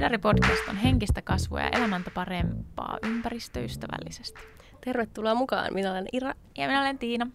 [0.00, 4.40] Hedari Podcast on henkistä kasvua ja elämäntapa parempaa ympäristöystävällisesti.
[4.84, 5.74] Tervetuloa mukaan.
[5.74, 6.34] Minä olen Ira.
[6.58, 7.26] Ja minä olen Tiina.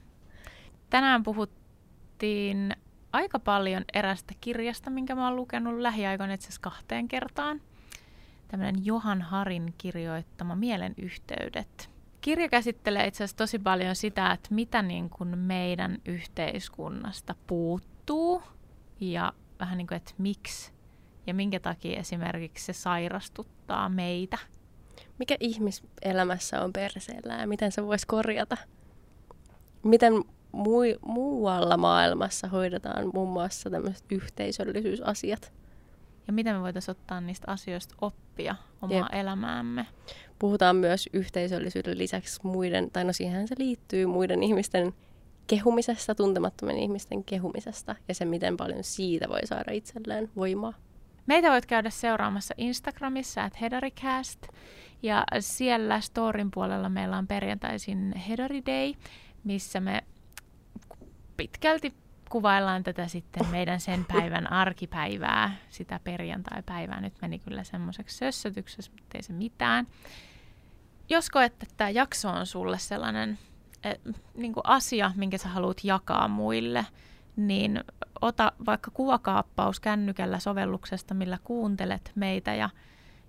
[0.90, 2.76] Tänään puhuttiin
[3.12, 7.62] aika paljon erästä kirjasta, minkä mä oon lukenut lähiaikoina itse asiassa kahteen kertaan.
[8.48, 11.90] Tämmöinen Johan Harin kirjoittama Mielenyhteydet.
[12.22, 18.44] Kirja käsittelee itse asiassa tosi paljon sitä, että mitä niin kuin meidän yhteiskunnasta puuttuu
[19.00, 20.75] ja vähän niin kuin, että miksi
[21.28, 24.38] ja minkä takia esimerkiksi se sairastuttaa meitä.
[25.20, 28.58] Mikä ihmiselämässä on perseellä ja miten se voisi korjata?
[29.84, 30.14] Miten
[30.52, 35.54] mui, muualla maailmassa hoidetaan muun muassa tämmöiset yhteisöllisyysasiat?
[36.28, 39.08] Ja miten me voitaisiin ottaa niistä asioista oppia omaa Jep.
[39.12, 39.88] elämäämme?
[40.40, 44.94] Puhutaan myös yhteisöllisyyden lisäksi muiden, tai no siihen se liittyy, muiden ihmisten
[45.48, 50.74] kehumisesta, tuntemattomien ihmisten kehumisesta ja se, miten paljon siitä voi saada itselleen voimaa.
[51.26, 54.48] Meitä voit käydä seuraamassa Instagramissa, että Hedaricast.
[55.04, 58.94] Ja siellä storin puolella meillä on perjantaisin Hedari Day,
[59.44, 60.04] missä me
[61.38, 61.94] pitkälti
[62.30, 67.02] kuvaillaan tätä sitten meidän sen päivän arkipäivää, sitä perjantai-päivää.
[67.02, 69.88] Nyt meni kyllä semmoiseksi sössötyksessä, mutta ei se mitään.
[71.10, 73.40] Jos koet, että tämä jakso on sulle sellainen
[73.84, 74.00] eh,
[74.34, 76.86] niin asia, minkä sä haluat jakaa muille,
[77.36, 77.84] niin
[78.22, 82.70] ota vaikka kuvakaappaus kännykällä sovelluksesta, millä kuuntelet meitä ja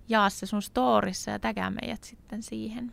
[0.09, 2.91] jaa se sun storissa ja tägää meidät sitten siihen.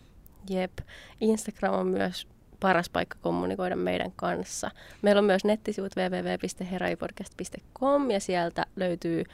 [0.50, 0.78] Jep.
[1.20, 2.28] Instagram on myös
[2.60, 4.70] paras paikka kommunikoida meidän kanssa.
[5.02, 9.24] Meillä on myös nettisivut www.heraipodcast.com ja sieltä löytyy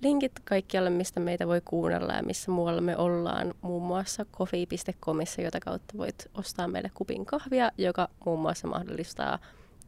[0.00, 3.54] linkit kaikkialle, mistä meitä voi kuunnella ja missä muualla me ollaan.
[3.60, 9.38] Muun muassa coffee.comissa, jota kautta voit ostaa meille kupin kahvia, joka muun muassa mahdollistaa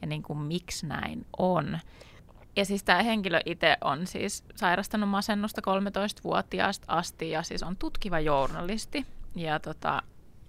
[0.00, 1.78] ja niin kuin, miksi näin on.
[2.56, 8.20] Ja siis tämä henkilö itse on siis sairastanut masennusta 13-vuotiaasta asti ja siis on tutkiva
[8.20, 9.06] journalisti.
[9.36, 10.02] Ja tota,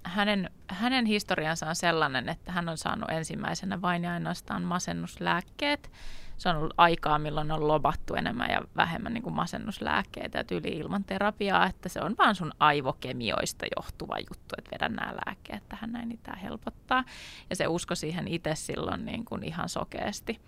[0.04, 5.92] hänen, hänen historiansa on sellainen, että hän on saanut ensimmäisenä vain ja ainoastaan masennuslääkkeet.
[6.38, 10.68] Se on ollut aikaa, milloin on lobattu enemmän ja vähemmän niin kuin masennuslääkkeitä ja tyyli
[10.68, 15.92] ilman terapiaa, että se on vaan sun aivokemioista johtuva juttu, että vedä nämä lääkkeet tähän
[15.92, 17.04] näin, niin tämä helpottaa.
[17.50, 20.40] Ja se usko siihen itse silloin niin kuin ihan sokeasti.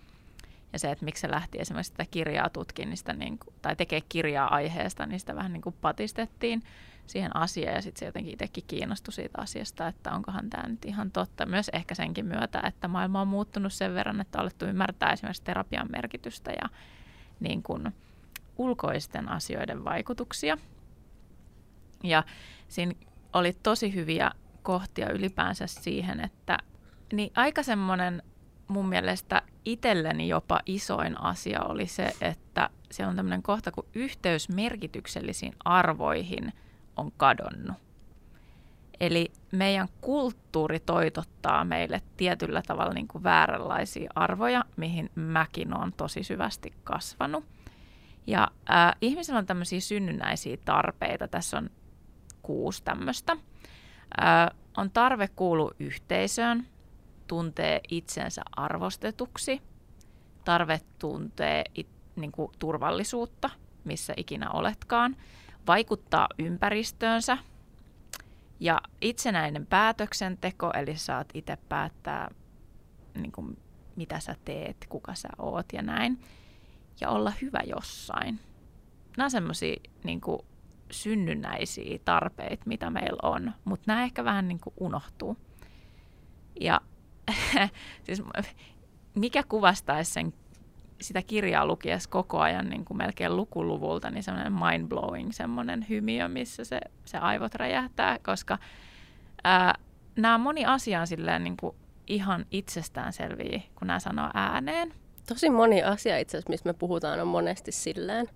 [0.73, 3.75] Ja se, että miksi se lähti esimerkiksi sitä kirjaa tutkin, niin sitä niin kuin, tai
[3.75, 6.63] tekee kirjaa aiheesta, niin sitä vähän niin kuin patistettiin
[7.07, 7.75] siihen asiaan.
[7.75, 11.45] Ja sitten se jotenkin itsekin kiinnostui siitä asiasta, että onkohan tämä nyt ihan totta.
[11.45, 15.43] Myös ehkä senkin myötä, että maailma on muuttunut sen verran, että on alettu ymmärtää esimerkiksi
[15.43, 16.69] terapian merkitystä ja
[17.39, 17.93] niin kuin
[18.57, 20.57] ulkoisten asioiden vaikutuksia.
[22.03, 22.23] Ja
[22.67, 22.93] siinä
[23.33, 24.31] oli tosi hyviä
[24.63, 26.57] kohtia ylipäänsä siihen, että
[27.13, 28.23] niin aika semmoinen
[28.67, 34.49] mun mielestä itselleni jopa isoin asia oli se, että siellä on tämmöinen kohta, kun yhteys
[34.49, 36.53] merkityksellisiin arvoihin
[36.97, 37.77] on kadonnut.
[38.99, 46.23] Eli meidän kulttuuri toitottaa meille tietyllä tavalla niin kuin vääränlaisia arvoja, mihin mäkin olen tosi
[46.23, 47.45] syvästi kasvanut.
[48.27, 51.27] Ja äh, ihmisillä on tämmöisiä synnynnäisiä tarpeita.
[51.27, 51.69] Tässä on
[52.41, 53.37] kuusi tämmöistä.
[54.21, 56.67] Äh, on tarve kuulua yhteisöön,
[57.33, 59.61] tuntee itsensä arvostetuksi,
[60.45, 63.49] tarve tuntee it, niin kuin turvallisuutta,
[63.83, 65.15] missä ikinä oletkaan,
[65.67, 67.37] vaikuttaa ympäristöönsä
[68.59, 72.31] Ja itsenäinen päätöksenteko, eli saat itse päättää,
[73.15, 73.57] niin kuin,
[73.95, 76.19] mitä sä teet, kuka sä oot ja näin.
[77.01, 78.39] Ja olla hyvä jossain.
[79.17, 80.21] Nämä on semmoisia niin
[80.91, 85.37] synnynnäisiä tarpeita, mitä meillä on, mutta nämä ehkä vähän niin kuin unohtuu.
[86.61, 86.81] Ja
[88.05, 88.23] siis
[89.15, 90.33] mikä kuvastaisi sen
[91.01, 96.63] sitä kirjaa lukiessa koko ajan niin kuin melkein lukuluvulta, niin semmoinen mind-blowing semmoinen hymiö, missä
[96.63, 98.57] se, se aivot räjähtää, koska
[99.43, 99.73] ää,
[100.15, 101.75] nämä moni asia on silleen niin kuin
[102.07, 104.93] ihan itsestäänselviä, kun nämä sanoo ääneen.
[105.27, 108.27] Tosi moni asia itse asiassa, mistä me puhutaan, on monesti silleen.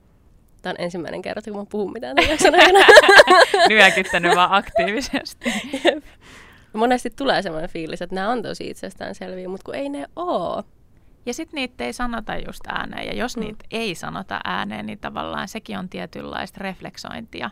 [0.62, 2.38] Tämä on ensimmäinen kerta, kun mä puhun mitään tämän
[3.70, 5.54] Nyökyttänyt vaan aktiivisesti.
[6.74, 10.64] Monesti tulee sellainen fiilis, että nämä on tosi itsestäänselviä, mutta kun ei ne ole.
[11.26, 13.08] Ja sitten niitä ei sanota just ääneen.
[13.08, 13.44] Ja jos mm.
[13.44, 17.52] niitä ei sanota ääneen, niin tavallaan sekin on tietynlaista refleksointia.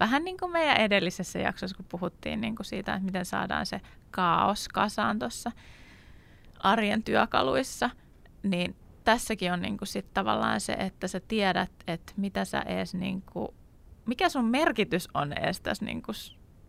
[0.00, 3.80] Vähän niin kuin meidän edellisessä jaksossa, kun puhuttiin niin kuin siitä, että miten saadaan se
[4.10, 5.52] kaos kasaan tuossa
[6.58, 7.90] arjen työkaluissa,
[8.42, 12.94] niin tässäkin on niin kuin sit tavallaan se, että sä tiedät, että mitä sä ees,
[12.94, 13.48] niin kuin,
[14.06, 16.14] mikä sun merkitys on ees tässä niin kuin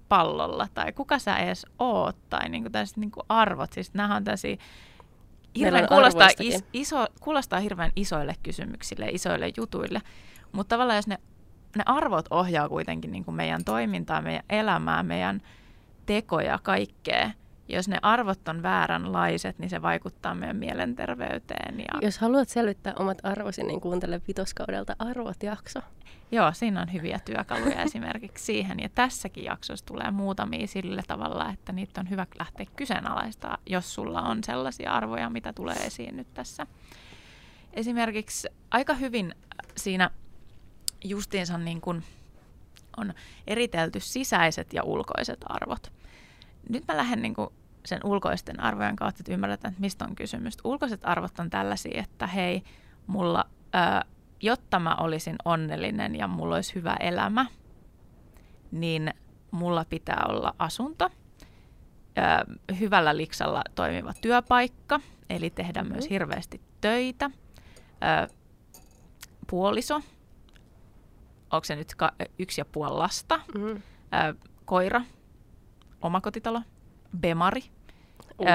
[0.10, 3.74] pallolla, tai kuka sä ees oot, tai niin kuin tässä niin kuin arvot.
[3.74, 4.58] Siis nämä on tällaisia
[5.58, 10.02] hirveän kuulostaa, is, iso, kuulostaa hirveän isoille kysymyksille, isoille jutuille,
[10.52, 11.18] mutta tavallaan jos ne,
[11.76, 15.42] ne arvot ohjaa kuitenkin niin kuin meidän toimintaa, meidän elämää, meidän
[16.06, 17.32] tekoja, kaikkea,
[17.68, 21.80] jos ne arvot on vääränlaiset, niin se vaikuttaa meidän mielenterveyteen.
[21.80, 22.00] Ja...
[22.02, 25.80] Jos haluat selvittää omat arvosi, niin kuuntele vitoskaudelta Arvot-jakso.
[26.32, 28.80] Joo, siinä on hyviä työkaluja esimerkiksi siihen.
[28.80, 34.22] Ja tässäkin jaksossa tulee muutamia sillä tavalla, että niitä on hyvä lähteä kyseenalaistaa, jos sulla
[34.22, 36.68] on sellaisia arvoja, mitä tulee esiin nyt tässä.
[37.74, 39.36] Esimerkiksi aika hyvin
[39.78, 40.10] siinä
[41.04, 42.04] justiinsa niin kuin
[42.98, 43.14] on
[43.48, 45.92] eritelty sisäiset ja ulkoiset arvot.
[46.70, 47.50] Nyt mä lähden niin kuin
[47.86, 50.58] sen ulkoisten arvojen kautta, että ymmärretään, että mistä on kysymys.
[50.64, 52.64] Ulkoiset arvot on tällaisia, että hei,
[53.08, 53.46] mulla
[54.42, 57.46] jotta mä olisin onnellinen ja mulla olisi hyvä elämä,
[58.72, 59.14] niin
[59.52, 61.10] mulla pitää olla asunto,
[62.80, 65.92] hyvällä liksalla toimiva työpaikka, eli tehdä mm.
[65.92, 67.32] myös hirveästi töitä,
[69.48, 69.96] puoliso,
[71.52, 71.94] onko se nyt
[72.40, 73.82] yksi ja puoli lasta, mm.
[74.66, 75.02] koira,
[76.06, 76.62] omakotitalo,
[77.20, 77.64] bemari,
[78.40, 78.48] uh.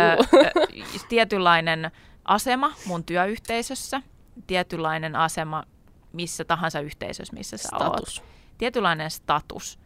[1.08, 1.90] tietynlainen
[2.24, 4.02] asema mun työyhteisössä,
[4.46, 5.64] tietynlainen asema
[6.12, 8.18] missä tahansa yhteisössä, missä sä status.
[8.18, 8.28] oot.
[8.58, 9.78] Tietynlainen status,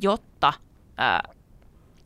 [0.00, 0.52] jotta
[0.96, 1.22] ää,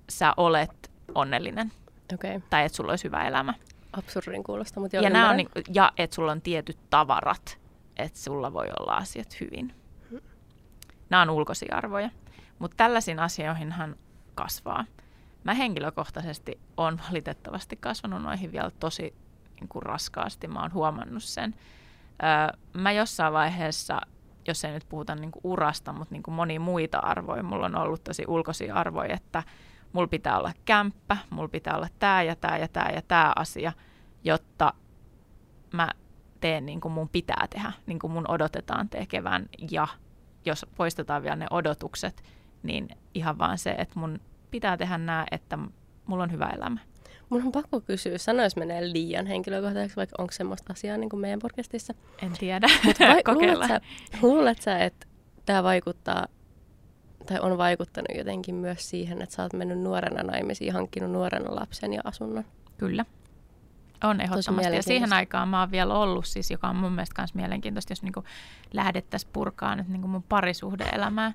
[0.08, 1.72] sä olet onnellinen.
[2.14, 2.40] Okay.
[2.50, 3.54] Tai että sulla olisi hyvä elämä.
[3.92, 7.58] Absurdin kuulosta, mutta ja, on, niin, ja että sulla on tietyt tavarat,
[7.96, 9.74] että sulla voi olla asiat hyvin.
[11.10, 12.10] Nämä on ulkoisia arvoja.
[12.58, 13.96] Mutta tällaisiin asioihinhan
[14.34, 14.84] kasvaa.
[15.44, 19.14] Mä henkilökohtaisesti olen valitettavasti kasvanut noihin vielä tosi
[19.60, 20.48] niin kuin raskaasti.
[20.48, 21.54] Mä oon huomannut sen
[22.72, 24.00] mä jossain vaiheessa,
[24.48, 27.76] jos ei nyt puhuta niin kuin urasta, mutta niin kuin moni muita arvoja, mulla on
[27.76, 29.42] ollut tosi ulkoisia arvoja, että
[29.92, 33.72] mulla pitää olla kämppä, mulla pitää olla tämä ja tämä ja tämä ja tämä asia,
[34.24, 34.74] jotta
[35.72, 35.90] mä
[36.40, 39.48] teen niin kuin mun pitää tehdä, niin kuin mun odotetaan tekevän.
[39.70, 39.88] Ja
[40.44, 42.24] jos poistetaan vielä ne odotukset,
[42.62, 44.20] niin ihan vaan se, että mun
[44.54, 45.58] pitää tehdä nämä, että
[46.06, 46.80] mulla on hyvä elämä.
[47.30, 51.38] Mun on pakko kysyä, sanois menee liian henkilökohtaiseksi, vaikka onko semmoista asiaa niin kuin meidän
[51.38, 51.94] podcastissa?
[52.22, 53.80] En tiedä, mutta vai, luulet, sä,
[54.22, 55.06] luulet sä, että
[55.46, 56.26] tämä vaikuttaa
[57.26, 61.92] tai on vaikuttanut jotenkin myös siihen, että sä oot mennyt nuorena naimisiin, hankkinut nuorena lapsen
[61.92, 62.44] ja asunnon?
[62.78, 63.04] Kyllä.
[64.04, 64.76] On ehdottomasti.
[64.76, 68.02] Ja siihen aikaan mä oon vielä ollut, siis, joka on mun mielestä myös mielenkiintoista, jos
[68.02, 68.12] niin
[68.72, 71.32] lähdettäisiin purkaan nyt niin mun parisuhdeelämää.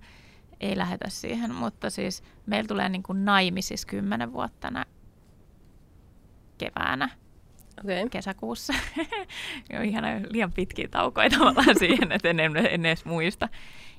[0.59, 4.85] Ei lähetä siihen, mutta siis meillä tulee niin naimisissa kymmenen vuotta
[6.57, 7.09] keväänä.
[7.83, 8.09] Okay.
[8.09, 8.73] kesäkuussa.
[9.79, 13.49] on ihana liian pitkiä taukoja tavallaan siihen, että en, en edes muista.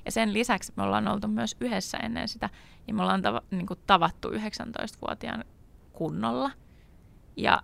[0.05, 2.49] Ja sen lisäksi me ollaan oltu myös yhdessä ennen sitä,
[2.87, 5.45] ja me ollaan tav- niin kuin tavattu 19-vuotiaan
[5.93, 6.51] kunnolla.
[7.37, 7.63] Ja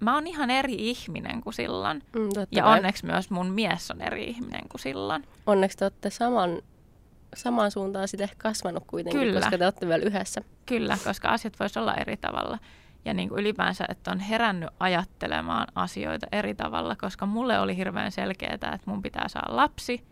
[0.00, 2.02] mä oon ihan eri ihminen kuin silloin.
[2.16, 5.24] Mm, ja onneksi myös mun mies on eri ihminen kuin silloin.
[5.46, 6.62] Onneksi te olette saman,
[7.36, 9.40] samaan suuntaan sitten kasvanut kuitenkin, Kyllä.
[9.40, 10.40] koska te olette vielä yhdessä.
[10.66, 12.58] Kyllä, koska asiat voisivat olla eri tavalla
[13.04, 18.12] ja niin kuin ylipäänsä, että on herännyt ajattelemaan asioita eri tavalla, koska mulle oli hirveän
[18.12, 20.04] selkeää, että mun pitää saada lapsi.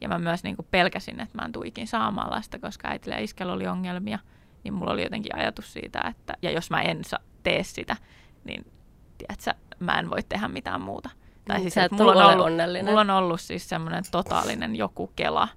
[0.00, 3.22] Ja mä myös niin kuin pelkäsin, että mä en tuikin saamaan lasta, koska äitillä ja
[3.22, 4.18] iskellä oli ongelmia.
[4.64, 7.96] Niin mulla oli jotenkin ajatus siitä, että ja jos mä en sa- tee sitä,
[8.44, 8.66] niin
[9.18, 11.10] tiedätkö, mä en voi tehdä mitään muuta.
[11.44, 12.84] Tai niin, siis, että mulla, on ollut, onnellinen.
[12.84, 15.48] mulla on ollut siis semmoinen totaalinen joku kela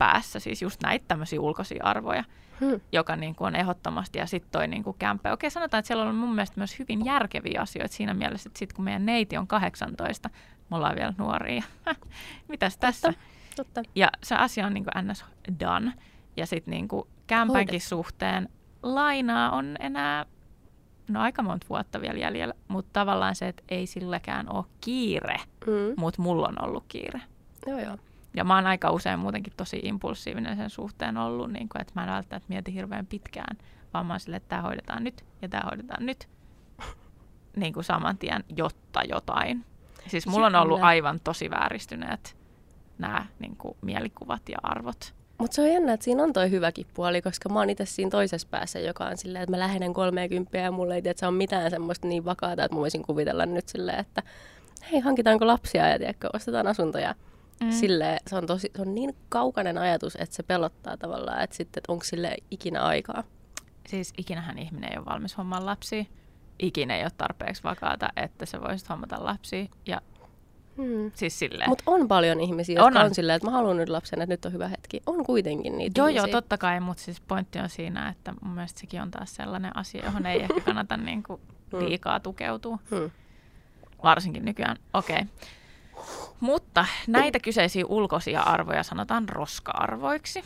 [0.00, 2.24] päässä, siis just näitä tämmöisiä ulkoisia arvoja,
[2.60, 2.80] Hmm.
[2.92, 5.32] joka niin kuin on ehdottomasti, ja sitten toi niin kuin kämppä.
[5.32, 8.76] Okei, sanotaan, että siellä on mun mielestä myös hyvin järkeviä asioita siinä mielessä, että sitten
[8.76, 10.30] kun meidän neiti on 18,
[10.70, 11.62] me ollaan vielä nuoria.
[12.48, 13.14] Mitäs tässä?
[13.56, 13.82] Totta.
[13.94, 15.24] Ja se asia on niin kuin ns.
[15.60, 15.92] done.
[16.36, 18.48] Ja sitten niin kuin kämpänkin suhteen
[18.82, 20.26] lainaa on enää
[21.08, 25.94] no aika monta vuotta vielä jäljellä, mutta tavallaan se, että ei silläkään ole kiire, Mm.
[25.96, 27.20] mutta mulla on ollut kiire.
[27.66, 27.96] Joo, joo.
[28.36, 32.04] Ja mä oon aika usein muutenkin tosi impulsiivinen sen suhteen ollut, niin kuin, että mä
[32.04, 33.56] en välttämättä mieti hirveän pitkään,
[33.94, 36.28] vaan mä oon silleen, että tämä hoidetaan nyt ja tämä hoidetaan nyt
[37.56, 39.64] niin kuin saman tien, jotta jotain.
[40.06, 42.40] Siis mulla on ollut aivan tosi vääristyneet
[43.00, 45.14] nämä niin kuin, mielikuvat ja arvot.
[45.38, 48.10] Mutta se on jännä, että siinä on toi hyväkin puoli, koska mä oon itse siinä
[48.10, 51.26] toisessa päässä, joka on silleen, että mä lähenen 30 ja mulla ei tiedä, että se
[51.26, 54.22] on mitään semmoista niin vakaata, että mä voisin kuvitella nyt silleen, että
[54.92, 57.14] hei, hankitaanko lapsia ja tiedätkö, ostetaan asuntoja.
[57.62, 57.70] Mm.
[57.70, 61.80] Silleen, se on, tosi, se on niin kaukainen ajatus, että se pelottaa tavallaan, että sitten,
[61.80, 63.24] että onko sille ikinä aikaa.
[63.88, 66.04] Siis ikinähän ihminen ei ole valmis hommaan lapsia.
[66.58, 69.66] Ikinä ei ole tarpeeksi vakaata, että sä voisit hommata lapsia.
[69.86, 70.00] Ja
[70.76, 71.10] Hmm.
[71.14, 71.68] siis silleen.
[71.70, 73.14] Mutta on paljon ihmisiä, On, jotka on, on.
[73.14, 75.00] silleen, että mä haluan nyt lapsen, että nyt on hyvä hetki.
[75.06, 76.26] On kuitenkin niitä Joo, ihmisiä.
[76.28, 79.76] joo, totta kai, mutta siis pointti on siinä, että mun mielestä sekin on taas sellainen
[79.76, 81.40] asia, johon ei ehkä kannata niin kuin
[81.72, 81.84] Hmm.
[81.84, 83.10] liikaa tukeutua, Hmm.
[84.02, 84.76] varsinkin nykyään.
[84.94, 85.16] Okei.
[85.16, 85.26] Okay.
[86.40, 90.44] Mutta näitä kyseisiä ulkoisia arvoja sanotaan roska-arvoiksi,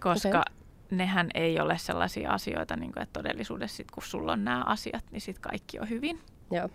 [0.00, 0.56] koska Okei.
[0.90, 5.04] nehän ei ole sellaisia asioita, niin kuin, että todellisuudessa sit, kun sulla on nämä asiat,
[5.10, 6.20] niin sitten kaikki on hyvin.
[6.50, 6.68] Joo.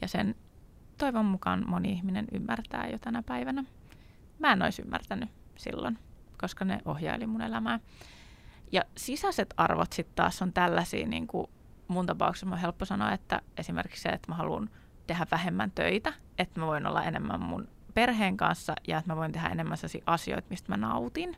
[0.00, 0.34] Ja sen
[0.98, 3.64] toivon mukaan moni ihminen ymmärtää jo tänä päivänä.
[4.38, 5.98] Mä en olisi ymmärtänyt silloin,
[6.40, 7.80] koska ne ohjaili mun elämää.
[8.72, 11.46] Ja sisäiset arvot sitten taas on tällaisia, niin kuin
[11.88, 14.70] mun tapauksessa on helppo sanoa, että esimerkiksi se, että mä haluan
[15.06, 19.32] tehdä vähemmän töitä, että mä voin olla enemmän mun perheen kanssa ja että mä voin
[19.32, 21.36] tehdä enemmän sellaisia asioita, mistä mä nautin.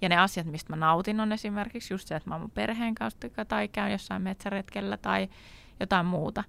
[0.00, 2.94] Ja ne asiat, mistä mä nautin, on esimerkiksi just se, että mä oon mun perheen
[2.94, 5.28] kanssa tai käyn jossain metsäretkellä tai
[5.80, 6.44] jotain muuta.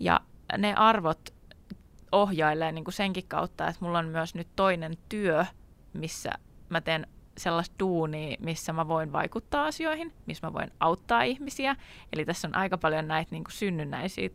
[0.00, 0.20] Ja
[0.58, 1.34] ne arvot
[2.12, 5.44] ohjailee niin kuin senkin kautta, että mulla on myös nyt toinen työ,
[5.92, 6.30] missä
[6.68, 7.06] mä teen
[7.38, 11.76] sellaista duunia, missä mä voin vaikuttaa asioihin, missä mä voin auttaa ihmisiä.
[12.12, 14.30] Eli tässä on aika paljon näitä niin kuin synnynnäisiä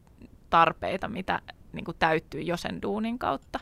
[0.50, 1.40] tarpeita, mitä
[1.74, 3.60] niin kuin täyttyy jo sen duunin kautta.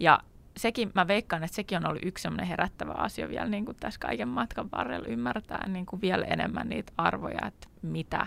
[0.00, 0.18] Ja
[0.56, 4.00] sekin, mä veikkaan, että sekin on ollut yksi sellainen herättävä asia vielä niin kuin tässä
[4.00, 8.26] kaiken matkan varrella ymmärtää niin kuin vielä enemmän niitä arvoja, että mitä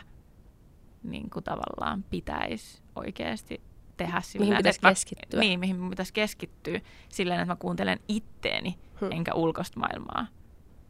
[1.04, 3.62] niin kuin tavallaan pitäisi oikeasti
[3.98, 5.40] tehdä silleen, Mihin pitäisi että mä- keskittyä.
[5.40, 6.80] Niin, mihin mun pitäisi keskittyä
[7.10, 9.12] silleen, että mä kuuntelen itteeni, Hmm.
[9.12, 10.28] enkä ulkoista maailmaa,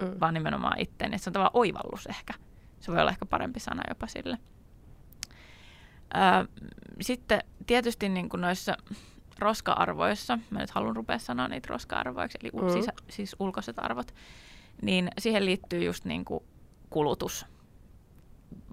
[0.02, 0.12] Mm.
[0.20, 1.18] vaan nimenomaan itteeni.
[1.18, 2.34] Se on tavallaan oivallus ehkä.
[2.80, 4.38] Se voi olla ehkä parempi sana jopa sille.
[7.02, 8.78] Sitten tietysti niin kuin noissa
[9.40, 12.74] roska-arvoissa, mä nyt haluan rupea sanoa niitä roska-arvoiksi, eli mm.
[12.74, 14.14] Sisä, siis ulkoiset arvot,
[14.82, 16.44] niin siihen liittyy just niin kuin
[16.90, 17.46] kulutus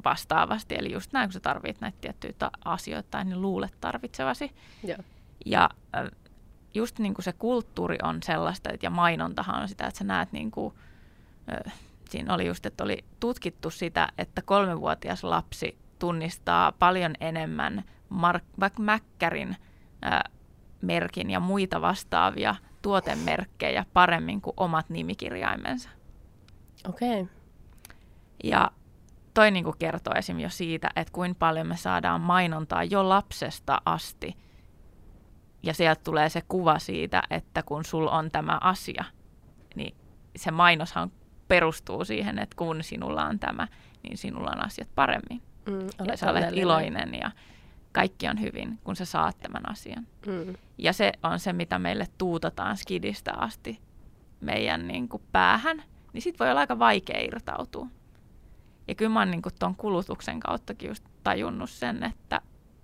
[0.04, 0.74] vastaavasti.
[0.78, 4.52] Eli just näin, kun sä tarvit näitä tiettyjä ta- asioita tai niin luulet tarvitsevasi.
[4.84, 4.98] Joo.
[5.46, 5.70] Ja
[6.74, 10.32] just niin kuin se kulttuuri on sellaista, että, ja mainontahan on sitä, että sä näet
[10.32, 10.74] niin kuin,
[12.10, 18.82] siinä oli just, että oli tutkittu sitä, että kolmevuotias lapsi tunnistaa paljon enemmän Mark, vaikka
[18.82, 19.56] Mäkkärin
[20.06, 20.20] äh,
[20.82, 25.88] merkin ja muita vastaavia tuotemerkkejä paremmin kuin omat nimikirjaimensa.
[26.88, 27.20] Okei.
[27.20, 27.34] Okay.
[28.44, 28.70] Ja
[29.34, 30.40] toi niin kuin kertoo esim.
[30.40, 34.36] jo siitä, että kuinka paljon me saadaan mainontaa jo lapsesta asti.
[35.62, 39.04] Ja sieltä tulee se kuva siitä, että kun sul on tämä asia,
[39.74, 39.96] niin
[40.36, 41.12] se mainoshan
[41.48, 43.68] perustuu siihen, että kun sinulla on tämä,
[44.02, 45.42] niin sinulla on asiat paremmin.
[45.70, 47.30] Mm, Ja sä olet iloinen ja
[47.92, 50.06] kaikki on hyvin, kun sä saat tämän asian.
[50.26, 50.54] Mm.
[50.78, 53.80] Ja se on se, mitä meille tuutataan skidistä asti
[54.40, 57.86] meidän niin kuin päähän, niin sit voi olla aika vaikea irtautua.
[58.88, 62.40] Ja kyllä mä oon niin ton kulutuksen kauttakin just tajunnut sen, että,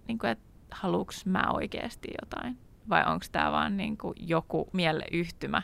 [0.08, 2.58] niin kuin, että haluuks mä oikeasti jotain.
[2.88, 5.62] Vai onko tämä vaan niin kuin joku mieleyhtymä,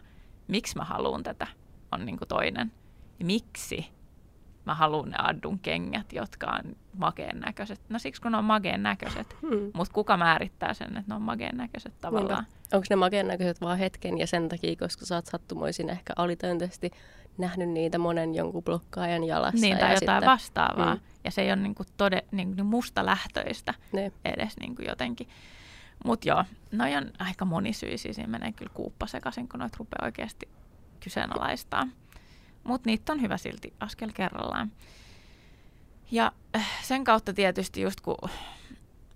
[0.48, 1.46] miksi mä haluan tätä,
[1.92, 2.72] on niin kuin toinen.
[3.18, 3.86] Ja miksi
[4.64, 7.80] mä haluan ne addun kengät, jotka on makeen näköiset.
[7.88, 9.36] No siksi kun ne on makeen näköiset.
[9.42, 9.70] Hmm.
[9.74, 12.46] Mutta kuka määrittää sen, että ne on makeen näköiset tavallaan?
[12.72, 16.90] Onko ne makeen näköiset vaan hetken ja sen takia, koska sä oot sattumoisin ehkä alitöntisesti
[17.38, 19.60] nähnyt niitä monen jonkun blokkaajan jalassa.
[19.60, 20.94] Niin, tai ja jotain sitten, vastaavaa.
[20.94, 21.00] Mm.
[21.24, 24.12] Ja se ei ole niinku tode, niinku musta lähtöistä Ne.
[24.24, 25.28] edes niinku jotenkin.
[26.04, 28.12] Mutta joo, noi on aika monisyisiä.
[28.12, 30.48] Siinä menee kyllä kuuppa sekaisin, kun noita rupeaa oikeasti
[31.00, 31.86] kyseenalaistaa.
[32.64, 34.72] Mutta niitä on hyvä silti askel kerrallaan.
[36.10, 38.16] Ja äh, sen kautta tietysti just kun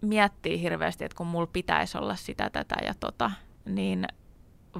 [0.00, 3.30] miettii hirveästi, että kun mulla pitäisi olla sitä, tätä ja tota,
[3.64, 4.06] niin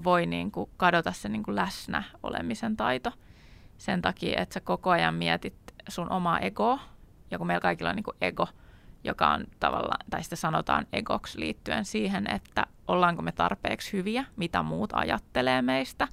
[0.04, 3.12] voi niin kuin kadota se niin kuin läsnä olemisen taito
[3.78, 5.54] sen takia, että sä koko ajan mietit
[5.88, 6.78] sun omaa egoa,
[7.30, 8.49] ja kun meillä kaikilla on niin kuin ego,
[9.04, 14.62] joka on tavallaan, tai sitä sanotaan egoksi liittyen siihen, että ollaanko me tarpeeksi hyviä, mitä
[14.62, 16.08] muut ajattelee meistä.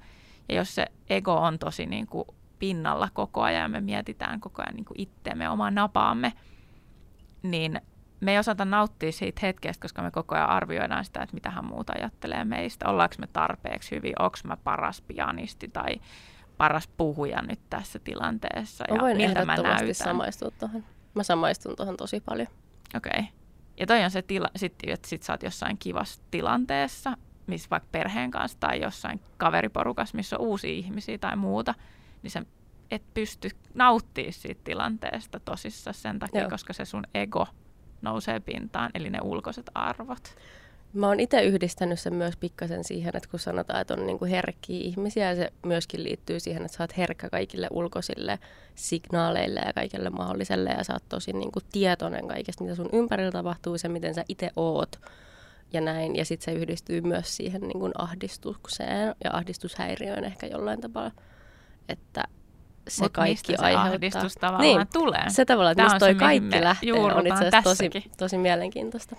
[0.48, 2.24] Ja jos se ego on tosi niin kuin
[2.64, 6.32] pinnalla koko ajan ja me mietitään koko ajan niin kuin itteemme, omaa napaamme,
[7.42, 7.80] niin
[8.20, 11.64] me ei osata nauttia siitä hetkestä, koska me koko ajan arvioidaan sitä, että mitä hän
[11.64, 12.88] muuta ajattelee meistä.
[12.88, 16.00] Ollaanko me tarpeeksi hyvin, onko mä paras pianisti tai
[16.56, 19.94] paras puhuja nyt tässä tilanteessa mä voin ja miltä mä näytän.
[19.94, 20.84] samaistua tuohon.
[21.14, 22.48] Mä samaistun tuohon tosi paljon.
[22.96, 23.10] Okei.
[23.18, 23.24] Okay.
[23.80, 27.16] Ja toi on se tila, sit, että sit sä oot jossain kivassa tilanteessa,
[27.46, 31.74] missä vaikka perheen kanssa tai jossain kaveriporukassa, missä on uusia ihmisiä tai muuta,
[32.24, 32.42] niin sä
[32.90, 36.50] et pysty nauttimaan siitä tilanteesta tosissaan sen takia, Joo.
[36.50, 37.46] koska se sun ego
[38.02, 40.36] nousee pintaan, eli ne ulkoiset arvot.
[40.92, 44.80] Mä oon itse yhdistänyt sen myös pikkasen siihen, että kun sanotaan, että on niinku herkkiä
[44.84, 48.38] ihmisiä, ja se myöskin liittyy siihen, että sä oot herkkä kaikille ulkoisille
[48.74, 53.78] signaaleille ja kaikille mahdolliselle, ja sä oot tosi niinku tietoinen kaikesta, mitä sun ympärillä tapahtuu,
[53.78, 55.00] se miten sä itse oot,
[55.72, 56.16] ja näin.
[56.16, 61.12] Ja sitten se yhdistyy myös siihen niinku ahdistukseen ja ahdistushäiriöön ehkä jollain tavalla,
[61.88, 62.24] että
[62.88, 64.22] se Mut kaikki mistä se aiheuttaa.
[64.40, 65.24] tavallaan niin, tulee?
[65.28, 69.16] Se tavallaan, että mistä toi kaikki lähtee, on itse asiassa tosi, tosi mielenkiintoista.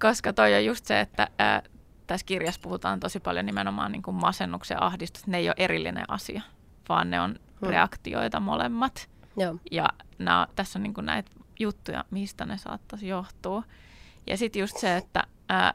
[0.00, 1.62] Koska toi on just se, että ää,
[2.06, 5.26] tässä kirjassa puhutaan tosi paljon nimenomaan niin kuin masennuksen ja ahdistus.
[5.26, 6.42] Ne ei ole erillinen asia,
[6.88, 7.68] vaan ne on hmm.
[7.68, 9.08] reaktioita molemmat.
[9.36, 9.56] Joo.
[9.70, 9.88] Ja
[10.18, 13.62] nää, tässä on niin kuin näitä juttuja, mistä ne saattaisi johtua.
[14.26, 15.72] Ja sitten just se, että ää,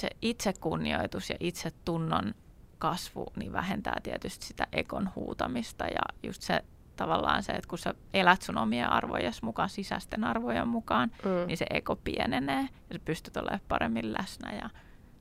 [0.00, 2.34] se itsekunnioitus ja itsetunnon
[2.82, 6.64] kasvu niin vähentää tietysti sitä ekon huutamista ja just se
[6.96, 11.46] tavallaan se, että kun sä elät sun omia arvoja mukaan, sisäisten arvojen mukaan, mm.
[11.46, 14.70] niin se eko pienenee ja sä pystyt olemaan paremmin läsnä ja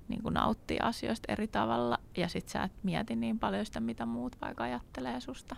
[0.07, 4.05] niin kuin nauttii asioista eri tavalla ja sit sä et mieti niin paljon sitä, mitä
[4.05, 5.55] muut vaikka ajattelee susta.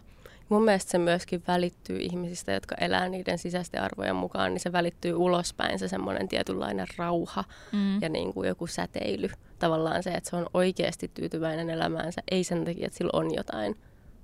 [0.49, 5.13] Mun mielestä se myöskin välittyy ihmisistä, jotka elää niiden sisäisten arvojen mukaan, niin se välittyy
[5.13, 8.01] ulospäin se semmoinen tietynlainen rauha mm.
[8.01, 9.29] ja niin kuin joku säteily.
[9.63, 13.75] Tavallaan se, että se on oikeasti tyytyväinen elämäänsä, ei sen takia, että sillä on jotain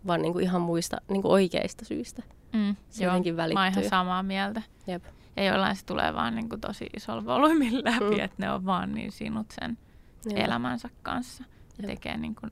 [0.07, 2.23] vaan niin kuin ihan muista niin kuin oikeista syistä.
[2.53, 3.53] Mm, se joo, jotenkin välittyy.
[3.53, 4.61] mä oon ihan samaa mieltä.
[4.87, 5.03] Jep.
[5.35, 8.19] Ja joillain se tulee vaan niin kuin tosi isolla volyymin läpi, mm.
[8.19, 9.77] että ne on vaan niin sinut sen
[10.25, 10.45] joo.
[10.45, 11.43] elämänsä kanssa
[11.77, 11.91] ja Jep.
[11.91, 12.51] tekee niin kuin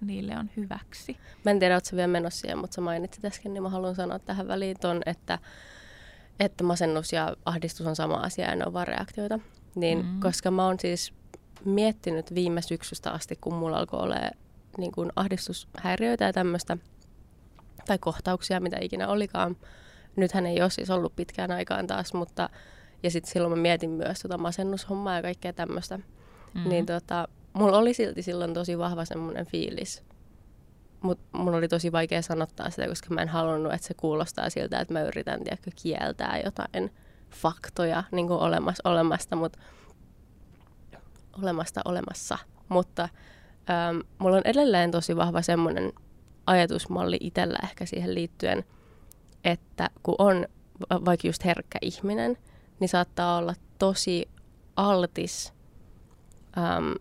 [0.00, 1.16] niille on hyväksi.
[1.44, 4.18] Mä en tiedä, ootko vielä menossa siihen, mutta sä mainitsit äsken, niin mä haluan sanoa
[4.18, 5.38] tähän väliin ton, että,
[6.40, 9.38] että masennus ja ahdistus on sama asia ja ne on vaan reaktioita.
[9.74, 10.20] Niin, mm.
[10.20, 11.14] Koska mä oon siis
[11.64, 14.16] miettinyt viime syksystä asti, kun mulla alkoi olla
[14.78, 16.76] niin kuin ahdistushäiriöitä ja tämmöistä,
[17.86, 19.56] tai kohtauksia, mitä ikinä olikaan.
[20.16, 22.50] Nythän ei ole siis ollut pitkään aikaan taas, mutta
[23.02, 25.96] ja sitten silloin mä mietin myös tota masennushommaa ja kaikkea tämmöistä.
[25.98, 26.68] Mm-hmm.
[26.68, 30.02] Niin tota, mulla oli silti silloin tosi vahva semmoinen fiilis.
[31.00, 34.80] Mutta mun oli tosi vaikea sanottaa sitä, koska mä en halunnut, että se kuulostaa siltä,
[34.80, 36.92] että mä yritän tiedätkö, kieltää jotain
[37.30, 39.56] faktoja niin olemassa, olemasta, mut,
[41.42, 42.38] olemasta olemassa.
[42.68, 43.08] Mutta
[43.70, 45.92] ähm, mulla on edelleen tosi vahva semmoinen
[46.46, 48.64] ajatusmalli itsellä ehkä siihen liittyen,
[49.44, 50.46] että kun on
[50.90, 52.36] vaikka just herkkä ihminen,
[52.80, 54.28] niin saattaa olla tosi
[54.76, 55.52] altis
[56.58, 56.92] ähm,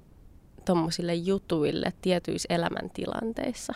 [0.66, 3.74] tuommoisille jutuille tietyissä elämäntilanteissa.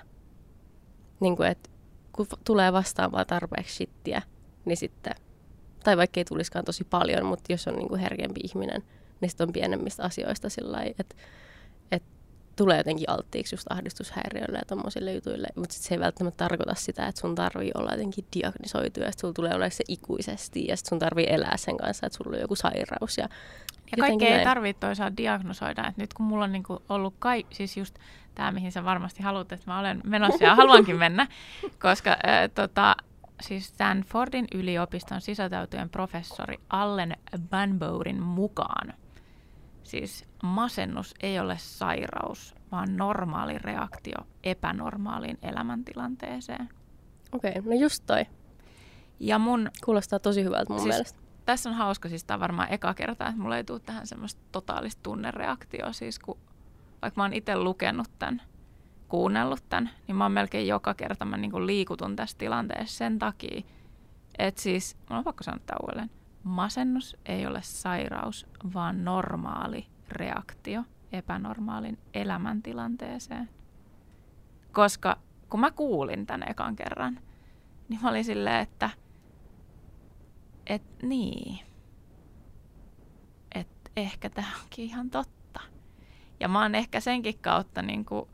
[1.19, 1.69] Niin kuin, että
[2.12, 4.21] kun tulee vastaan vaan tarpeeksi shittiä,
[4.65, 5.15] niin sitten,
[5.84, 8.84] tai vaikka ei tulisikaan tosi paljon, mutta jos on niin kuin herkempi ihminen,
[9.22, 11.16] niin sitten on pienemmistä asioista sillä että
[12.56, 17.22] tulee jotenkin alttiiksi just ahdistushäiriöille ja tommosille jutuille, mutta se ei välttämättä tarkoita sitä, että
[17.22, 21.58] sun tarvii olla jotenkin diagnisoitu ja sulla tulee olla se ikuisesti ja sun tarvii elää
[21.58, 23.18] sen kanssa, että sulla on joku sairaus.
[23.18, 23.30] Ja,
[23.92, 24.40] ja kaikkea näin.
[24.40, 27.96] ei tarvitse toisaalta diagnosoida, että nyt kun mulla on niinku ollut kai, siis just
[28.36, 31.28] tämä, mihin sä varmasti haluat, että mä olen menossa ja haluankin mennä,
[31.82, 32.96] koska äh, tota,
[33.42, 37.18] siis Stanfordin yliopiston sisätäytyjen professori Allen
[37.50, 38.94] Banbourin mukaan
[39.92, 46.70] Siis masennus ei ole sairaus, vaan normaali reaktio epänormaaliin elämäntilanteeseen.
[47.32, 48.26] Okei, okay, no just toi.
[49.20, 49.72] Ja mun...
[49.86, 51.20] Kuulostaa tosi hyvältä mun siis, mielestä.
[51.46, 54.42] Tässä on hauska, siis tämä on varmaan eka kerta, että mulla ei tule tähän semmoista
[54.52, 56.38] totaalista tunnereaktioa, siis kun
[57.02, 58.42] vaikka mä oon itse lukenut tämän,
[59.08, 63.62] kuunnellut tämän, niin mä oon melkein joka kerta mä niin liikutun tässä tilanteessa sen takia,
[64.40, 66.12] että siis, mulla on pakko sanoa tämä uudelleen,
[66.44, 73.50] Masennus ei ole sairaus, vaan normaali reaktio epänormaalin elämäntilanteeseen.
[74.72, 75.18] Koska
[75.50, 77.20] kun mä kuulin tän ekan kerran,
[77.90, 78.90] niin mä olin silleen, että
[80.68, 81.60] et niin,
[83.56, 85.60] että ehkä tämä onkin ihan totta.
[86.40, 88.30] Ja mä oon ehkä senkin kautta niin kuin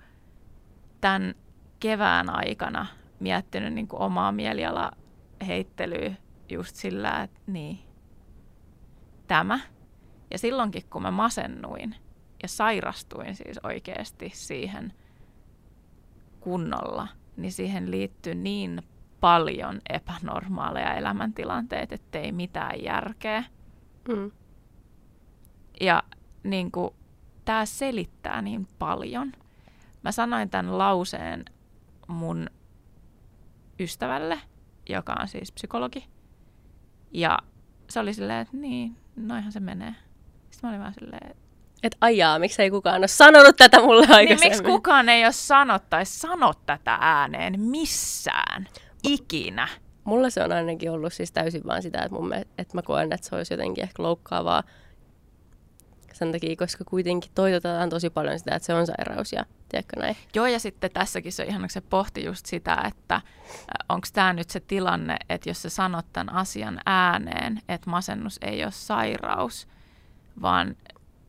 [1.01, 1.35] tämän
[1.79, 2.85] kevään aikana
[3.19, 6.13] miettinyt niin kuin omaa mielialaheittelyä
[6.49, 7.79] just sillä, että niin,
[9.27, 9.59] tämä.
[10.31, 11.95] Ja silloinkin, kun mä masennuin
[12.43, 14.93] ja sairastuin siis oikeasti siihen
[16.39, 18.81] kunnolla, niin siihen liittyy niin
[19.19, 23.43] paljon epänormaaleja elämäntilanteita, ettei mitään järkeä.
[24.07, 24.31] Mm.
[25.81, 26.03] Ja
[26.43, 26.89] niin kuin,
[27.45, 29.31] tämä selittää niin paljon.
[30.03, 31.45] Mä sanoin tämän lauseen
[32.07, 32.49] mun
[33.79, 34.39] ystävälle,
[34.89, 36.05] joka on siis psykologi.
[37.11, 37.39] Ja
[37.89, 39.95] se oli silleen, että niin, noinhan se menee.
[40.49, 41.47] Sitten mä olin vaan silleen, että
[41.83, 44.27] että ajaa, miksi ei kukaan ole sanonut tätä mulle aikaisemmin.
[44.27, 48.67] Niin miksi kukaan ei ole sanonut tai sano tätä ääneen missään,
[49.03, 49.67] ikinä?
[50.03, 53.29] Mulla se on ainakin ollut siis täysin vaan sitä, että, mun, että mä koen, että
[53.29, 54.63] se olisi jotenkin ehkä loukkaavaa
[56.13, 60.15] sen takia, koska kuitenkin toitotetaan tosi paljon sitä, että se on sairaus ja tiedätkö näin.
[60.35, 63.21] Joo, ja sitten tässäkin se ihan se pohti just sitä, että
[63.89, 68.63] onko tämä nyt se tilanne, että jos sä sanot tämän asian ääneen, että masennus ei
[68.63, 69.67] ole sairaus,
[70.41, 70.75] vaan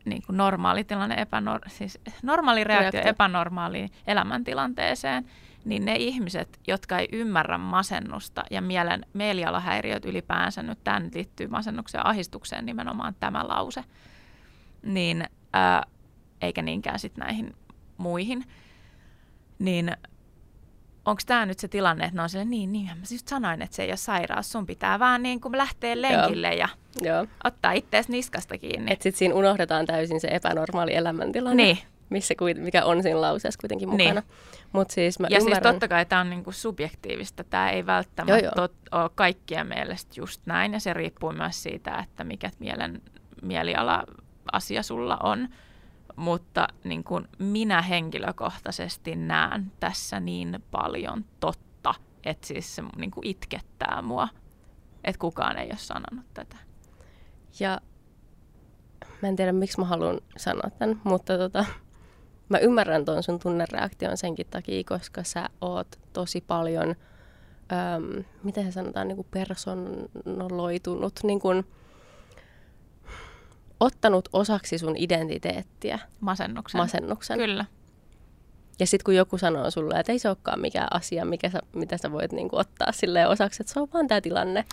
[0.05, 5.25] niin kuin normaali tilanne, epänor- siis normaali reaktio, reaktio epänormaaliin elämäntilanteeseen,
[5.65, 11.47] niin ne ihmiset, jotka ei ymmärrä masennusta ja mielen mielialahäiriöt ylipäänsä, nyt tämä nyt liittyy
[11.47, 13.83] masennukseen ja ahistukseen nimenomaan tämä lause,
[14.83, 15.83] niin, ää,
[16.41, 17.55] eikä niinkään sitten näihin
[17.99, 18.45] muihin,
[19.59, 19.91] niin
[21.05, 23.75] onko tämä nyt se tilanne, että ne on sille, niin, niin, mä just sanoin, että
[23.75, 26.57] se ei ole sairaus, sun pitää vaan niin kuin lähteä lenkille Joo.
[26.57, 26.69] ja
[27.01, 27.27] Joo.
[27.43, 28.91] ottaa itseäsi niskasta kiinni.
[28.91, 31.63] Että sitten siinä unohdetaan täysin se epänormaali elämäntilanne.
[31.63, 31.77] Niin.
[32.09, 34.21] Missä, mikä on siinä lauseessa kuitenkin mukana.
[34.21, 34.23] Niin.
[34.71, 35.63] Mut siis mä ja siis ymmärrän...
[35.63, 37.43] siis totta kai tämä on niinku subjektiivista.
[37.43, 38.51] Tämä ei välttämättä joo, joo.
[38.55, 40.73] Tot, ole kaikkien mielestä just näin.
[40.73, 43.01] Ja se riippuu myös siitä, että mikä mielen,
[43.41, 44.03] mieliala
[44.51, 45.49] asia sulla on.
[46.19, 53.27] Mutta niin kuin minä henkilökohtaisesti näen tässä niin paljon totta, että siis se niin kuin
[53.27, 54.27] itkettää mua,
[55.03, 56.55] että kukaan ei ole sanonut tätä.
[57.59, 57.81] Ja
[59.21, 61.65] mä en tiedä, miksi mä haluan sanoa tämän, mutta tota,
[62.49, 66.95] mä ymmärrän tuon sun tunnereaktion senkin takia, koska sä oot tosi paljon,
[67.71, 71.65] äm, miten se sanotaan, niin kuin personoloitunut, niin kuin,
[73.79, 75.99] ottanut osaksi sun identiteettiä.
[76.19, 76.81] Masennuksen.
[76.81, 77.37] Masennuksen.
[77.37, 77.65] Kyllä.
[78.79, 81.97] Ja sitten kun joku sanoo sulle, että ei se olekaan mikään asia, mikä sä, mitä
[81.97, 84.65] sä voit niinku ottaa sille osaksi, että se on vaan tämä tilanne.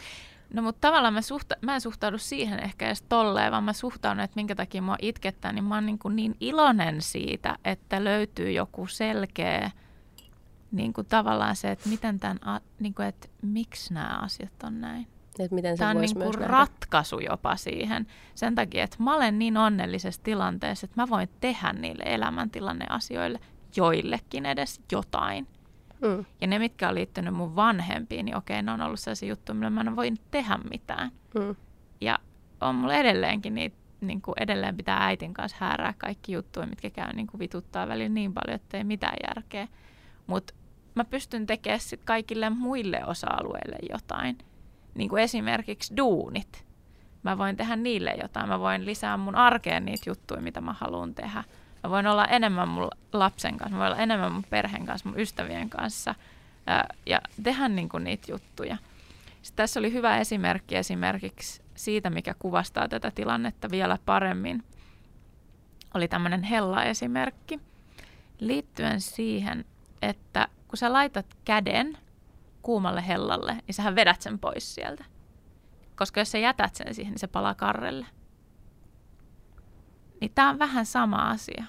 [0.54, 4.24] No mutta tavallaan mä, suhta- mä en suhtaudu siihen ehkä edes tolleen, vaan mä suhtaudun,
[4.24, 8.52] että minkä takia mua itkettää, niin mä oon niin, kuin niin iloinen siitä, että löytyy
[8.52, 9.70] joku selkeä
[10.72, 12.38] niin kuin tavallaan se, että miten tämän,
[12.80, 15.06] niin kuin, että miksi nämä asiat on näin.
[15.38, 18.06] Että miten Tämä on niin kuin ratkaisu jopa siihen.
[18.34, 23.40] Sen takia, että mä olen niin onnellisessa tilanteessa, että mä voin tehdä niille elämäntilanneasioille
[23.76, 25.46] joillekin edes jotain.
[26.02, 26.24] Mm.
[26.40, 29.70] Ja ne, mitkä on liittynyt mun vanhempiin, niin okei, ne on ollut sellaisia juttuja, millä
[29.70, 31.10] mä en voi tehdä mitään.
[31.34, 31.56] Mm.
[32.00, 32.18] Ja
[32.60, 37.12] on mulla edelleenkin niitä, niin kuin edelleen pitää äitin kanssa häärää kaikki juttuja, mitkä käy
[37.12, 39.68] niin kuin vituttaa välillä niin paljon, että ei mitään järkeä.
[40.26, 40.54] Mutta
[40.94, 44.38] mä pystyn tekemään sit kaikille muille osa-alueille jotain
[44.96, 46.64] niin kuin esimerkiksi duunit.
[47.22, 48.48] Mä voin tehdä niille jotain.
[48.48, 51.44] Mä voin lisää mun arkeen niitä juttuja, mitä mä haluan tehdä.
[51.82, 55.20] Mä voin olla enemmän mun lapsen kanssa, mä voin olla enemmän mun perheen kanssa, mun
[55.20, 56.14] ystävien kanssa
[57.06, 58.76] ja tehdä niin kuin niitä juttuja.
[59.42, 64.64] Sitten tässä oli hyvä esimerkki esimerkiksi siitä, mikä kuvastaa tätä tilannetta vielä paremmin.
[65.94, 67.60] Oli tämmöinen hella-esimerkki
[68.40, 69.64] liittyen siihen,
[70.02, 71.98] että kun sä laitat käden
[72.66, 75.04] kuumalle hellalle, niin sähän vedät sen pois sieltä.
[75.96, 78.06] Koska jos sä jätät sen siihen, niin se palaa karrelle.
[80.20, 81.64] Niin tämä on vähän sama asia.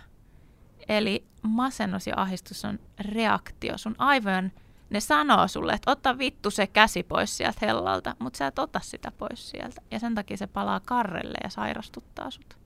[0.90, 3.78] Eli masennus ja ahdistus on reaktio.
[3.78, 4.54] Sun aivojen,
[4.90, 8.80] ne sanoo sulle, että ota vittu se käsi pois sieltä hellalta, mutta sä et ota
[8.80, 9.82] sitä pois sieltä.
[9.92, 12.58] Ja sen takia se palaa karrelle ja sairastuttaa sut.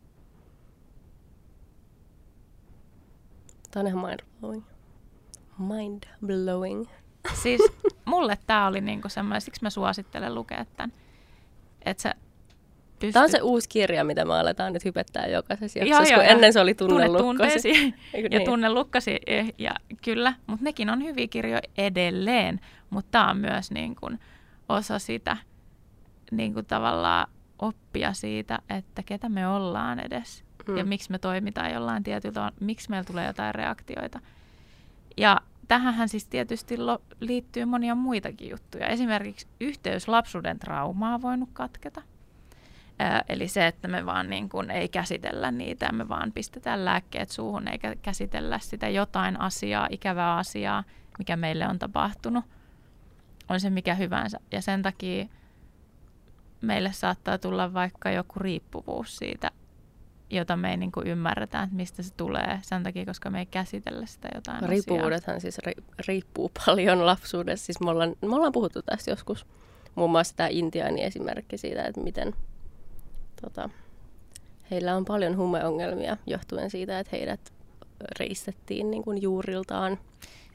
[3.72, 4.64] Tämä on ihan mind blowing.
[5.58, 7.01] Mind blowing.
[7.34, 7.62] Siis
[8.06, 10.94] mulle tämä oli niinku semmoinen, siksi mä suosittelen lukea tämän.
[11.86, 12.16] Että sä
[13.00, 13.14] pystyt...
[13.14, 16.60] Tämä on se uusi kirja, mitä me aletaan nyt hypettää jokaisessa jaksossa, kun ennen se
[16.60, 17.70] oli tunnelukkasi.
[18.14, 18.46] ja niin.
[18.46, 19.72] tunnelukkasi, eh, ja
[20.04, 24.20] kyllä, mutta nekin on hyviä kirjoja edelleen, mutta tämä on myös niin kuin
[24.70, 25.38] osa sitä
[26.32, 27.28] niin kuin tavallaan
[27.60, 30.78] oppia siitä, että ketä me ollaan edes mm.
[30.78, 34.20] ja miksi me toimitaan jollain tietyllä tavalla, miksi meillä tulee jotain reaktioita.
[35.18, 38.88] Ja tähän siis tietysti lo- liittyy monia muitakin juttuja.
[38.88, 42.02] Esimerkiksi yhteys lapsuuden traumaa voinut katketa.
[43.00, 47.30] Ää, eli se, että me vaan niin kuin ei käsitellä niitä, me vaan pistetään lääkkeet
[47.30, 50.84] suuhun eikä käsitellä sitä jotain asiaa, ikävää asiaa,
[51.20, 52.46] mikä meille on tapahtunut.
[53.50, 54.40] On se mikä hyvänsä.
[54.52, 55.26] Ja sen takia
[56.62, 59.52] meille saattaa tulla vaikka joku riippuvuus siitä,
[60.32, 63.46] jota me ei niin kuin ymmärretä, että mistä se tulee sen takia, koska me ei
[63.46, 67.66] käsitellä sitä jotain Riippuvuudethan siis ri- riippuu paljon lapsuudessa.
[67.66, 69.46] Siis me ollaan, me ollaan puhuttu tästä joskus.
[69.96, 72.36] Muun muassa tämä Intiani esimerkki siitä, että miten
[73.42, 73.70] tota,
[74.72, 77.54] heillä on paljon humeongelmia johtuen siitä, että heidät
[78.20, 80.00] reistettiin niin kuin juuriltaan.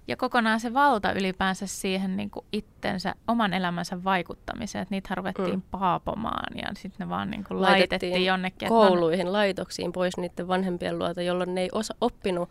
[0.08, 5.54] Ja kokonaan se valta ylipäänsä siihen niin kuin itsensä, oman elämänsä vaikuttamiseen, että niitä ruvettiin
[5.54, 5.62] mm.
[5.70, 8.68] paapomaan ja sitten ne vaan niin kuin laitettiin, laitettiin jonnekin.
[8.68, 12.50] kouluihin, laitoksiin pois niiden vanhempien luota, jolloin ne ei osa, oppinut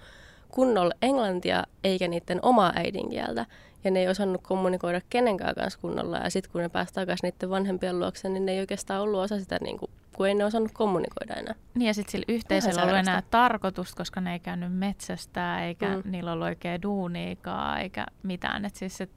[0.50, 3.46] kunnolla englantia eikä niiden omaa äidinkieltä.
[3.84, 6.18] Ja ne ei osannut kommunikoida kenenkään kanssa kunnolla.
[6.18, 9.40] Ja sitten kun ne pääsivät takaisin niiden vanhempien luokse, niin ne ei oikeastaan ollut osa
[9.40, 11.56] sitä, niin kuin, kun ei ne osannut kommunikoida enää.
[11.74, 16.12] Niin ja sitten sillä yhteisöllä ollut enää tarkoitus, koska ne ei käynyt metsästä, eikä mm.
[16.12, 18.66] niillä ollut oikein duuniikaa, eikä mitään.
[18.66, 19.12] Et siis, et,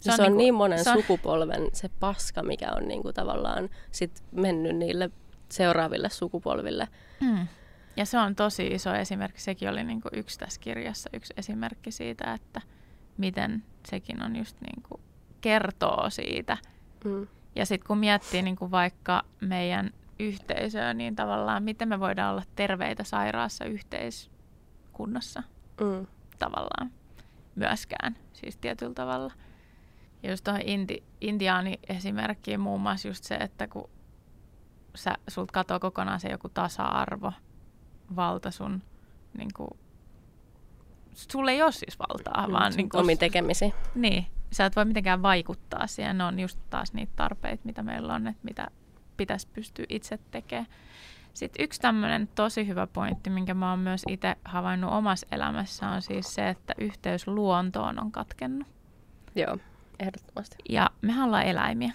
[0.00, 0.96] se, on, se on niinku, niin monen se on...
[0.96, 5.10] sukupolven se paska, mikä on niinku tavallaan sit mennyt niille
[5.48, 6.88] seuraaville sukupolville.
[7.20, 7.46] Mm.
[7.96, 9.40] Ja se on tosi iso esimerkki.
[9.40, 12.60] Sekin oli niinku yksi tässä kirjassa, yksi esimerkki siitä, että
[13.16, 15.00] miten sekin on just niinku
[15.40, 16.56] kertoo siitä.
[17.04, 17.26] Mm.
[17.56, 23.04] Ja sitten kun miettii niinku vaikka meidän yhteisöä, niin tavallaan miten me voidaan olla terveitä
[23.04, 25.42] sairaassa yhteiskunnassa
[25.80, 26.06] mm.
[26.38, 26.90] tavallaan
[27.54, 29.32] myöskään, siis tietyllä tavalla.
[30.22, 33.90] Ja just tuohon inti, intiaani esimerkkiin muun muassa just se, että kun
[34.94, 37.32] sä, sulta katoo kokonaan se joku tasa-arvo,
[38.16, 38.82] valta sun,
[39.38, 39.70] niin kuin,
[41.14, 43.74] sulla ei ole siis valtaa, mm, vaan niin kuin, omin tekemisiin.
[43.94, 46.18] Niin, sä et voi mitenkään vaikuttaa siihen.
[46.18, 48.68] Ne on just taas niitä tarpeita, mitä meillä on, että mitä
[49.16, 50.66] pitäisi pystyä itse tekemään.
[51.34, 56.02] Sitten yksi tämmöinen tosi hyvä pointti, minkä mä oon myös itse havainnut omassa elämässä, on
[56.02, 58.68] siis se, että yhteys luontoon on katkennut.
[59.34, 59.58] Joo,
[59.98, 60.56] ehdottomasti.
[60.68, 61.92] Ja mehän ollaan eläimiä,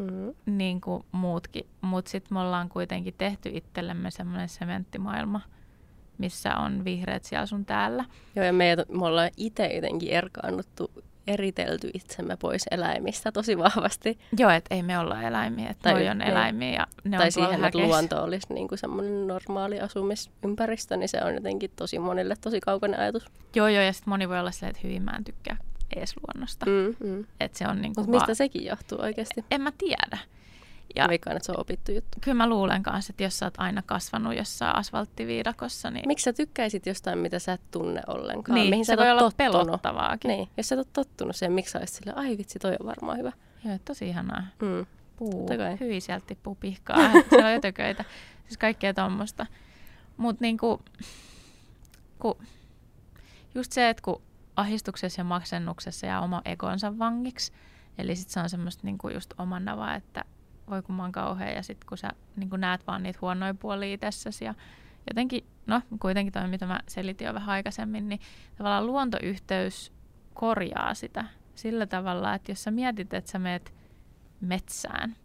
[0.00, 0.34] mm-hmm.
[0.46, 5.40] niin kuin muutkin, mutta sitten me ollaan kuitenkin tehty itsellemme semmoinen sementtimaailma,
[6.18, 8.04] missä on vihreät siellä sun täällä.
[8.36, 10.90] Joo, ja me, me ollaan itse jotenkin erkaannuttu
[11.26, 14.18] eritelty itsemme pois eläimistä tosi vahvasti.
[14.38, 17.64] Joo, että ei me olla eläimiä, että tai, on eläimiä ja ne tai on siihen,
[17.64, 22.60] että luonto olisi niin kuin semmoinen normaali asumisympäristö, niin se on jotenkin tosi monille tosi
[22.60, 23.24] kaukainen ajatus.
[23.54, 25.56] Joo, joo, ja sitten moni voi olla silleen, että hyvin mä en tykkää
[25.96, 26.66] ees luonnosta.
[26.66, 27.24] Mm, mm.
[27.40, 29.44] Et se on niin Mutta mistä sekin johtuu oikeasti?
[29.50, 30.18] En mä tiedä.
[30.94, 32.18] Ja Veikkaan, että se on opittu juttu.
[32.20, 36.08] Kyllä mä luulen kanssa, että jos sä oot aina kasvanut jossain asfalttiviidakossa, niin...
[36.08, 38.54] Miksi sä tykkäisit jostain, mitä sä et tunne ollenkaan?
[38.54, 39.52] Niin, Mihin se sä voi olla tottunut?
[39.52, 40.28] pelottavaakin.
[40.28, 42.86] Niin, jos sä et ole tottunut siihen, miksi sä olisit sille, ai vitsi, toi on
[42.86, 43.32] varmaan hyvä.
[43.64, 44.42] Joo, tosi ihanaa.
[44.62, 44.86] Mm.
[45.16, 45.48] Puu,
[45.80, 47.12] hyvin sieltä tippuu pihkaa.
[47.30, 48.04] se on ötököitä.
[48.46, 49.46] Siis kaikkea tuommoista.
[50.16, 50.82] Mutta niinku,
[52.18, 52.38] ku,
[53.54, 54.22] just se, että kun
[54.56, 57.52] ahistuksessa ja maksennuksessa ja oma egonsa vangiksi,
[57.98, 60.24] eli sitten se on semmoista niinku just omannavaa, että
[60.70, 63.54] voi kun mä oon kauhea ja sitten kun sä niin kun näet vaan niitä huonoja
[63.54, 64.54] puolia itsessäsi ja
[65.10, 68.20] jotenkin, no kuitenkin toi mitä mä selitin jo vähän aikaisemmin, niin
[68.56, 69.92] tavallaan luontoyhteys
[70.34, 71.24] korjaa sitä
[71.54, 73.74] sillä tavalla, että jos sä mietit, että sä meet
[74.40, 75.16] metsään,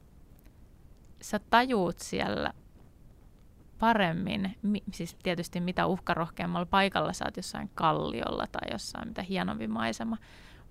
[1.22, 2.54] sä tajuut siellä
[3.80, 9.68] paremmin, mi, siis tietysti mitä uhkarohkeammalla paikalla sä oot jossain kalliolla tai jossain mitä hienompi
[9.68, 10.18] maisema,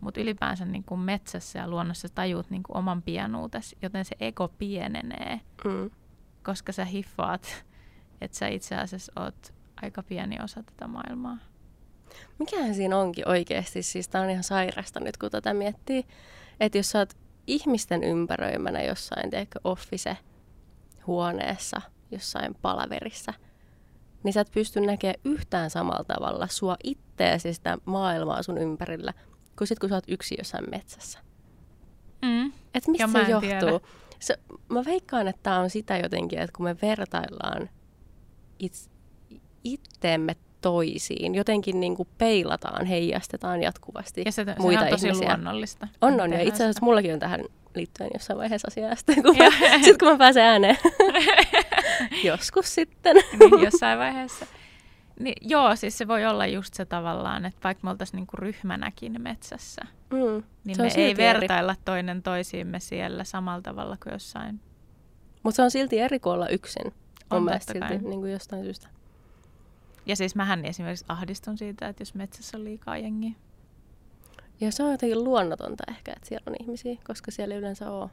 [0.00, 4.48] mutta ylipäänsä niin kuin metsässä ja luonnossa tajuut niin kuin oman pienuutesi, joten se ego
[4.48, 5.90] pienenee, mm.
[6.42, 7.64] koska sä hiffaat,
[8.20, 11.38] että sä itse asiassa oot aika pieni osa tätä maailmaa.
[12.38, 16.06] Mikähän siinä onkin oikeasti, siis tää on ihan sairasta nyt kun tätä miettii,
[16.60, 17.14] että jos sä oot
[17.46, 20.16] ihmisten ympäröimänä jossain, tiedätkö, office
[21.06, 23.34] huoneessa, jossain palaverissa,
[24.22, 29.14] niin sä et pysty näkemään yhtään samalla tavalla sua itteesi sitä maailmaa sun ympärillä–
[29.60, 31.18] kuin sit, kun sä oot yksin jossain metsässä.
[32.22, 32.52] Mm.
[32.74, 33.88] Et mistä se johtuu?
[34.18, 37.70] Se, mä veikkaan, että tämä on sitä jotenkin, että kun me vertaillaan
[38.58, 38.72] it,
[39.64, 45.28] itteemme toisiin, jotenkin niin kuin peilataan, heijastetaan jatkuvasti ja se, muita on tosi ihmisiä.
[45.28, 45.88] luonnollista.
[46.00, 46.32] On, on.
[46.32, 47.44] Ja itse asiassa mullakin on tähän
[47.74, 49.50] liittyen jossain vaiheessa asiaa, sitten kun, mä,
[49.84, 50.78] sit, kun mä pääsen ääneen.
[52.24, 53.16] Joskus sitten.
[53.16, 54.46] niin, jossain vaiheessa.
[55.20, 59.22] Niin, joo, siis se voi olla just se tavallaan, että vaikka me oltaisiin niinku ryhmänäkin
[59.22, 61.82] metsässä, mm, niin me ei vertailla eri.
[61.84, 64.60] toinen toisiimme siellä samalla tavalla kuin jossain.
[65.42, 66.92] Mutta se on silti eri kuin olla yksin, on
[67.30, 68.88] on mielestä silti niin kuin jostain syystä.
[70.06, 73.32] Ja siis mähän esimerkiksi ahdistun siitä, että jos metsässä on liikaa jengiä.
[74.60, 78.08] Ja se on jotenkin luonnotonta ehkä, että siellä on ihmisiä, koska siellä yleensä on.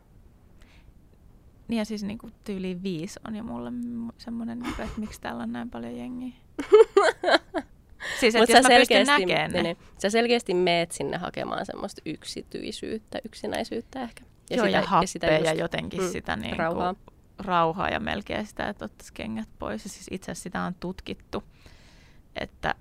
[1.68, 3.72] Niin ja siis niin kuin tyyliin viisi on jo mulle
[4.18, 6.34] semmoinen, niin että miksi täällä on näin paljon jengiä.
[8.20, 9.64] siis että jos mä pystyn näkemään ne.
[9.64, 14.24] Niin, sä selkeästi meet sinne hakemaan semmoista yksityisyyttä, yksinäisyyttä ehkä.
[14.50, 16.96] Ja Joo, sitä, ja happea ja, sitä just, ja jotenkin mm, sitä niin rauhaa.
[17.40, 19.84] Rauhaa ja melkein sitä, että ottaisi kengät pois.
[19.84, 21.44] Ja siis itse asiassa sitä on tutkittu,
[22.36, 22.76] että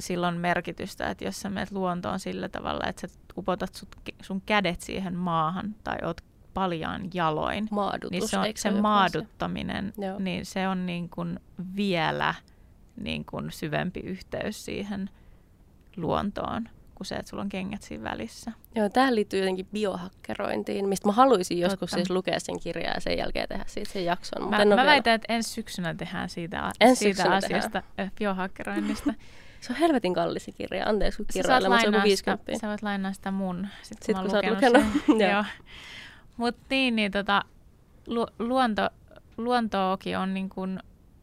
[0.00, 4.42] sillä on merkitystä, että jos sä menet luontoon sillä tavalla, että sä upotat sut, sun
[4.46, 6.20] kädet siihen maahan tai oot
[6.54, 10.18] paljaan jaloin, Maadutus, niin se, on, se maaduttaminen, se?
[10.18, 11.40] niin se on niin kuin
[11.76, 12.34] vielä
[12.96, 15.10] niin kuin syvempi yhteys siihen
[15.96, 18.52] luontoon kuin se, että sulla on kengät siinä välissä.
[18.74, 21.96] Joo, tähän liittyy jotenkin biohakkerointiin, mistä mä haluaisin joskus Totta.
[21.96, 24.50] siis lukea sen kirjaa ja sen jälkeen tehdä siitä sen jakson.
[24.50, 28.12] Mä, mä väitän, että ensi syksynä tehdään siitä, ensi siitä asiasta, tehdään.
[28.18, 29.14] biohakkeroinnista.
[29.60, 32.58] Se on helvetin kallis kirja, anteeksi kun kirjoilla, mutta se on 50.
[32.60, 34.82] Sä voit lainaa sitä mun, sit, sit kun, kun sä oot lukenut.
[35.06, 35.20] Sen.
[35.30, 35.44] Joo.
[36.36, 37.42] Mutta niin, niin tota,
[38.06, 38.88] lu, luonto,
[39.36, 40.80] luontoakin on niin kun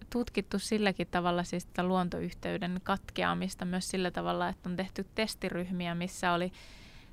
[0.10, 6.34] tutkittu silläkin tavalla, siis sitä luontoyhteyden katkeamista myös sillä tavalla, että on tehty testiryhmiä, missä
[6.34, 6.52] oli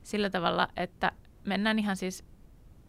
[0.03, 1.13] sillä tavalla, että
[1.45, 2.25] mennään ihan siis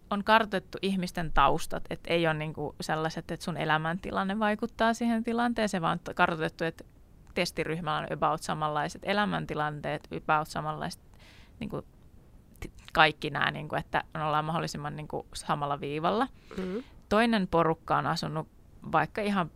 [0.10, 5.82] on kartoitettu ihmisten taustat, että ei ole niinku sellaiset, että sun elämäntilanne vaikuttaa siihen tilanteeseen,
[5.82, 6.84] vaan on kartoitettu, että
[7.34, 11.02] testiryhmällä on about samanlaiset elämäntilanteet, about samanlaiset
[11.60, 11.86] niin kuin,
[12.94, 16.28] kaikki nämä, niin kuin, että ollaan mahdollisimman niin kuin, samalla viivalla.
[16.58, 16.84] Mm-hmm.
[17.10, 18.48] Toinen porukka on asunut
[18.92, 19.52] vaikka ihan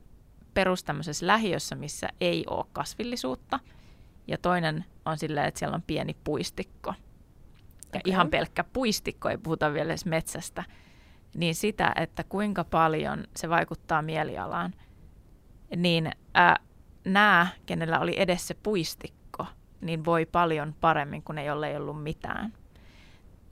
[0.53, 0.85] perus
[1.21, 3.59] lähiössä, missä ei ole kasvillisuutta.
[4.27, 6.93] Ja toinen on silleen, että siellä on pieni puistikko.
[7.93, 8.01] Ja okay.
[8.05, 10.63] ihan pelkkä puistikko, ei puhuta vielä edes metsästä.
[11.35, 14.73] Niin sitä, että kuinka paljon se vaikuttaa mielialaan,
[15.75, 16.55] niin äh,
[17.05, 19.45] nämä, kenellä oli edes se puistikko,
[19.81, 22.53] niin voi paljon paremmin kuin ei ole ollut mitään.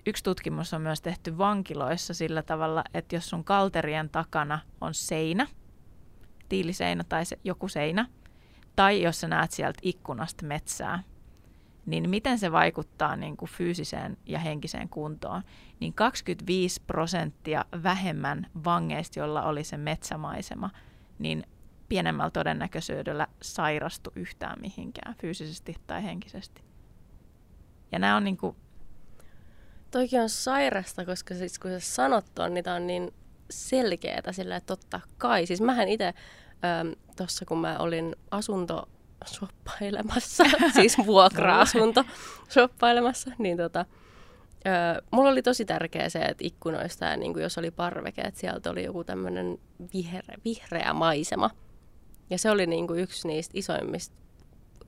[0.09, 5.47] Yksi tutkimus on myös tehty vankiloissa sillä tavalla, että jos sun kalterien takana on seinä,
[6.49, 8.07] tiiliseinä tai se, joku seinä,
[8.75, 11.03] tai jos sä näet sieltä ikkunasta metsää,
[11.85, 15.43] niin miten se vaikuttaa niin kuin fyysiseen ja henkiseen kuntoon,
[15.79, 20.69] niin 25 prosenttia vähemmän vangeista, joilla oli se metsämaisema,
[21.19, 21.43] niin
[21.89, 26.61] pienemmällä todennäköisyydellä sairastu yhtään mihinkään fyysisesti tai henkisesti.
[27.91, 28.55] Ja nämä on niin kuin...
[29.91, 33.13] Toikin on sairasta, koska siis kun sä sanot ton, niin on niin
[33.49, 35.45] selkeätä sillä, että totta kai.
[35.45, 36.13] Siis mähän itse
[37.17, 38.89] tuossa, kun mä olin asunto
[39.25, 40.43] shoppailemassa,
[40.75, 42.03] siis vuokra-asunto
[42.49, 43.85] shoppailemassa, niin tota,
[44.67, 48.39] Öö, mulla oli tosi tärkeä se, että ikkunoista ja niin kuin jos oli parveke, että
[48.39, 49.57] sieltä oli joku tämmöinen
[49.93, 51.49] vihreä, vihreä maisema.
[52.29, 54.15] Ja se oli niin kuin yksi niistä isoimmista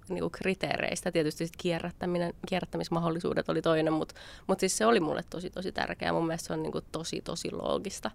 [0.10, 1.12] niin kuin kriteereistä.
[1.12, 4.16] Tietysti sit kierrättäminen, kierrättämismahdollisuudet oli toinen, mutta
[4.48, 6.14] mut siis se oli mulle tosi tosi tärkeää.
[6.14, 8.12] Mun mielestä se on niin kuin tosi tosi loogista,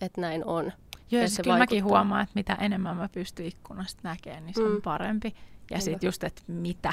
[0.00, 0.72] että näin on.
[1.10, 4.74] Joo, se kyllä mäkin huomaan, että mitä enemmän mä pystyn ikkunasta näkemään, niin se mm.
[4.74, 5.34] on parempi.
[5.70, 6.92] Ja sitten just, että mitä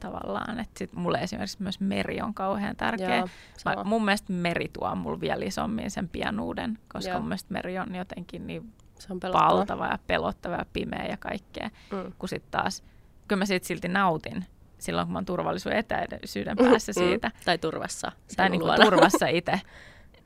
[0.00, 0.60] tavallaan.
[0.60, 3.16] Että sit mulle esimerkiksi myös meri on kauhean tärkeä.
[3.16, 3.28] Joo,
[3.64, 7.18] mä, mun mielestä meri tuo mulle vielä isommin sen pienuuden, koska Joo.
[7.18, 11.70] mun mielestä meri on jotenkin niin se on valtava ja pelottava ja pimeä ja kaikkea.
[11.92, 12.12] Mm.
[12.18, 12.84] Kun sitten taas,
[13.28, 14.44] kyllä mä siitä silti nautin
[14.78, 17.04] silloin, kun mä oon turvallisuuden etäisyyden päässä mm.
[17.04, 17.30] siitä.
[17.44, 18.12] Tai turvassa.
[18.36, 19.60] Tai niin kuin turvassa itse.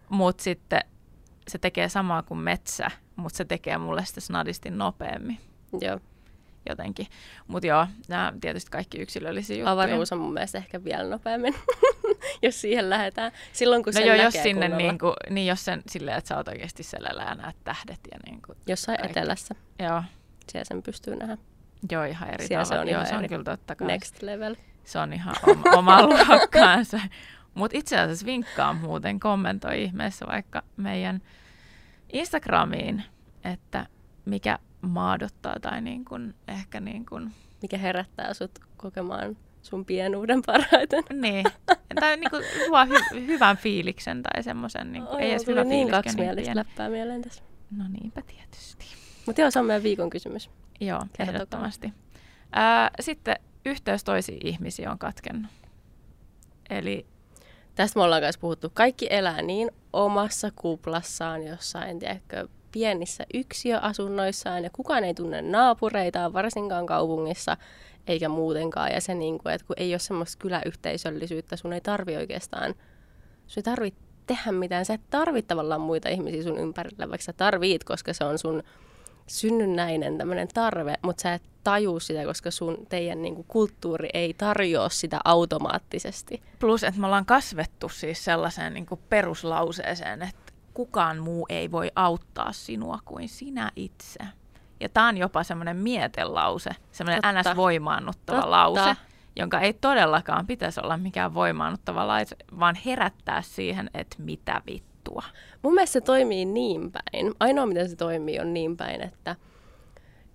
[0.09, 0.81] Mutta sitten
[1.49, 5.39] se tekee samaa kuin metsä, mutta se tekee mulle sitä snadisti nopeammin.
[5.81, 6.01] Joo.
[6.69, 7.07] Jotenkin.
[7.47, 9.73] Mutta joo, nämä tietysti kaikki yksilöllisiä juttuja.
[9.73, 11.55] Avaruus on mun mielestä ehkä vielä nopeammin,
[12.43, 13.33] jos siihen lähdetään.
[13.53, 16.49] Silloin kun no joo, jos sinne niin, kuin, niin jos sen silleen, että sä oot
[16.49, 19.19] oikeasti selällä ja näet tähdet ja niin kuin Jossain kaikki.
[19.19, 19.55] etelässä.
[19.79, 20.03] Joo.
[20.49, 21.39] Siellä sen pystyy nähdä.
[21.91, 22.85] Joo, ihan eri Siellä tavalla.
[22.85, 23.89] se on, joo, se on kyllä totta kai.
[23.89, 24.57] Next level.
[24.85, 27.01] Se on ihan oma, oma luokkaansa.
[27.55, 31.23] Mutta itse asiassa vinkkaa muuten, kommentoi ihmeessä vaikka meidän
[32.13, 33.05] Instagramiin,
[33.45, 33.87] että
[34.25, 37.33] mikä maadottaa tai niin kuin, ehkä niin kuin...
[37.63, 41.05] Mikä herättää sut kokemaan sun pienuuden parhaiten.
[41.21, 41.47] Niin.
[42.01, 44.93] Tai niin kuin luo hy- hyvän fiiliksen tai semmoisen.
[44.93, 47.43] Niin kuin, ei edes hyvä niin kaksimielistä niin läppää mieleen tässä.
[47.77, 48.85] No niinpä tietysti.
[49.27, 50.51] Mutta joo, se on meidän viikon kysymys.
[50.81, 51.35] Joo, Kertokaa.
[51.35, 51.93] ehdottomasti.
[52.53, 55.51] Ää, sitten yhteys toisiin ihmisiin on katkennut.
[56.71, 57.07] Eli
[57.79, 58.71] Tästä me ollaan myös puhuttu.
[58.75, 66.87] Kaikki elää niin omassa kuplassaan jossain, tiedätkö, pienissä yksiöasunnoissaan ja kukaan ei tunne naapureitaan, varsinkaan
[66.87, 67.57] kaupungissa
[68.07, 68.93] eikä muutenkaan.
[68.93, 72.75] Ja se, niin kuin, että kun ei ole semmoista kyläyhteisöllisyyttä, sun ei tarvi oikeastaan,
[73.47, 73.95] sun ei tarvi
[74.27, 74.85] tehdä mitään.
[74.85, 78.63] Sä et tarvitse tavallaan muita ihmisiä sun ympärillä, vaikka sä tarvit, koska se on sun
[79.27, 84.35] synnynnäinen tämmöinen tarve, mutta sä et taju sitä, koska sun teidän niin kuin, kulttuuri ei
[84.35, 86.43] tarjoa sitä automaattisesti.
[86.59, 90.48] Plus, että me ollaan kasvettu siis sellaiseen niin kuin peruslauseeseen, että
[90.79, 94.19] kukaan muu ei voi auttaa sinua kuin sinä itse.
[94.81, 97.51] Ja tämä on jopa semmoinen mietelause, semmoinen Totta.
[97.53, 98.51] ns-voimaannuttava Totta.
[98.51, 98.97] lause,
[99.37, 105.23] jonka ei todellakaan pitäisi olla mikään voimaannuttava lause, vaan herättää siihen, että mitä vittua.
[105.63, 107.35] Mun mielestä se toimii niin päin.
[107.41, 109.37] Ainoa, miten se toimii, on niin päin, että,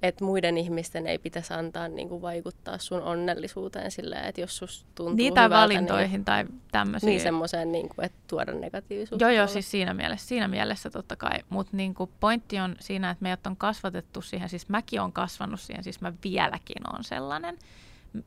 [0.03, 4.85] että muiden ihmisten ei pitäisi antaa niin kuin, vaikuttaa sun onnellisuuteen silleen, että jos sus
[4.95, 7.09] tuntuu Niitä hyvältä, valintoihin tai niin, tämmöisiin.
[7.09, 9.25] niin semmoiseen, niin kuin, että tuoda negatiivisuutta.
[9.25, 11.39] Joo, joo, siis siinä mielessä, siinä mielessä totta kai.
[11.49, 15.83] Mutta niinku pointti on siinä, että meidät on kasvatettu siihen, siis mäkin on kasvanut siihen,
[15.83, 17.57] siis mä vieläkin on sellainen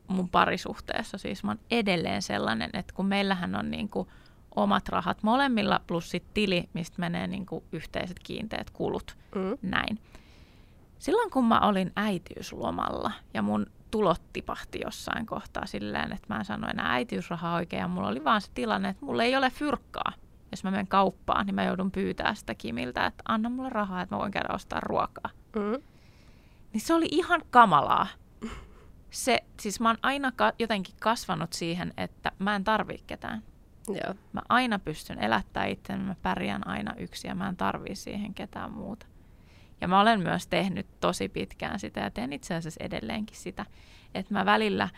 [0.07, 1.17] mun parisuhteessa.
[1.17, 4.07] Siis mä oon edelleen sellainen, että kun meillähän on niinku
[4.55, 9.57] omat rahat molemmilla plus sit tili, mistä menee niinku yhteiset kiinteät kulut, Mm.
[9.61, 9.99] näin.
[10.99, 16.45] Silloin kun mä olin äitiyslomalla ja mun tulot tipahti jossain kohtaa silleen, että mä en
[16.45, 20.13] sano enää äitiysrahaa oikein ja mulla oli vaan se tilanne, että mulla ei ole fyrkkaa.
[20.51, 24.15] Jos mä menen kauppaan, niin mä joudun pyytää sitä Kimiltä, että anna mulle rahaa, että
[24.15, 25.29] mä voin käydä ostaa ruokaa.
[25.55, 25.83] Mm.
[26.73, 28.07] Niin se oli ihan kamalaa.
[29.11, 33.43] Se, siis mä oon aina ka- jotenkin kasvanut siihen, että mä en tarvii ketään.
[33.87, 34.13] Joo.
[34.33, 38.71] Mä aina pystyn elättämään itseni, mä pärjään aina yksin ja mä en tarvii siihen ketään
[38.71, 39.05] muuta.
[39.81, 43.65] Ja mä olen myös tehnyt tosi pitkään sitä ja teen itse asiassa edelleenkin sitä,
[44.15, 44.89] että mä välillä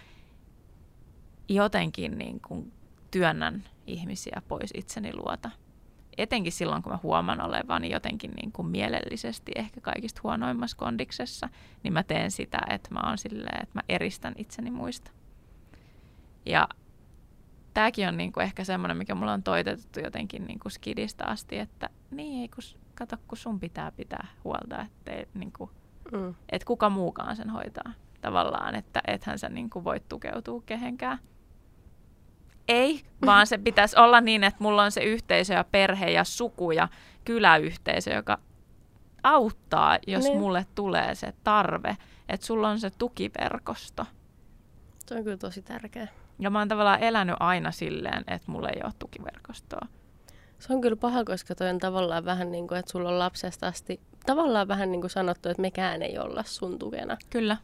[1.49, 2.71] jotenkin niin kuin
[3.11, 5.51] työnnän ihmisiä pois itseni luota.
[6.17, 11.49] Etenkin silloin, kun mä huomaan olevani jotenkin niin kuin mielellisesti ehkä kaikista huonoimmassa kondiksessa,
[11.83, 15.11] niin mä teen sitä, että mä oon silleen, että mä eristän itseni muista.
[16.45, 16.67] Ja
[17.73, 22.41] tämäkin on niinku ehkä semmoinen, mikä mulla on toitettu jotenkin niinku skidistä asti, että niin
[22.41, 25.69] ei kun, kato, kun sun pitää pitää huolta, että niinku,
[26.11, 26.35] Mm.
[26.49, 31.19] et kuka muukaan sen hoitaa tavallaan, että ethän sä niinku voit tukeutua kehenkään.
[32.67, 36.71] Ei, vaan se pitäisi olla niin, että mulla on se yhteisö ja perhe ja suku
[36.71, 36.87] ja
[37.25, 38.37] kyläyhteisö, joka
[39.23, 40.37] auttaa, jos Niin.
[40.37, 41.97] mulle tulee se tarve,
[42.29, 44.05] että sulla on se tukiverkosto.
[45.05, 46.07] Se on kyllä tosi tärkeä.
[46.39, 49.87] Ja mä oon tavallaan elänyt aina silleen, että mulla ei ole tukiverkostoa.
[50.59, 53.67] Se on kyllä paha, koska toi on tavallaan vähän niin kuin, että sulla on lapsesta
[53.67, 57.17] asti tavallaan vähän niin kuin sanottu, että mekään ei olla sun tukena.
[57.29, 57.57] Kyllä.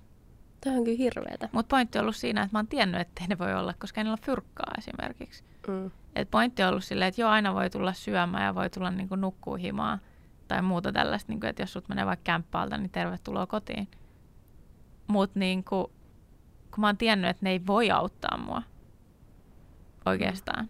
[0.64, 1.50] Toi on kyllä hirveetä.
[1.52, 4.12] Mutta pointti on ollut siinä, että mä oon tiennyt, että ne voi olla, koska niillä
[4.12, 5.43] ole fyrkkaa esimerkiksi.
[5.68, 5.91] Mm.
[6.16, 9.16] Et pointti on ollut silleen, että joo, aina voi tulla syömään ja voi tulla niinku
[9.16, 10.00] nukkuu himaa
[10.48, 13.88] tai muuta tällaista, niinku, että jos sut menee vaikka kämppaalta, niin tervetuloa kotiin.
[15.08, 15.91] Mutta niinku,
[16.72, 18.62] kun mä oon tiennyt, että ne ei voi auttaa mua
[20.06, 20.70] oikeastaan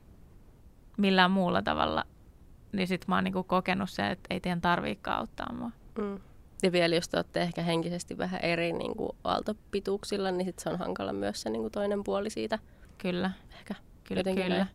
[0.98, 2.06] millään muulla tavalla,
[2.76, 5.72] niin sit mä oon niinku kokenut se, että ei teidän tarviikaan auttaa mua.
[5.98, 6.20] Mm.
[6.64, 10.70] Ja vielä jos te olette ehkä henkisesti vähän eri niin kuin aaltopituuksilla, niin sit se
[10.70, 12.60] on hankala myös se niin kuin toinen puoli siitä.
[12.98, 13.76] Kyllä, Ehkä.
[14.04, 14.56] kyllä, Jotenkin kyllä.
[14.58, 14.70] näin.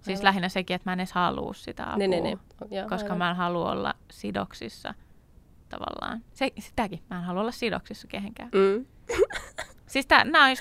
[0.00, 0.24] Siis Aivan.
[0.24, 1.98] lähinnä sekin, että mä en edes halua sitä apua.
[1.98, 2.38] Niin, niin, niin.
[2.70, 3.18] Joo, koska aivan.
[3.18, 4.94] mä en halua olla sidoksissa
[5.68, 6.24] tavallaan.
[6.32, 8.50] Se, sitäkin, mä en halua olla sidoksissa kehenkään.
[8.54, 8.86] Mm.
[9.86, 10.06] Siis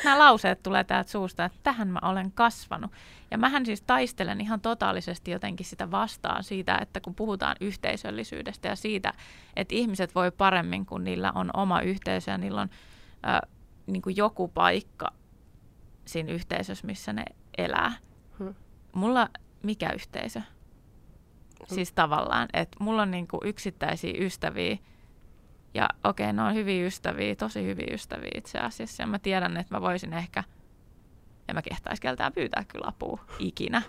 [0.04, 2.92] nämä lauseet tulee täältä suusta, että tähän mä olen kasvanut.
[3.32, 8.76] Ja mähän siis taistelen ihan totaalisesti jotenkin sitä vastaan siitä, että kun puhutaan yhteisöllisyydestä ja
[8.76, 9.14] siitä,
[9.56, 12.70] että ihmiset voi paremmin, kun niillä on oma yhteisö ja niillä on
[13.28, 13.42] äh,
[13.88, 15.08] niin kuin joku paikka
[16.06, 17.26] siinä yhteisössä, missä ne
[17.58, 17.92] elää.
[18.40, 18.56] Hmm.
[18.96, 19.30] Mulla
[19.64, 20.42] mikä yhteisö?
[21.68, 24.78] Siis tavallaan, että mulla on niinku yksittäisiä ystäviä,
[25.74, 29.58] ja okei, okay, ne on hyviä ystäviä, tosi hyviä ystäviä itse asiassa, ja mä tiedän,
[29.58, 30.44] että mä voisin ehkä,
[31.50, 33.82] en mä kehtaisi keltään pyytää kyllä apua ikinä.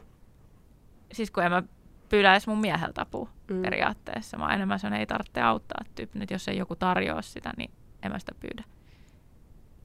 [1.12, 1.62] Siis kun en mä
[2.09, 3.62] pyydä edes mun mieheltä apua Mm.
[3.62, 4.38] periaatteessa.
[4.38, 6.18] Mä enemmän se ei tarvitse auttaa tyyppi.
[6.18, 7.70] Nyt jos ei joku tarjoa sitä, niin
[8.03, 8.64] en mä sitä pyydä.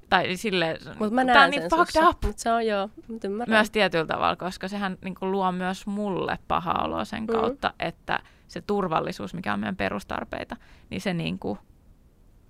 [0.10, 2.10] Tai silleen, Mutta mä näen niin fucked sussa.
[2.10, 3.54] up Mut se on joo, mut ymmärrän.
[3.56, 7.28] myös tietyllä tavalla, koska sehän niin kuin luo myös mulle paha oloa sen Mm.
[7.28, 10.56] kautta, että se turvallisuus, mikä on meidän perustarpeita,
[10.90, 11.60] niin se niin kuin,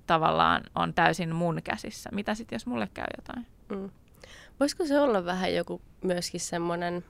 [0.07, 2.09] tavallaan on täysin mun käsissä.
[2.13, 3.47] Mitä sitten, jos mulle käy jotain?
[3.69, 3.89] Mm.
[4.59, 7.05] Voisiko se olla vähän joku myöskin semmoinen,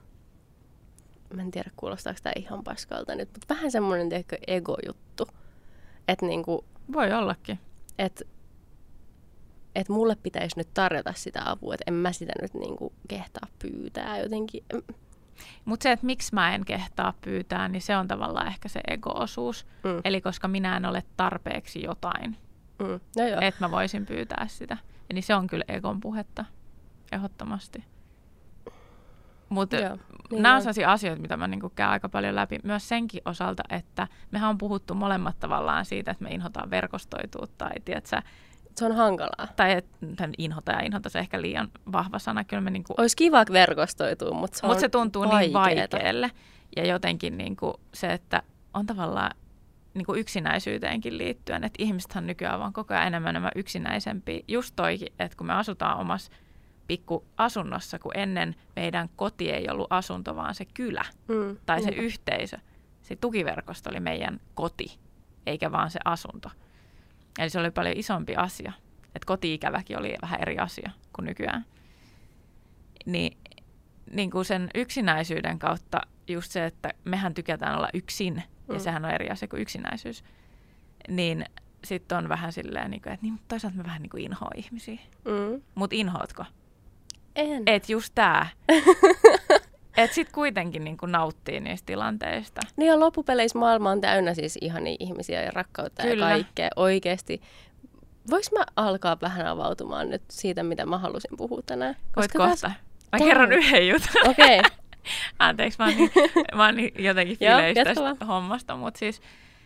[1.34, 5.28] mä en tiedä kuulostaako tämä ihan paskalta nyt, mutta vähän semmoinen tiedätkö, ego-juttu.
[6.08, 7.60] Että niinku, Voi ollakin.
[8.00, 8.28] et,
[9.76, 14.18] et mulle pitäisi nyt tarjota sitä apua, että en mä sitä nyt niinku kehtaa pyytää
[14.18, 14.64] jotenkin.
[14.74, 14.82] Em,
[15.66, 19.66] Mutta se, että miksi mä en kehtaa pyytää, niin se on tavallaan ehkä se ego-osuus.
[19.84, 20.02] Mm.
[20.04, 22.38] Eli koska minä en ole tarpeeksi jotain,
[22.80, 22.88] Mm.
[22.88, 24.78] No että mä voisin pyytää sitä.
[25.14, 26.46] Niin se on kyllä egon puhetta,
[27.12, 27.84] ehdottomasti.
[29.50, 32.60] Mutta niin nämä on sellaisia asioita, mitä mä niinku käyn aika paljon läpi.
[32.64, 37.72] Myös senkin osalta, että mehän on puhuttu molemmat tavallaan siitä, että me inhotaan verkostoitua tai,
[37.86, 38.22] tiedätkö,
[38.76, 39.48] Se on hankalaa.
[39.56, 42.44] tai että inhota ja inhota se ehkä liian vahva sana.
[42.44, 45.98] Kyllä me niinku, Olisi kiva verkostoitua, mutta se, on se tuntuu niin vaikeeta.
[45.98, 46.32] vaikealle.
[46.76, 48.44] Ja jotenkin niinku se, että
[48.74, 49.32] on tavallaan
[49.94, 54.44] niin kuin yksinäisyyteenkin liittyen, että ihmisethän nykyään vaan koko ajan enemmän enemmän yksinäisempi.
[54.48, 56.32] Just toikin, että kun me asutaan omassa
[56.88, 61.58] pikku asunnossa, kun ennen meidän koti ei ollut asunto, vaan se kylä Mm.
[61.66, 62.02] tai se Niinpä.
[62.06, 62.58] yhteisö.
[63.02, 65.00] Se tukiverkosto oli meidän koti,
[65.46, 66.50] eikä vaan se asunto.
[67.40, 68.74] Eli se oli paljon isompi asia.
[69.16, 71.66] Että koti-ikäväkin oli vähän eri asia kuin nykyään.
[73.06, 73.38] Niin,
[74.12, 78.80] niin kuin sen yksinäisyyden kautta just se, että mehän tykätään olla yksin, ja Mm.
[78.80, 80.24] sehän on eri asia kuin yksinäisyys.
[81.10, 81.46] Niin
[81.84, 85.00] sitten on vähän silleen, niin kuin, että niin, toisaalta mä vähän niin kuin inhoa ihmisiä.
[85.26, 85.62] Mm.
[85.76, 86.46] Mutta inhoatko?
[87.38, 87.64] En.
[87.66, 88.48] Et just tää.
[89.98, 92.62] Et sit kuitenkin niin kuin nauttii niistä tilanteista.
[92.76, 96.26] Niin ja loppupeleissä maailma on täynnä siis ihania ihmisiä ja rakkautta Kyllä.
[96.26, 97.42] ja kaikkea oikeasti.
[98.30, 101.96] Voinko mä alkaa vähän avautumaan nyt siitä, mitä mä halusin puhua tänään?
[101.96, 102.68] Voit Koska kohta.
[102.68, 104.30] Mä tää- kerron yhden jutun.
[104.30, 104.72] Okei, okay.
[105.40, 106.12] Anteeksi, mä oon niin,
[106.56, 109.22] mä oon niin jotenkin fileistä tästä hommasta, mutta siis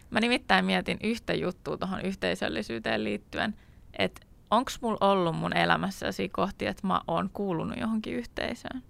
[0.09, 3.55] mä nimittäin mietin yhtä juttua tuohon yhteisöllisyyteen liittyen,
[3.99, 4.21] että
[4.51, 8.83] onko mulla ollut mun elämässä sellaisia kohtia, että mä oon kuulunut johonkin yhteisöön.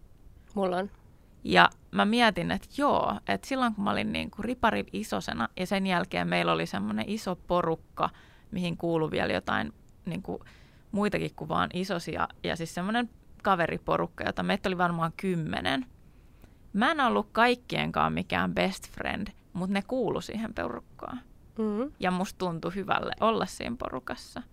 [0.55, 0.89] mulla on.
[1.43, 5.65] Ja mä mietin, että joo, että silloin kun mä olin niin kuin riparin isosena ja
[5.65, 8.09] sen jälkeen meillä oli semmoinen iso porukka,
[8.51, 9.73] mihin kuului vielä jotain
[10.05, 10.39] niin kuin
[10.91, 13.09] muitakin kuin vaan isosia ja siis semmoinen
[13.43, 15.85] kaveriporukka, jota meitä oli varmaan kymmenen.
[16.73, 21.21] Mä en ollut kaikkienkaan mikään best friend, mutta ne kuulu siihen porukkaan.
[21.57, 21.91] Mm.
[21.99, 24.43] Ja musta tuntui hyvälle olla siinä porukassa.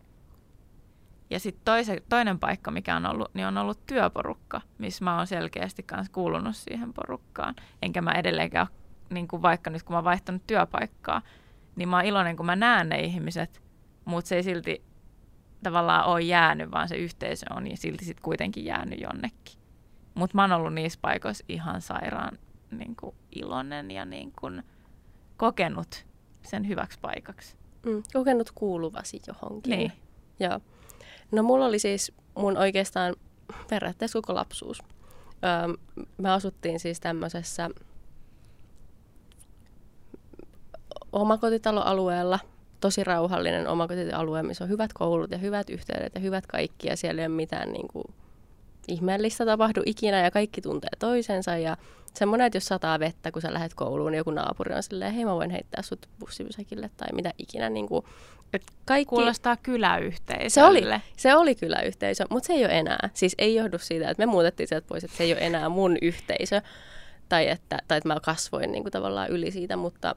[1.30, 1.74] Ja sitten
[2.08, 6.56] toinen paikka, mikä on ollut, niin on ollut työporukka, missä mä oon selkeästi kanssa kuulunut
[6.56, 7.54] siihen porukkaan.
[7.82, 8.66] Enkä mä edelleenkään,
[9.10, 11.22] niin kuin vaikka nyt kun mä oon vaihtanut työpaikkaa,
[11.76, 13.62] niin mä oon iloinen, kun mä näen ne ihmiset,
[14.04, 14.84] mutta se ei silti
[15.62, 19.58] tavallaan ole jäänyt, vaan se yhteisö on ja silti sitten kuitenkin jäänyt jonnekin.
[20.14, 22.38] Mutta mä oon ollut niissä paikoissa ihan sairaan
[22.70, 24.62] niin kuin iloinen ja niin kuin
[25.36, 26.06] kokenut
[26.42, 27.56] sen hyväksi paikaksi.
[27.86, 28.02] Mm.
[28.12, 29.70] Kokenut kuuluvasi johonkin.
[29.70, 29.92] Niin.
[30.40, 30.60] Joo.
[31.30, 33.16] No mulla oli siis mun oikeastaan
[33.70, 34.82] periaatteessa koko lapsuus.
[35.44, 37.70] Öö, me asuttiin siis tämmöisessä
[41.12, 42.38] omakotitaloalueella,
[42.80, 47.22] tosi rauhallinen omakotitaloalue, missä on hyvät koulut ja hyvät yhteydet ja hyvät kaikki ja siellä
[47.22, 48.04] ei ole mitään niin kuin,
[48.88, 51.76] ihmeellistä tapahdu ikinä ja kaikki tuntee toisensa ja
[52.14, 55.24] semmoinen, että jos sataa vettä, kun sä lähdet kouluun, niin joku naapuri on silleen, hei
[55.24, 57.70] mä voin heittää sut bussipysäkille tai mitä ikinä.
[57.70, 58.04] Niin kuin,
[58.52, 59.08] että kaikki...
[59.08, 60.48] Kuulostaa kyläyhteisölle.
[60.48, 63.10] Se oli, se oli kyllä yhteisö, mutta se ei ole enää.
[63.14, 65.96] Siis ei johdu siitä, että me muutettiin sieltä pois, että se ei ole enää mun
[66.02, 66.62] yhteisö.
[67.28, 70.16] Tai että, tai että mä kasvoin niin kuin tavallaan yli siitä, mutta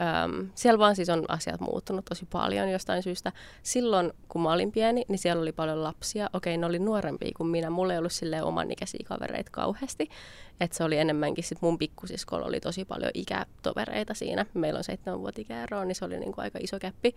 [0.00, 3.32] äm, siellä vaan siis on asiat muuttunut tosi paljon jostain syystä.
[3.62, 6.30] Silloin, kun mä olin pieni, niin siellä oli paljon lapsia.
[6.32, 7.70] Okei, ne oli nuorempia kuin minä.
[7.70, 10.08] Mulla ei ollut silleen oman ikäisiä kavereita kauheasti.
[10.60, 14.46] Että se oli enemmänkin sit mun pikkusiskolla oli tosi paljon ikätovereita siinä.
[14.54, 17.14] Meillä on seitsemän vuotta ikäeroa, niin se oli niinku aika iso käppi.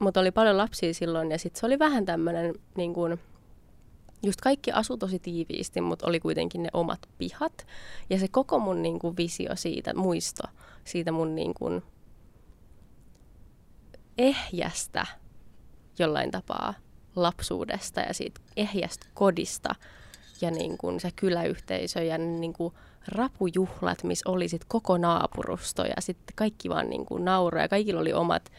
[0.00, 3.20] Mutta oli paljon lapsia silloin ja sitten se oli vähän tämmöinen, niin kuin,
[4.22, 7.66] just kaikki asu tosi tiiviisti, mutta oli kuitenkin ne omat pihat.
[8.10, 10.42] Ja se koko mun niin kuin, visio siitä, muisto
[10.84, 11.82] siitä mun niin kuin,
[14.18, 15.06] ehjästä
[15.98, 16.74] jollain tapaa
[17.16, 19.74] lapsuudesta ja siitä ehjästä kodista
[20.40, 22.74] ja niin kuin se kyläyhteisö ja niin kuin
[23.08, 28.00] rapujuhlat, missä oli sit koko naapurusto ja sitten kaikki vaan niin kuin nauroi ja kaikilla
[28.00, 28.52] oli omat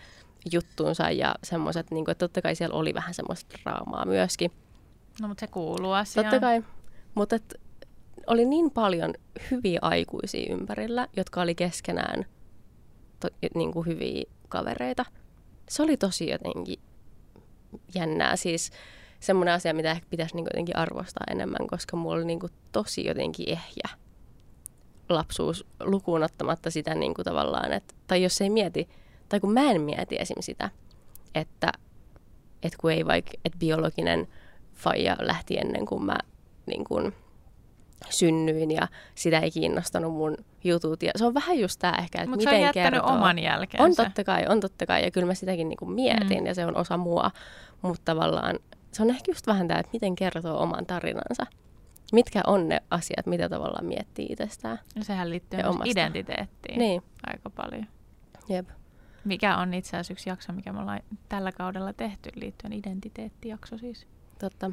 [0.51, 4.51] juttuunsa ja semmoiset, niin kuin, että totta kai siellä oli vähän semmoista draamaa myöskin.
[5.21, 6.25] No, mutta se kuuluu asiaan.
[6.25, 6.63] Totta kai,
[7.15, 7.61] mutta et,
[8.27, 9.13] oli niin paljon
[9.51, 12.25] hyviä aikuisia ympärillä, jotka oli keskenään
[13.19, 15.05] to, niin kuin hyviä kavereita.
[15.69, 16.79] Se oli tosi jotenkin
[17.95, 18.35] jännää.
[18.35, 18.71] Siis
[19.19, 23.05] semmoinen asia, mitä ehkä pitäisi niin jotenkin arvostaa enemmän, koska mulla oli niin kuin tosi
[23.05, 23.89] jotenkin ehjä
[25.09, 28.89] lapsuus lukuun ottamatta sitä niin kuin tavallaan, että, tai jos ei mieti,
[29.29, 30.37] tai kun mä en mieti esim.
[30.39, 30.69] sitä,
[31.35, 31.71] että,
[32.63, 34.27] että kun ei vaikka, että biologinen
[34.73, 36.17] faija lähti ennen kuin mä
[36.65, 37.13] niin kuin,
[38.09, 41.03] synnyin ja sitä ei kiinnostanut mun jutut.
[41.03, 43.15] Ja se on vähän just tää ehkä, että Mutta se miten on jättänyt kertoo.
[43.17, 43.83] oman jälkeensä.
[43.83, 45.03] On totta kai, on totta kai.
[45.03, 46.45] Ja kyllä mä sitäkin niin kuin mietin Mm.
[46.45, 47.31] ja se on osa mua.
[47.81, 48.59] Mutta tavallaan
[48.91, 51.45] se on ehkä just vähän tämä, että miten kertoo oman tarinansa.
[52.13, 54.79] Mitkä on ne asiat, mitä tavallaan miettii itsestään.
[54.95, 55.91] Ja sehän liittyy myös omasta.
[55.91, 57.85] identiteettiin Niin, aika paljon.
[58.49, 58.69] jep.
[59.25, 64.07] Mikä on itse asiassa yksi jakso, mikä me ollaan tällä kaudella tehty liittyen identiteettijakso siis.
[64.39, 64.71] Totta.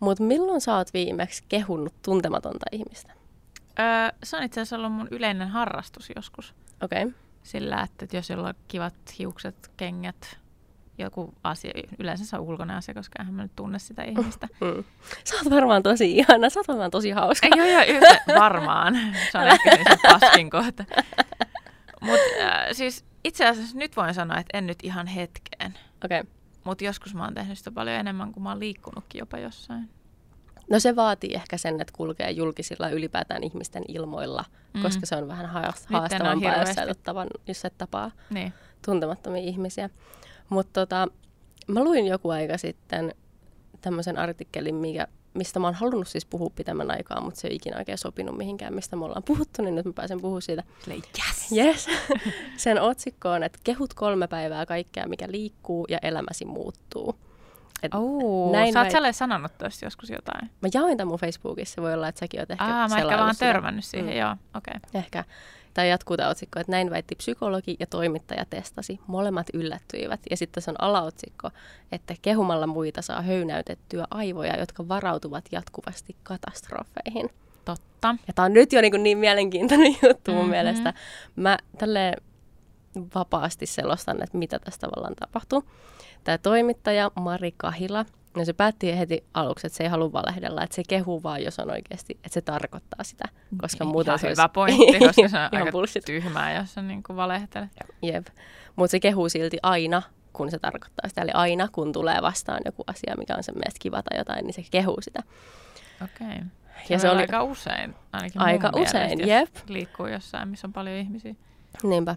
[0.00, 3.12] Mutta milloin sä oot viimeksi kehunnut tuntematonta ihmistä?
[3.78, 6.54] Öö, se on itse asiassa ollut mun yleinen harrastus joskus.
[6.82, 7.02] Okei.
[7.02, 7.14] Okay.
[7.42, 10.38] Sillä, että että jos jolla on kivat hiukset, kengät,
[10.98, 14.48] joku asia, yleensä se on ulkoinen asia, koska eihän mä nyt tunne sitä ihmistä.
[14.60, 14.84] Mm.
[15.24, 17.46] Sä oot varmaan tosi ihana, sä oot varmaan tosi hauska.
[17.46, 18.94] Ei, joo, joo, yhtä, varmaan.
[19.32, 20.84] Se on ehkä se paskin kohta.
[22.00, 25.78] Mutta äh, siis itse asiassa nyt voin sanoa, että en nyt ihan hetkeen.
[26.04, 26.20] Okei.
[26.20, 26.32] Okay.
[26.68, 29.90] Mutta joskus mä oon tehnyt sitä paljon enemmän, kuin mä oon liikkunutkin jopa jossain.
[30.70, 34.44] No se vaatii ehkä sen, että kulkee julkisilla ylipäätään ihmisten ilmoilla,
[34.74, 34.82] mm.
[34.82, 38.52] koska se on vähän haastavampaa, jos sä, et tavan, jos et tapaa niin.
[38.84, 39.90] tuntemattomia ihmisiä.
[40.48, 41.08] Mutta tota,
[41.66, 43.14] mä luin joku aika sitten
[43.80, 45.08] tämmöisen artikkelin, mikä,
[45.38, 48.74] mistä mä oon halunnut siis puhua pitemmän aikaa, mutta se ei ikinä oikein sopinut mihinkään,
[48.74, 50.62] mistä me ollaan puhuttu, niin nyt mä pääsen puhumaan siitä.
[50.88, 51.52] Yes.
[51.56, 51.86] yes.
[52.56, 57.14] Sen otsikko on, että kehut kolme päivää kaikkea, mikä liikkuu ja elämäsi muuttuu.
[57.82, 59.16] Et oh, näin sä oot väit...
[59.16, 60.50] sanonut tuosta joskus jotain.
[60.60, 63.36] Mä jaoin tämän mun Facebookissa, voi olla, että säkin oot ehkä Aa, mä ehkä vaan
[63.38, 64.18] törmännyt siihen, mm.
[64.18, 64.74] joo, okei.
[64.76, 65.00] Okay.
[65.00, 65.24] Ehkä.
[65.74, 69.00] Tai jatkuu tämä otsikko, että näin väitti psykologi ja toimittaja testasi.
[69.06, 70.20] Molemmat yllättyivät.
[70.30, 71.50] Ja sitten se on alaotsikko,
[71.92, 77.30] että kehumalla muita saa höynäytettyä aivoja, jotka varautuvat jatkuvasti katastrofeihin.
[77.64, 78.16] Totta.
[78.26, 80.50] Ja tämä on nyt jo niin, niin mielenkiintoinen juttu mun mm-hmm.
[80.50, 80.94] mielestä.
[81.36, 82.16] Mä tälle
[83.14, 85.64] vapaasti selostan, että mitä tässä tavallaan tapahtuu.
[86.24, 88.04] Tämä toimittaja Mari Kahila,
[88.36, 91.58] no se päätti heti aluksi, että se ei halua valehdella, että se kehuu vaan, jos
[91.58, 93.24] on oikeasti, että se tarkoittaa sitä.
[93.60, 94.40] Koska niin, muuten se olisi...
[94.42, 96.04] hyvä pointti, koska se on aika bullshit.
[96.04, 97.70] tyhmää, jos on niin valehtelee.
[98.02, 98.26] Jep.
[98.76, 100.02] Mutta se kehuu silti aina,
[100.32, 101.22] kun se tarkoittaa sitä.
[101.22, 104.54] Eli aina, kun tulee vastaan joku asia, mikä on sen mielestä kiva tai jotain, niin
[104.54, 105.22] se kehuu sitä.
[106.04, 106.26] Okei.
[106.26, 106.48] Okay.
[106.88, 109.68] Ja se oli aika usein, ainakin Aika usein, mielestä, jep.
[109.68, 111.34] liikkuu jossain, missä on paljon ihmisiä.
[111.82, 112.16] Niinpä.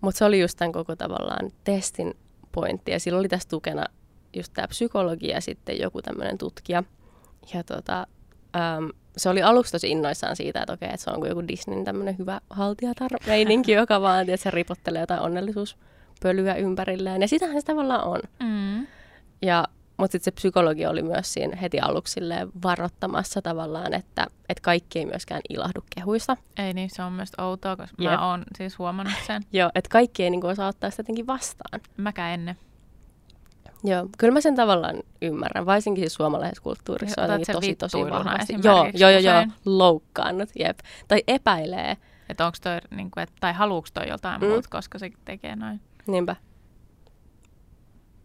[0.00, 2.14] Mutta se oli just tämän koko tavallaan testin
[2.52, 2.90] pointti.
[2.90, 3.84] Ja sillä oli tässä tukena
[4.36, 6.82] just tämä psykologi ja sitten joku tämmöinen tutkija.
[7.54, 8.06] Ja tota,
[8.56, 11.84] äm, se oli aluksi tosi innoissaan siitä, että okei, että se on kuin joku Disneyn
[11.84, 17.22] tämmöinen hyvä haltijatar-meininki, joka vaan, että se ripottelee jotain onnellisuuspölyä ympärilleen.
[17.22, 18.20] Ja sitähän se tavallaan on.
[18.42, 18.86] Mm.
[19.42, 19.64] Ja
[19.98, 22.20] mutta sitten se psykologi oli myös siinä heti aluksi
[22.62, 26.36] varoittamassa tavallaan, että, että kaikki ei myöskään ilahdu kehuista.
[26.58, 28.12] Ei niin, se on myös outoa, koska Jep.
[28.12, 29.42] mä oon siis huomannut sen.
[29.52, 31.80] Joo, että kaikki ei niinku osaa ottaa sitä jotenkin vastaan.
[31.96, 32.56] Mäkään ennen.
[33.84, 38.54] Joo, kyllä mä sen tavallaan ymmärrän, varsinkin siis suomalaisessa kulttuurissa on tosi tosi vahvasti.
[38.64, 40.78] Joo, joo, joo, joo, loukkaannut, jep.
[41.08, 41.96] Tai epäilee.
[42.28, 44.46] Että onko toi, niin kuin, et, tai haluuks toi jotain mm.
[44.46, 45.80] muuta, koska se tekee noin.
[46.06, 46.36] Niinpä.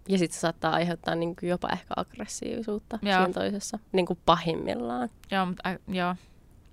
[0.09, 3.15] Ja sitten se saattaa aiheuttaa niin kuin jopa ehkä aggressiivisuutta joo.
[3.15, 5.09] siinä toisessa, niin kuin pahimmillaan.
[5.31, 6.15] Joo, mutta äh, joo,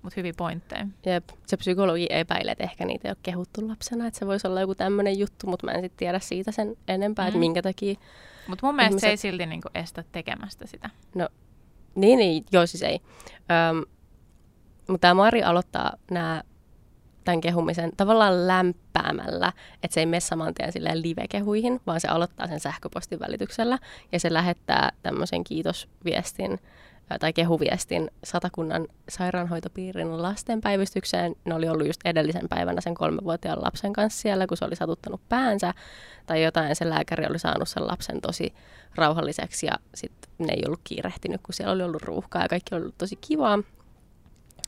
[0.01, 0.87] mut hyviä pointteja.
[1.05, 1.29] Jep.
[1.47, 4.75] Se psykologi epäilee, että ehkä niitä ei ole kehuttu lapsena, että se voisi olla joku
[4.75, 7.27] tämmöinen juttu, mutta mä en sitten tiedä siitä sen enempää, mm.
[7.27, 7.95] että minkä takia.
[8.47, 9.07] Mutta mun mielestä ihmiset...
[9.07, 10.89] se ei silti niinku estä tekemästä sitä.
[11.15, 11.29] No,
[11.95, 13.01] niin, niin joo siis ei.
[13.69, 13.83] Öm,
[14.87, 16.43] mutta tämä Mari aloittaa nämä
[17.23, 22.47] tämän kehumisen tavallaan lämpäämällä, että se ei mene saman tien silleen live-kehuihin, vaan se aloittaa
[22.47, 23.79] sen sähköpostin välityksellä
[24.11, 26.59] ja se lähettää tämmöisen kiitosviestin
[27.19, 31.35] tai kehuviestin satakunnan sairaanhoitopiirin lastenpäivystykseen.
[31.45, 35.21] Ne oli ollut just edellisen päivänä sen kolmevuotiaan lapsen kanssa siellä, kun se oli satuttanut
[35.29, 35.73] päänsä
[36.25, 36.75] tai jotain.
[36.75, 38.53] Se lääkäri oli saanut sen lapsen tosi
[38.95, 42.81] rauhalliseksi ja sitten ne ei ollut kiirehtinyt, kun siellä oli ollut ruuhkaa ja kaikki oli
[42.81, 43.59] ollut tosi kivaa.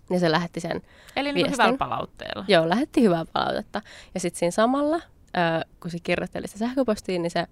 [0.09, 0.81] Niin se lähetti sen
[1.15, 2.45] Eli niin hyvällä palautteella.
[2.47, 3.81] Joo, lähetti hyvää palautetta.
[4.13, 7.47] Ja sitten siinä samalla, äh, kun se kirjoitteli sitä sähköpostiin, niin se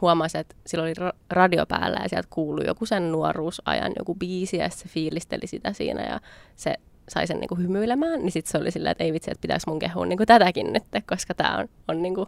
[0.00, 4.56] huomasi, että sillä oli ra- radio päällä ja sieltä kuului joku sen nuoruusajan joku biisi
[4.56, 6.20] ja se fiilisteli sitä siinä ja
[6.56, 6.74] se
[7.08, 9.78] sai sen niinku hymyilemään, niin sitten se oli silleen, että ei vitsi, että pitäisi mun
[9.78, 12.26] kehua niinku tätäkin nyt, koska tämä on, on niinku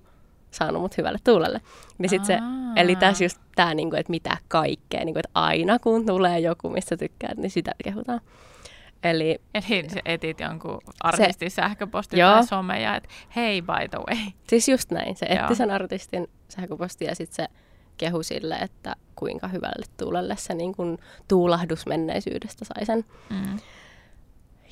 [0.51, 1.61] saanut mut hyvälle tuulelle.
[1.99, 2.39] Niin sit se,
[2.77, 6.97] eli tässä just tämä, niinku, että mitä kaikkea, niinku, että aina kun tulee joku, mistä
[6.97, 8.21] tykkäät, niin sitä kehutaan.
[9.05, 12.33] Eli, Eli etit jonkun artistin se, sähköpostin joo.
[12.33, 14.31] tai someja, että hei by the way.
[14.49, 15.55] Siis just näin, se etti joo.
[15.55, 17.53] sen artistin sähköpostia ja sitten se
[17.97, 20.99] kehu sille, että kuinka hyvälle tuulelle se niin kuin
[21.29, 23.05] tuulahdus menneisyydestä sai sen.
[23.31, 23.59] Mm.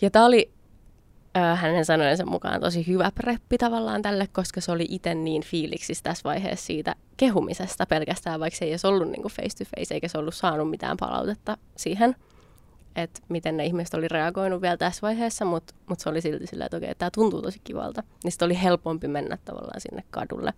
[0.00, 0.50] Ja tämä oli
[1.36, 6.02] äh, hänen sanojensa mukaan tosi hyvä preppi tavallaan tälle, koska se oli itse niin fiiliksissä
[6.02, 10.08] tässä vaiheessa siitä kehumisesta pelkästään, vaikka se ei edes ollut niin face to face, eikä
[10.08, 12.16] se ollut saanut mitään palautetta siihen–
[12.96, 16.66] että miten ne ihmiset oli reagoinut vielä tässä vaiheessa, mutta mut se oli silti silleen,
[16.66, 18.02] että okei, tämä tuntuu tosi kivalta.
[18.24, 20.54] Niin sitten oli helpompi mennä tavallaan sinne kadulle.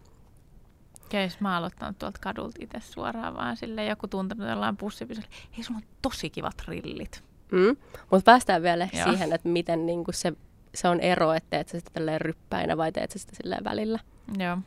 [1.05, 5.65] Okei, jos mä aloittanut tuolta kadulta itse suoraan, vaan sille joku tuntenut jollain pussipysällä, hei
[5.65, 7.25] sulla on tosi kivat rillit.
[7.53, 7.77] Mm.
[8.11, 9.05] Mutta päästään vielä Joo.
[9.05, 10.33] siihen, että miten niinku se,
[10.75, 13.99] se on ero, että teet sä sitä tälleen ryppäinä vai teet sä sitä silleen välillä.
[14.39, 14.59] Joo,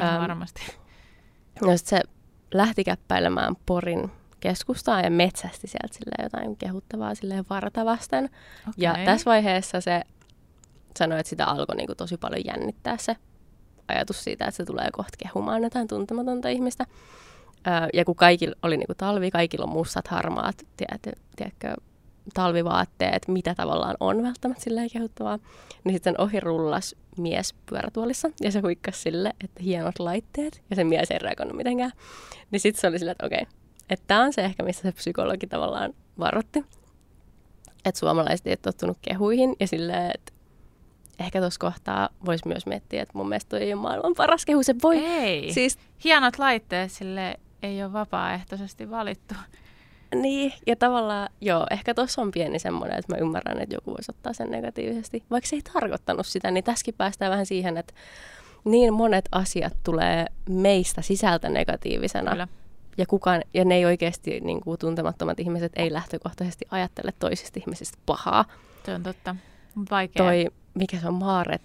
[0.00, 0.62] ähm, varmasti.
[1.60, 2.00] No se
[2.54, 4.10] lähti käppäilemään Porin
[4.44, 8.24] keskustaa ja metsästi sieltä sille jotain kehuttavaa sille vartavasten.
[8.24, 8.72] Okay.
[8.76, 10.02] Ja tässä vaiheessa se
[10.98, 13.16] sanoi, että sitä alkoi niin kuin tosi paljon jännittää se
[13.88, 16.86] ajatus siitä, että se tulee kohta kehumaan jotain tuntematonta ihmistä.
[17.66, 21.74] Öö, ja kun kaikilla oli niin kuin talvi, kaikilla on mustat, harmaat, tiedätkö, tiedätkö
[22.34, 25.38] talvivaatteet, mitä tavallaan on välttämättä silleen kehuttavaa.
[25.84, 30.84] Niin sitten ohi rullas mies pyörätuolissa ja se huikkasi sille, että hienot laitteet ja se
[30.84, 31.92] mies ei reagoinut mitenkään.
[32.50, 34.92] Niin sitten se oli silleen, että okei, okay, että tämä on se ehkä, missä se
[34.92, 36.64] psykologi tavallaan varoitti.
[37.84, 40.32] Että suomalaiset ei tottunut kehuihin ja silleen, että
[41.18, 44.62] ehkä tuossa kohtaa voisi myös miettiä, että mun mielestä toi ei ole maailman paras kehu.
[44.62, 45.52] Se voi, ei.
[45.52, 45.78] Siis...
[46.04, 49.34] Hienot laitteet sille ei ole vapaaehtoisesti valittu.
[50.14, 54.12] Niin, ja tavallaan, joo, ehkä tuossa on pieni semmoinen, että mä ymmärrän, että joku voisi
[54.12, 55.22] ottaa sen negatiivisesti.
[55.30, 57.94] Vaikka se ei tarkoittanut sitä, niin tässäkin päästään vähän siihen, että
[58.64, 62.30] niin monet asiat tulee meistä sisältä negatiivisena.
[62.30, 62.48] Kyllä.
[62.98, 67.98] Ja, kukaan, ja ne ei oikeasti, niin kuin tuntemattomat ihmiset, ei lähtökohtaisesti ajattele toisista ihmisistä
[68.06, 68.44] pahaa.
[68.86, 69.36] Se on totta.
[69.90, 70.24] Vaikea.
[70.24, 71.62] Toi, mikä se on, Maaret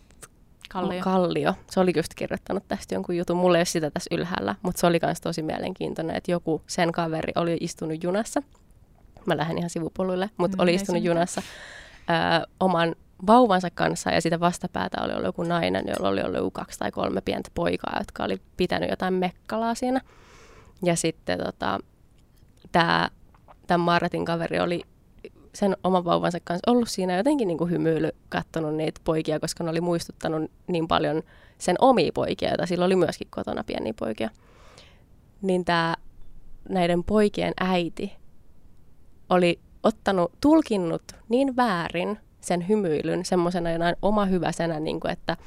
[0.70, 1.04] Kallio.
[1.04, 1.54] Kallio.
[1.72, 3.38] Se oli just kirjoittanut tästä jonkun jutun.
[3.38, 6.92] Mulla ei ole sitä tässä ylhäällä, mutta se oli myös tosi mielenkiintoinen, että joku sen
[6.92, 8.44] kaveri oli istunut junassa.
[9.26, 12.96] Mä lähden ihan sivupoluille, mutta mm, oli istunut junassa ö, oman
[13.28, 17.22] vauvansa kanssa ja sitä vastapäätä oli ollut joku nainen, jolla oli ollut kaksi tai kolme
[17.22, 20.02] pientä poikaa, jotka oli pitänyt jotain mekkalaa siinä.
[20.84, 21.80] Ja sitten tota,
[22.72, 23.10] tämä
[23.68, 24.84] tämän Martin kaveri oli
[25.54, 29.70] sen oman vauvansa kanssa ollut siinä jotenkin niin kuin hymyily, katsonut niitä poikia, koska ne
[29.70, 31.24] oli muistuttanut niin paljon
[31.58, 34.30] sen omia poikia, joita sillä oli myöskin kotona pieniä poikia.
[35.42, 35.96] Niin tämä
[36.70, 38.14] näiden poikien äiti
[39.30, 45.38] oli ottanut, tulkinnut niin väärin sen hymyilyn semmoisena jonain oma hyväsenä, niin kuin että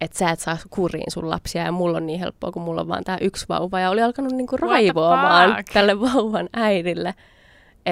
[0.00, 2.88] että sä et saa kuriin sun lapsia ja mulla on niin helppoa, kun mulla on
[2.88, 3.80] vaan tämä yksi vauva.
[3.80, 7.14] Ja oli alkanut niinku raivoamaan tälle vauvan äidille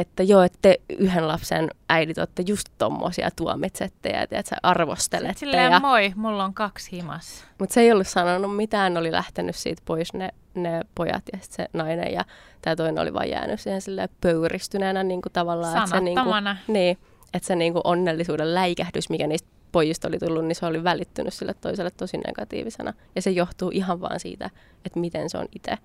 [0.01, 5.39] että joo, että te yhden lapsen äidit olette just tommosia tuomitsette ja että sä arvostelette.
[5.39, 5.81] Silleen ja...
[5.81, 7.45] moi, mulla on kaksi himas.
[7.59, 11.69] Mutta se ei ollut sanonut mitään, oli lähtenyt siitä pois ne, ne pojat ja se
[11.73, 12.25] nainen ja
[12.63, 15.79] tämä toinen oli vaan jäänyt siihen silleen pöyristyneenä niin kuin tavallaan.
[15.79, 16.99] Että se, niin kuin, niin,
[17.35, 21.35] että se niin kuin onnellisuuden läikähdys, mikä niistä pojista oli tullut, niin se oli välittynyt
[21.35, 22.93] sille toiselle tosi negatiivisena.
[23.15, 24.51] Ja se johtuu ihan vaan siitä,
[24.85, 25.79] että miten se on itse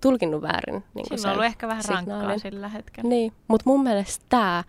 [0.00, 0.84] tulkinnut väärin.
[0.94, 2.26] Niin Siinä on ollut ehkä vähän signaalin.
[2.28, 3.08] rankkaa sillä hetkellä.
[3.08, 4.64] Niin, mutta mun mielestä tämä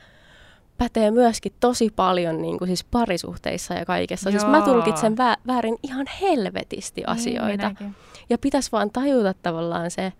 [0.78, 4.30] pätee myöskin tosi paljon niin kuin siis parisuhteissa ja kaikessa.
[4.30, 4.40] Joo.
[4.40, 7.72] Siis mä tulkitsen vä- väärin ihan helvetisti niin, asioita.
[7.80, 7.96] Niin,
[8.30, 10.14] ja pitäisi vaan tajuta tavallaan se,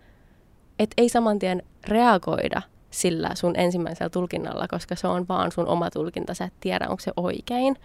[0.78, 5.90] että ei saman tien reagoida sillä sun ensimmäisellä tulkinnalla, koska se on vaan sun oma
[5.90, 6.34] tulkinta.
[6.34, 7.76] Sä et tiedä, onko se oikein.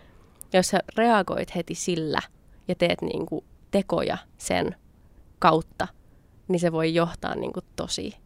[0.54, 2.20] Ja jos sä reagoit heti sillä
[2.68, 4.76] ja teet niin kuin tekoja sen
[5.40, 5.88] kautta,
[6.48, 8.18] niin se voi johtaa niin kuin tosi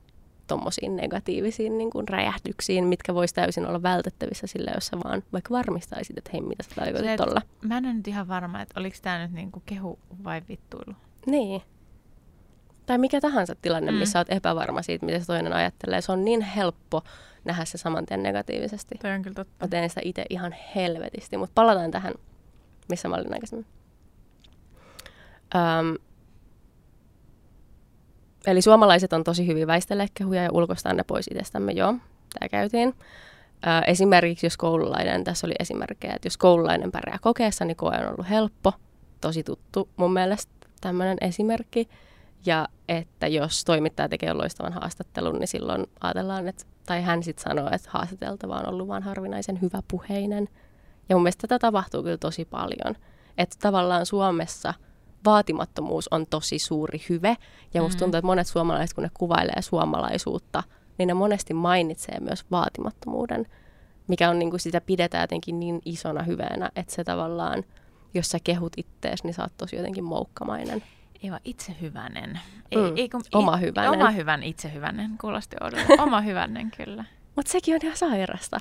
[0.47, 5.53] tommosiin negatiivisiin niin kuin räjähdyksiin, mitkä voisi täysin olla vältettävissä sillä, jos sä vaan vaikka
[5.53, 7.41] varmistaisit, että hei, mitä sä tarkoitat tuolla.
[7.61, 10.95] Mä en ole nyt ihan varma, että oliko tämä nyt niin kuin kehu vai vittuilu.
[11.26, 11.61] Niin.
[12.86, 13.97] Tai mikä tahansa tilanne, mm.
[13.97, 16.01] missä olet epävarma siitä, mitä se toinen ajattelee.
[16.01, 17.03] Se on niin helppo
[17.45, 18.95] nähdä se saman tien negatiivisesti.
[19.01, 19.65] Toi on kyllä totta.
[19.65, 22.13] Mä teen sitä itse ihan helvetisti, mutta palataan tähän,
[22.89, 23.65] missä mä olin aikaisemmin.
[25.55, 25.95] Öm,
[28.47, 31.93] Eli suomalaiset on tosi hyvin väistellä kehuja ja ulkoistaa ne pois itsestämme, joo,
[32.39, 32.93] tämä käytiin.
[33.67, 38.07] Ö, esimerkiksi jos koululainen, tässä oli esimerkkejä, että jos koululainen pärjää kokeessa, niin koe on
[38.07, 38.73] ollut helppo,
[39.21, 41.89] tosi tuttu mun mielestä tämmöinen esimerkki.
[42.45, 47.69] Ja että jos toimittaja tekee loistavan haastattelun, niin silloin ajatellaan, että, tai hän sitten sanoo,
[47.71, 50.49] että haastateltava on ollut vain harvinaisen hyvä puheinen.
[51.09, 52.95] Ja mun mielestä tätä tapahtuu kyllä tosi paljon.
[53.37, 54.73] Että tavallaan Suomessa–
[55.25, 57.37] vaatimattomuus on tosi suuri hyve.
[57.73, 57.99] Ja musta mm.
[57.99, 60.63] tuntuu, että monet suomalaiset, kun ne kuvailee suomalaisuutta,
[60.97, 63.45] niin ne monesti mainitsee myös vaatimattomuuden,
[64.07, 67.63] mikä on niin kuin sitä pidetään jotenkin niin isona hyvänä, että se tavallaan,
[68.13, 70.83] jos sä kehut ittees, niin sä oot tosi jotenkin moukkamainen.
[71.24, 72.39] Ei vaan itse hyvänen.
[72.72, 72.97] Ei, mm.
[72.97, 73.91] ei, kun, oma hyvänen.
[73.91, 75.86] Oma hyvän itse hyvänen, kuulosti oudolle.
[76.03, 77.05] Oma hyvänen kyllä.
[77.36, 78.57] Mutta sekin on ihan sairasta.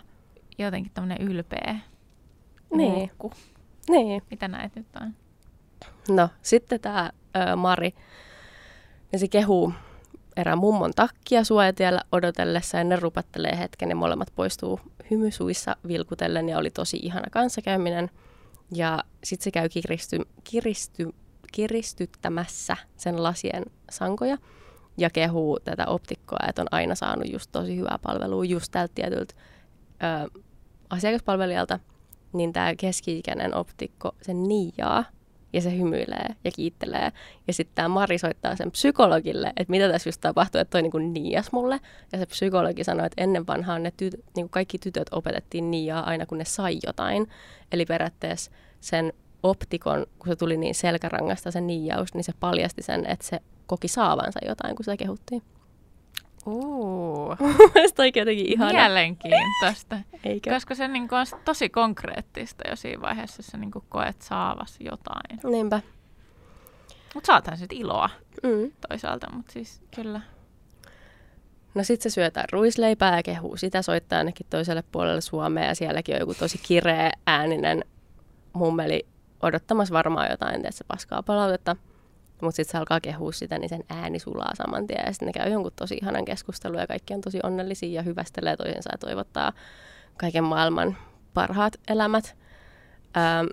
[0.59, 1.79] Jotenkin tämmöinen ylpeä
[2.75, 2.93] niin.
[2.93, 3.33] muukku.
[3.89, 4.23] Niin.
[4.31, 5.15] Mitä näet nyt on?
[6.09, 7.11] No, sitten tämä
[7.57, 7.95] Mari,
[9.13, 9.73] niin se kehuu
[10.37, 14.81] erään mummon takkia suojatiellä odotellessa ja ne rupattelee hetken ja molemmat poistuu
[15.11, 18.11] hymysuissa vilkutellen ja oli tosi ihana kanssakäyminen.
[18.73, 21.09] Ja sitten se käy kiristy, kiristy,
[21.55, 24.39] kiristyttämässä sen lasien sankoja
[24.97, 29.35] ja kehuu tätä optikkoa, että on aina saanut just tosi hyvää palvelua just tältä tietyltä
[30.03, 30.41] ö,
[30.91, 31.79] asiakaspalvelijalta,
[32.33, 35.05] niin tämä keski-ikäinen optikko sen niijaa
[35.53, 37.13] ja se hymyilee ja kiittelee.
[37.47, 40.99] Ja sitten tämä Mari soittaa sen psykologille, että mitä tässä just tapahtuu, että toi niinku
[40.99, 41.81] niias mulle.
[42.13, 46.27] Ja se psykologi sanoi, että ennen vanhaan ne tyt, niinku kaikki tytöt opetettiin niiaa aina
[46.27, 47.29] kun ne sai jotain.
[47.73, 48.51] Eli periaatteessa
[48.81, 49.13] sen
[49.45, 53.89] optikon, kun se tuli niin selkärangasta se niijaus, niin se paljasti sen, että se koki
[53.89, 55.43] saavansa jotain, kun sitä kehuttiin.
[56.47, 58.73] Uu, Mun mielestä oikein jotenkin ihana.
[58.73, 59.97] mielenkiintoista.
[60.25, 60.51] Eikö?
[60.51, 65.41] Koska se niin on tosi konkreettista jo siinä vaiheessa, jos sä niin koet saavas jotain.
[65.51, 65.81] Niinpä.
[67.15, 68.11] Mutta saathan sitten iloa
[68.43, 68.73] Mm.
[68.89, 70.21] toisaalta, mutta siis kyllä.
[71.75, 76.15] No sit se syötään ruisleipää ja kehuu sitä, soittaa ainakin toiselle puolelle Suomea ja sielläkin
[76.15, 77.85] on joku tosi kireä ääninen
[78.53, 79.07] mummeli
[79.45, 81.77] odottamassa varmaan jotain, että se paskaa palautetta.
[82.41, 85.03] Mutta sitten se alkaa kehua sitä, niin sen ääni sulaa saman tien.
[85.07, 88.57] Ja sitten ne käy jonkun tosi ihanan keskustelun ja kaikki on tosi onnellisia ja hyvästelee
[88.57, 89.53] toisensa ja toivottaa
[90.19, 90.97] kaiken maailman
[91.35, 92.37] parhaat elämät.
[93.17, 93.47] Ähm,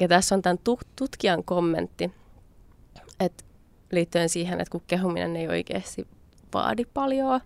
[0.00, 2.12] ja tässä on tämän tu- tutkijan kommentti,
[3.20, 3.44] että
[3.92, 6.08] liittyen siihen, että kun kehuminen ei oikeasti
[6.54, 7.40] vaadi paljon,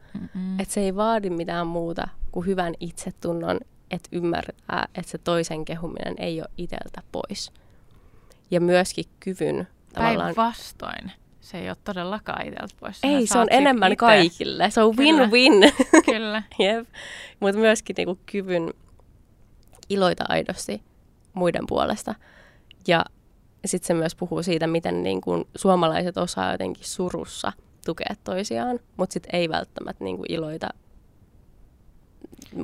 [0.59, 3.61] että se ei vaadi mitään muuta kuin hyvän itsetunnon,
[3.91, 7.53] että ymmärtää, että se toisen kehuminen ei ole itseltä pois.
[8.51, 10.35] Ja myöskin kyvyn tavallaan...
[10.35, 11.13] Päinvastoin.
[11.41, 13.01] Se ei ole todellakaan itseltä pois.
[13.01, 13.97] Sä Ei, se on enemmän ite.
[13.97, 14.71] kaikille.
[14.71, 15.27] Se on Kyllä.
[15.27, 15.73] win-win.
[16.13, 16.43] Kyllä.
[16.59, 16.89] Jep.
[17.41, 18.75] Mutta myöskin niinku kyvyn
[19.89, 20.83] iloita aidosti
[21.35, 22.15] muiden puolesta.
[22.87, 23.05] Ja
[23.67, 27.53] sitten se myös puhuu siitä, miten niinku suomalaiset osaa jotenkin surussa
[27.87, 30.69] tukea toisiaan, mutta sitten ei välttämättä niinku iloita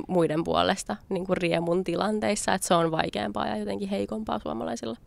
[0.07, 4.97] muiden puolesta niinku riemun tilanteissa, että se on vaikeampaa ja jotenkin heikompaa suomalaisilla.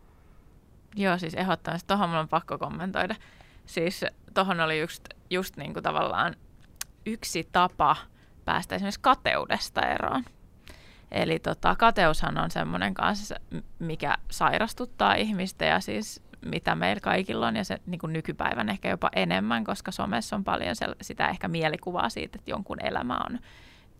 [0.95, 1.87] Joo, siis ehdottomasti.
[1.87, 3.15] Tuohon mulla on pakko kommentoida.
[3.65, 6.35] Siis tuohon oli just, just niin kuin tavallaan
[7.05, 7.95] yksi tapa
[8.45, 10.23] päästä esimerkiksi kateudesta eroon.
[11.11, 13.35] Eli tota, kateushan on semmoinen kanssa,
[13.79, 18.89] mikä sairastuttaa ihmistä ja siis mitä meillä kaikilla on ja se niin kuin nykypäivän ehkä
[18.89, 23.39] jopa enemmän, koska somessa on paljon sitä ehkä mielikuvaa siitä, että jonkun elämä on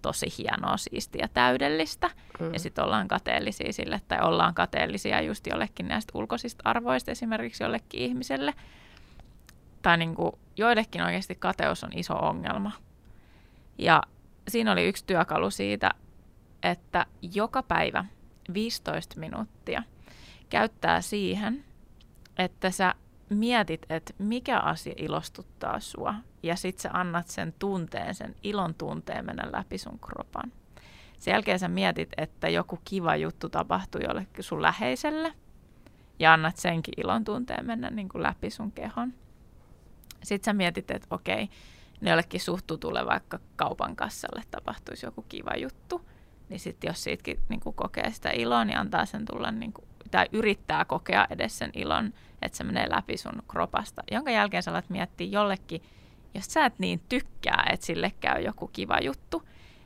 [0.05, 2.09] tosi hienoa, siistiä ja täydellistä.
[2.39, 2.53] Mm.
[2.53, 8.01] Ja sitten ollaan kateellisia sille, tai ollaan kateellisia just jollekin näistä ulkoisista arvoista esimerkiksi jollekin
[8.01, 8.53] ihmiselle.
[9.81, 12.71] Tai niin kuin joillekin oikeasti kateus on iso ongelma.
[13.77, 14.03] Ja
[14.47, 15.91] siinä oli yksi työkalu siitä,
[16.63, 18.05] että joka päivä
[18.53, 19.83] 15 minuuttia
[20.49, 21.65] käyttää siihen,
[22.37, 22.95] että sä
[23.29, 26.15] mietit, että mikä asia ilostuttaa sua,
[26.45, 30.51] ja sit sä annat sen tunteen, sen ilon tunteen mennä läpi sun kropan.
[31.19, 35.33] Sen jälkeen sä mietit, että joku kiva juttu tapahtui jollekin sun läheiselle,
[36.19, 39.13] ja annat senkin ilon tunteen mennä niin kuin läpi sun kehon.
[40.23, 41.49] Sitten sä mietit, että okei,
[42.01, 46.01] ne jollekin suhtutulle vaikka kaupan kassalle tapahtuisi joku kiva juttu,
[46.49, 49.87] niin sitten jos siitäkin niin kuin kokee sitä iloa, niin antaa sen tulla, niin kuin,
[50.11, 54.71] tai yrittää kokea edes sen ilon, että se menee läpi sun kropasta, jonka jälkeen sä
[54.71, 55.81] alat miettiä jollekin,
[56.35, 59.43] jos sä et niin tykkää, että sille käy joku kiva juttu,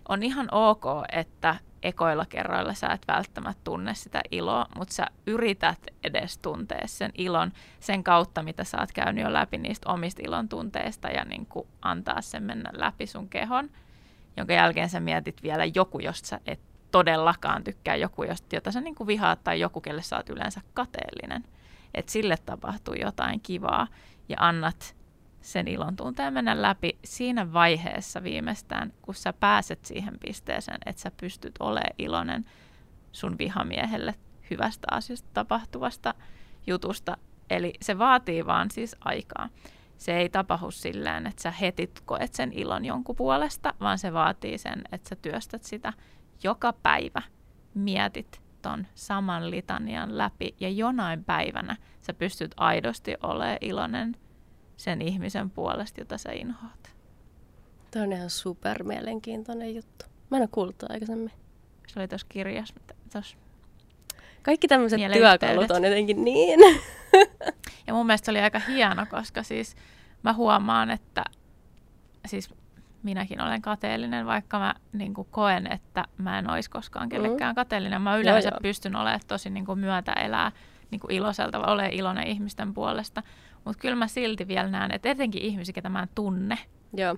[0.10, 5.88] on ihan ok, että ekoilla kerroilla sä et välttämättä tunne sitä iloa, mutta sä yrität
[6.04, 10.50] edes tuntea sen ilon sen kautta, mitä sä oot käynyt jo läpi niistä omista ilon
[10.50, 13.70] tunteista ja niin kuin antaa sen mennä läpi sun kehon,
[14.38, 16.60] jonka jälkeen sä mietit vielä joku, josta sä et
[16.92, 20.62] todellakaan tykkää, joku, josta, jota sä niin kuin vihaat tai joku, kelle sä oot yleensä
[20.74, 21.44] kateellinen.
[21.94, 23.88] Että sille tapahtuu jotain kivaa
[24.30, 24.96] ja annat
[25.42, 31.12] sen ilon tunteen mennä läpi siinä vaiheessa viimeistään, kun sä pääset siihen pisteeseen, että sä
[31.22, 32.46] pystyt olemaan iloinen
[33.12, 34.16] sun vihamiehelle
[34.50, 36.14] hyvästä asiasta tapahtuvasta
[36.68, 37.18] jutusta.
[37.50, 39.50] Eli se vaatii vaan siis aikaa.
[39.98, 44.58] Se ei tapahdu silleen, että sä heti koet sen ilon jonkun puolesta, vaan se vaatii
[44.58, 45.94] sen, että sä työstät sitä
[46.44, 47.22] joka päivä.
[47.74, 54.16] Mietit ton saman litanian läpi ja jonain päivänä sä pystyt aidosti olemaan iloinen
[54.80, 56.92] sen ihmisen puolesta, jota sä inhoat.
[57.92, 60.06] Tuo on ihan super mielenkiintoinen juttu.
[60.32, 61.32] Mä en ole kuullut aikaisemmin.
[61.88, 62.76] Se oli tuossa kirjassa,
[63.14, 63.38] tossa.
[64.42, 66.60] Kaikki tämmöiset työkalut on jotenkin niin.
[67.88, 69.76] Ja mun mielestä se oli aika hieno, koska siis
[70.24, 71.24] mä huomaan, että
[72.28, 72.54] siis
[73.04, 78.02] minäkin olen kateellinen, vaikka mä niin kuin koen, että mä en olisi koskaan kellekään kateellinen.
[78.02, 78.60] Mä yleensä joo.
[78.62, 80.52] pystyn olemaan tosi niin kuin myötä elää
[80.92, 83.24] niin kuin iloiselta, ole iloinen ihmisten puolesta.
[83.70, 86.58] Mutta kyllä mä silti vielä näen, että etenkin ihmisiä, ketä mä en tunne.
[86.94, 87.18] Joo.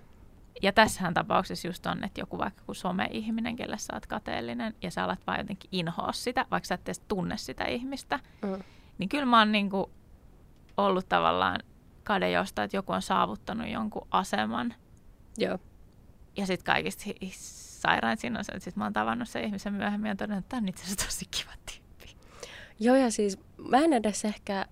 [0.61, 4.91] Ja tässähän tapauksessa just on, että joku vaikka kuin some-ihminen, kelle sä oot kateellinen, ja
[4.91, 8.19] sä alat vaan jotenkin inhoa sitä, vaikka sä et edes tunne sitä ihmistä.
[8.41, 8.63] Mm.
[8.97, 9.85] Niin kyllä mä oon niin kuin
[10.77, 11.59] ollut tavallaan
[12.03, 14.73] kade jostain, että joku on saavuttanut jonkun aseman.
[15.37, 15.57] Joo.
[16.37, 17.03] Ja sitten kaikista
[17.81, 20.49] sairaan siinä on se, että sit mä oon tavannut sen ihmisen myöhemmin ja todennut, että
[20.49, 22.15] tämä on itse asiassa tosi kiva tyyppi.
[22.79, 24.65] Joo, ja siis mä en edes ehkä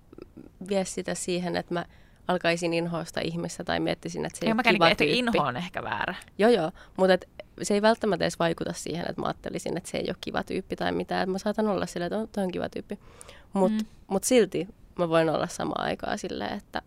[0.69, 1.85] vie sitä siihen, että mä
[2.27, 5.19] alkaisin inhoa sitä ihmistä tai miettisin, että se ei ole kiva tyyppi.
[5.19, 6.15] inho on ehkä väärä.
[6.37, 7.29] Joo, joo, mutta et,
[7.61, 10.75] se ei välttämättä edes vaikuta siihen, että mä ajattelisin, että se ei ole kiva tyyppi
[10.75, 11.23] tai mitään.
[11.23, 12.99] Et mä saatan olla silleen, että on, toi on kiva tyyppi.
[13.53, 13.87] Mutta Mm.
[13.89, 14.05] mm.
[14.07, 14.67] mut silti
[14.97, 16.81] mä voin olla samaan aikaan silleen, että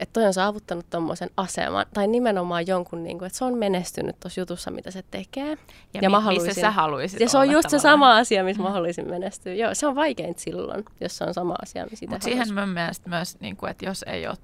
[0.00, 4.20] että toi on saavuttanut tuommoisen aseman, tai nimenomaan jonkun, niin kuin, että se on menestynyt
[4.20, 5.48] tuossa jutussa, mitä se tekee.
[5.48, 5.56] Ja,
[5.94, 7.80] ja mi- mä haluaisin, missä sä haluaisit Ja se on just tavallaan.
[7.80, 8.68] se sama asia, missä mm.
[8.68, 9.54] mä haluaisin menestyä.
[9.54, 13.08] Joo, se on vaikein silloin, jos se on sama asia, missä Mutta siihen mun mielestä
[13.08, 14.36] myös, niin kuin, että jos ei ole,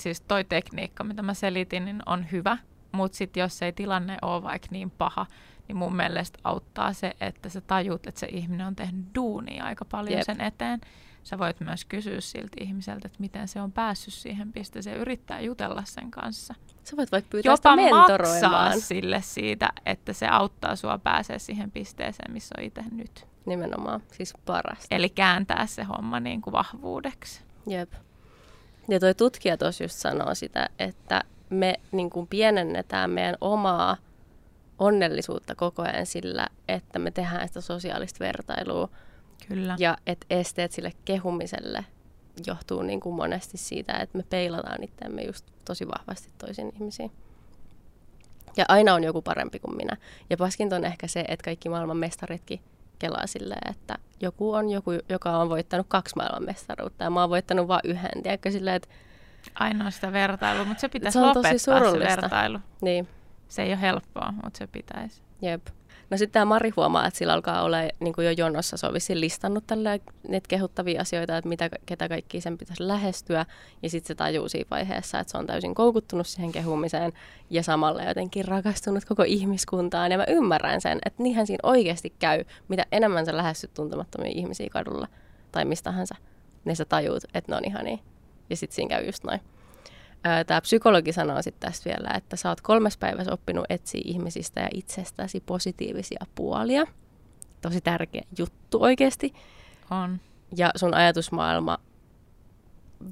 [0.00, 2.58] siis toi tekniikka, mitä mä selitin, niin on hyvä,
[2.92, 5.26] mutta sitten jos ei tilanne ole vaikka niin paha,
[5.68, 9.84] niin mun mielestä auttaa se, että sä tajut, että se ihminen on tehnyt duunia aika
[9.84, 10.26] paljon Jep.
[10.26, 10.80] sen eteen
[11.24, 15.82] sä voit myös kysyä siltä ihmiseltä, että miten se on päässyt siihen pisteeseen, yrittää jutella
[15.86, 16.54] sen kanssa.
[16.84, 17.76] Sä voit vaikka pyytää Jopa
[18.34, 23.26] sitä maksaa sille siitä, että se auttaa sua pääsee siihen pisteeseen, missä on itse nyt.
[23.46, 24.86] Nimenomaan, siis parasta.
[24.94, 27.42] Eli kääntää se homma niin kuin vahvuudeksi.
[27.66, 27.92] Jep.
[28.88, 31.20] Ja toi tutkija tuossa just sanoo sitä, että
[31.50, 33.96] me niin kuin pienennetään meidän omaa
[34.78, 38.88] onnellisuutta koko ajan sillä, että me tehdään sitä sosiaalista vertailua
[39.48, 39.76] Kyllä.
[39.78, 41.84] Ja että esteet sille kehumiselle
[42.46, 47.10] johtuu niin kuin monesti siitä, että me peilataan itseämme just tosi vahvasti toisiin ihmisiin.
[48.56, 49.96] Ja aina on joku parempi kuin minä.
[50.30, 52.60] Ja paskinta on ehkä se, että kaikki maailman mestaritkin
[52.98, 57.30] kelaa silleen, että joku on joku, joka on voittanut kaksi maailman mestaruutta ja mä oon
[57.30, 58.22] voittanut vain yhden.
[58.22, 58.88] Tiedätkö silleen, että
[59.54, 61.58] Aina sitä vertailua, mutta se pitäisi se lopettaa
[61.92, 62.58] se vertailu.
[62.80, 63.08] Niin.
[63.48, 65.22] Se ei ole helppoa, mutta se pitäisi.
[65.42, 65.66] Jep.
[66.10, 68.76] No sitten tämä Mari huomaa, että sillä alkaa olla niin kuin jo jonossa.
[68.76, 69.98] Se on vissiin listannut tällä
[70.28, 73.46] niitä kehuttavia asioita, että mitä, ketä kaikki sen pitäisi lähestyä.
[73.82, 77.12] Ja sitten se tajuu siinä vaiheessa, että se on täysin koukuttunut siihen kehumiseen
[77.50, 80.12] ja samalla jotenkin rakastunut koko ihmiskuntaan.
[80.12, 84.68] Ja mä ymmärrän sen, että niinhän siinä oikeasti käy, mitä enemmän sä lähestyt tuntemattomia ihmisiä
[84.70, 85.08] kadulla
[85.52, 86.06] tai mistähän
[86.64, 87.98] niin sä tajuut, että ne on ihania.
[88.50, 89.40] Ja sitten siinä käy just noin.
[90.46, 94.68] Tämä psykologi sanoo sitten tästä vielä, että sä oot kolmes päivässä oppinut etsiä ihmisistä ja
[94.74, 96.86] itsestäsi positiivisia puolia.
[97.60, 99.34] Tosi tärkeä juttu oikeasti.
[99.90, 100.20] On.
[100.56, 101.78] Ja sun ajatusmaailma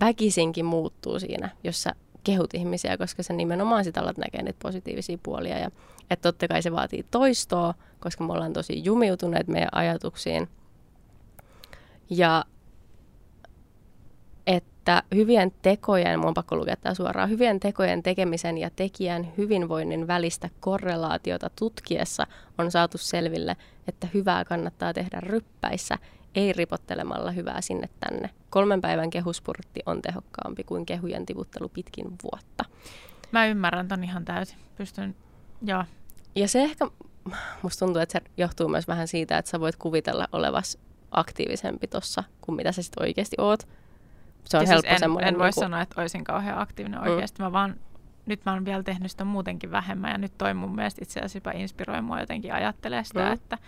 [0.00, 1.92] väkisinkin muuttuu siinä, jos sä
[2.24, 5.58] kehut ihmisiä, koska sä nimenomaan sitä alat näkee niitä positiivisia puolia.
[5.58, 5.70] Ja
[6.10, 10.48] että totta kai se vaatii toistoa, koska me ollaan tosi jumiutuneet meidän ajatuksiin.
[12.10, 12.44] Ja
[14.98, 20.06] että hyvien tekojen, mun on pakko lukea tämä suoraan, hyvien tekojen tekemisen ja tekijän hyvinvoinnin
[20.06, 22.26] välistä korrelaatiota tutkiessa
[22.58, 23.56] on saatu selville,
[23.88, 25.98] että hyvää kannattaa tehdä ryppäissä,
[26.34, 28.30] ei ripottelemalla hyvää sinne tänne.
[28.50, 32.64] Kolmen päivän kehuspurtti on tehokkaampi kuin kehujen tivuttelu pitkin vuotta.
[33.32, 34.58] Mä ymmärrän ton ihan täysin.
[34.76, 35.16] Pystyn,
[35.62, 35.84] joo.
[36.34, 36.86] Ja se ehkä,
[37.62, 40.78] musta tuntuu, että se johtuu myös vähän siitä, että sä voit kuvitella olevas
[41.10, 43.68] aktiivisempi tossa kuin mitä sä sitten oikeasti oot
[44.50, 47.38] se on ja helppo siis en, en voi niin sanoa, että olisin kauhean aktiivinen oikeasti.
[47.38, 47.44] Mm.
[47.44, 47.76] Mä vaan,
[48.26, 51.50] nyt mä oon vielä tehnyt sitä muutenkin vähemmän ja nyt toi mun mielestä itse asiassa
[51.50, 53.32] inspiroi mua jotenkin ajattelee sitä, mm.
[53.32, 53.58] että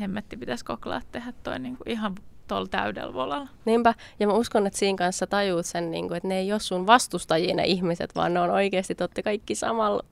[0.00, 2.14] hemmetti pitäisi koklaa tehdä toi niin kuin ihan
[2.48, 3.48] tuolla täydellä volalla.
[3.64, 6.60] Niinpä, ja mä uskon, että siinä kanssa tajuut sen, niin kuin, että ne ei ole
[6.60, 10.02] sun vastustajia ne ihmiset, vaan ne on oikeasti totta kaikki samalla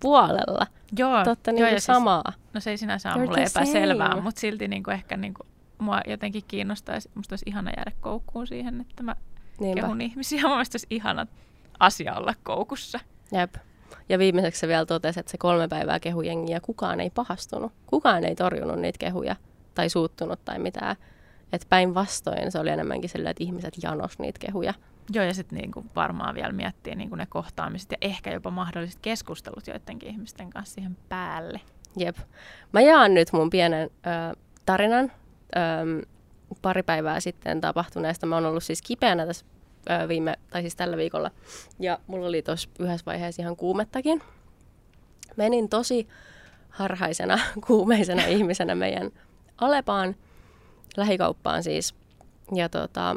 [0.00, 0.66] puolella.
[0.98, 2.32] Joo, totta niin joo, siis, samaa.
[2.54, 5.46] No se ei sinänsä ole mulle epäselvää, mutta silti niin kuin ehkä niin kuin,
[5.78, 9.16] mua jotenkin kiinnostaisi, musta olisi ihana jäädä koukkuun siihen, että mä
[9.60, 9.80] Niinpä.
[9.80, 10.42] kehun ihmisiä.
[10.48, 11.26] Mun mielestä olisi ihana
[11.80, 13.00] asia olla koukussa.
[13.32, 13.54] Jep.
[14.08, 17.72] Ja viimeiseksi se vielä totesi, että se kolme päivää kehujengiä kukaan ei pahastunut.
[17.86, 19.36] Kukaan ei torjunut niitä kehuja
[19.74, 20.96] tai suuttunut tai mitään.
[21.52, 24.74] Että päinvastoin se oli enemmänkin sillä, että ihmiset janos niitä kehuja.
[25.12, 29.66] Joo, ja sitten niinku varmaan vielä miettii niinku ne kohtaamiset ja ehkä jopa mahdolliset keskustelut
[29.66, 31.60] joidenkin ihmisten kanssa siihen päälle.
[31.96, 32.16] Jep.
[32.72, 34.36] Mä jaan nyt mun pienen ö,
[34.66, 35.12] tarinan.
[35.56, 36.06] Ö,
[36.62, 38.26] pari päivää sitten tapahtuneesta.
[38.26, 39.46] Mä oon ollut siis kipeänä tässä
[40.08, 41.30] viime, tai siis tällä viikolla.
[41.78, 44.22] Ja mulla oli tuossa yhdessä vaiheessa ihan kuumettakin.
[45.36, 46.08] Menin tosi
[46.68, 49.10] harhaisena, kuumeisena ihmisenä meidän
[49.58, 50.16] Alepaan,
[50.96, 51.94] lähikauppaan siis.
[52.54, 53.16] Ja tota,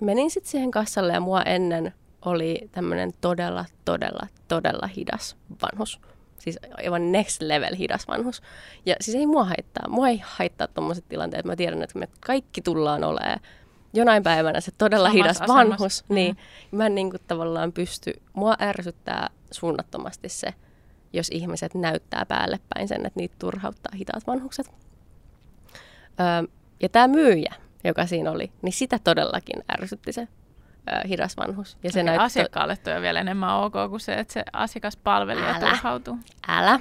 [0.00, 6.00] menin sitten siihen kassalle ja mua ennen oli tämmöinen todella, todella, todella hidas vanhus
[6.42, 8.42] siis aivan next level hidas vanhus.
[8.86, 9.88] Ja siis ei mua haittaa.
[9.88, 11.44] Mua ei haittaa tuommoiset tilanteet.
[11.44, 13.40] Mä tiedän, että me kaikki tullaan olemaan
[13.92, 15.54] jonain päivänä se todella Samassa hidas asemassa.
[15.54, 16.04] vanhus.
[16.08, 16.14] Mm.
[16.14, 16.36] Niin
[16.70, 20.54] mä en niin kuin tavallaan pysty, mua ärsyttää suunnattomasti se,
[21.12, 24.66] jos ihmiset näyttää päälle päin sen, että niitä turhauttaa hitaat vanhukset.
[26.20, 30.28] Öö, ja tämä myyjä, joka siinä oli, niin sitä todellakin ärsytti se
[31.08, 31.76] hidas vanhus.
[31.82, 32.22] Ja se okay, näyttö...
[32.22, 35.60] Asiakkaalle tuo vielä enemmän ok kuin se, että se asiakaspalvelija Älä.
[35.60, 36.18] turhautuu.
[36.48, 36.80] Älä.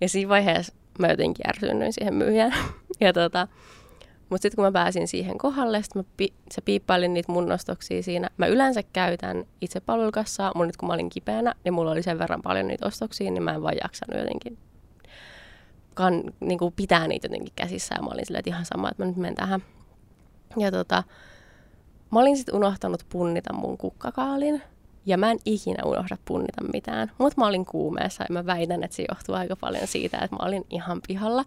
[0.00, 2.54] Ja siinä vaiheessa mä jotenkin ärsyynnyin siihen myyjään.
[3.00, 3.48] ja tota,
[4.30, 8.02] mutta sitten kun mä pääsin siihen kohdalle, sit mä pi- se piippailin niitä mun ostoksia
[8.02, 8.28] siinä.
[8.36, 12.18] Mä yleensä käytän itse palvelukassaa, mutta nyt kun mä olin kipeänä, niin mulla oli sen
[12.18, 14.58] verran paljon niitä ostoksia, niin mä en vaan jaksanut jotenkin
[15.94, 17.94] kan, niin kuin pitää niitä jotenkin käsissä.
[17.94, 19.62] Ja mä olin silleen, että ihan sama, että mä nyt menen tähän.
[20.56, 21.02] Ja tota,
[22.10, 24.62] mä olin sitten unohtanut punnita mun kukkakaalin.
[25.06, 27.10] Ja mä en ikinä unohda punnita mitään.
[27.18, 30.46] Mutta mä olin kuumeessa ja mä väitän, että se johtuu aika paljon siitä, että mä
[30.46, 31.44] olin ihan pihalla.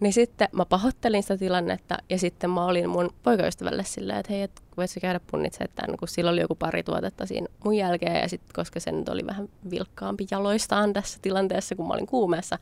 [0.00, 4.42] Niin sitten mä pahoittelin sitä tilannetta ja sitten mä olin mun poikaystävälle silleen, että hei,
[4.42, 8.20] et voit sä käydä punnitsemaan tämän, kun sillä oli joku pari tuotetta siinä mun jälkeen
[8.20, 12.58] ja sitten koska se nyt oli vähän vilkkaampi jaloistaan tässä tilanteessa, kun mä olin kuumeessa,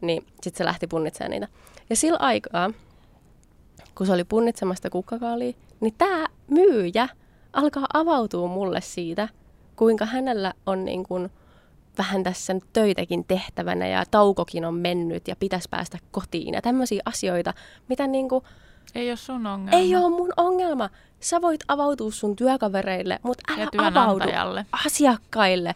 [0.00, 1.48] niin sitten se lähti punnitsemaan niitä.
[1.90, 2.70] Ja sillä aikaa,
[3.98, 7.08] kun se oli punnitsemasta kukkakaalia, niin tämä myyjä
[7.52, 9.28] alkaa avautua mulle siitä,
[9.76, 11.30] kuinka hänellä on niin kuin
[11.98, 17.02] vähän tässä nyt töitäkin tehtävänä ja taukokin on mennyt ja pitäisi päästä kotiin ja tämmöisiä
[17.04, 17.54] asioita,
[17.88, 18.44] mitä niin kuin,
[18.94, 19.78] Ei ole sun ongelma.
[19.78, 20.90] ei ole mun ongelma.
[21.20, 24.24] Sä voit avautua sun työkavereille, mutta älä avaudu
[24.86, 25.74] asiakkaille.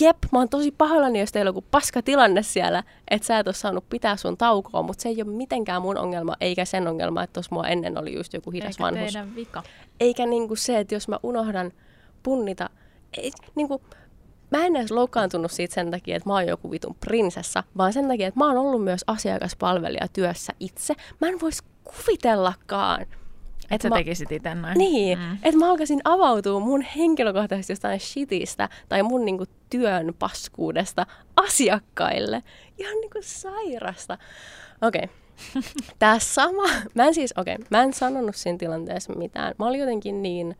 [0.00, 3.46] Jep, mä oon tosi pahoillani, jos teillä on joku paska tilanne siellä, että sä et
[3.46, 7.22] ole saanut pitää sun taukoa, mutta se ei ole mitenkään mun ongelma, eikä sen ongelma,
[7.22, 9.12] että tuossa mua ennen oli just joku hidas Eikä vanhus.
[9.12, 9.62] teidän vika.
[10.00, 11.72] Eikä niinku se, että jos mä unohdan
[12.22, 12.70] punnita,
[13.16, 13.82] ei, niinku,
[14.50, 18.08] mä en edes loukkaantunut siitä sen takia, että mä oon joku vitun prinsessa, vaan sen
[18.08, 20.94] takia, että mä oon ollut myös asiakaspalvelija työssä itse.
[21.20, 23.06] Mä en vois kuvitellakaan,
[23.70, 24.78] Että sä mä, tekisit itse noin.
[24.78, 25.38] niin, Mm.
[25.42, 31.06] että mä alkaisin avautua mun henkilökohtaisesti jostain shitistä tai mun niinku työn paskuudesta
[31.36, 32.42] asiakkaille.
[32.78, 34.18] Ihan niinku sairasta.
[34.82, 35.02] Okei.
[35.04, 35.62] Okay.
[35.98, 36.62] Tää sama,
[36.94, 39.54] mä en siis, okei, okay, mä en sanonut siinä tilanteessa mitään.
[39.58, 40.56] Mä olin jotenkin niin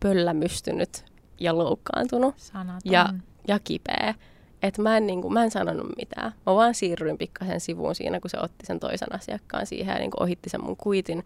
[0.00, 1.04] pöllämystynyt
[1.40, 2.92] ja loukkaantunut Sanaton.
[2.92, 3.08] ja,
[3.48, 4.14] ja kipeä,
[4.62, 6.32] että mä en, niin kuin, mä en sanonut mitään.
[6.46, 10.10] Mä vaan siirryin pikkasen sivuun siinä, kun se otti sen toisen asiakkaan siihen ja niin
[10.10, 11.24] kuin ohitti sen mun kuitin.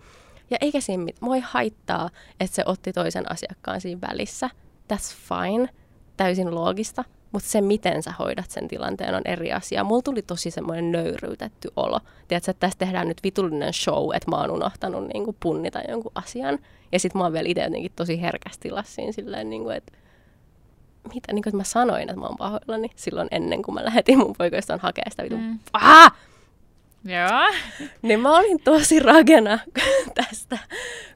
[0.51, 1.25] Ja eikä siinä mitään.
[1.25, 4.51] Moi haittaa, että se otti toisen asiakkaan siinä välissä.
[4.93, 5.69] That's fine.
[6.17, 7.05] Täysin loogista.
[7.33, 9.85] Mutta se, miten sä hoidat sen tilanteen, on eri asia.
[9.85, 12.01] Mulla tuli tosi semmoinen nöyryytetty olo.
[12.29, 16.13] Tiedätkö, että tässä tehdään nyt vitullinen show, että mä oon unohtanut niin kuin punnita jonkun
[16.15, 16.59] asian.
[16.93, 19.93] Ja sit mä oon vielä itse jotenkin tosi herkässä tilassa siinä silleen, niin kuin, että
[21.15, 24.19] mitä, niin kuin, että mä sanoin, että mä oon pahoillani silloin ennen kuin mä lähetin
[24.19, 25.41] mun poikoistaan hakemaan sitä vitun.
[25.41, 25.59] Mm.
[25.73, 26.13] Ah!
[27.05, 27.55] Joo.
[28.03, 29.59] Niin mä olin tosi ragena
[30.15, 30.59] tästä,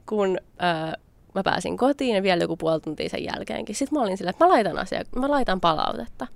[0.06, 0.92] kun öö,
[1.34, 3.76] mä pääsin kotiin ja vielä joku puoli tuntia sen jälkeenkin.
[3.76, 6.26] Sitten mä olin sillä, että mä laitan, asia, mä laitan palautetta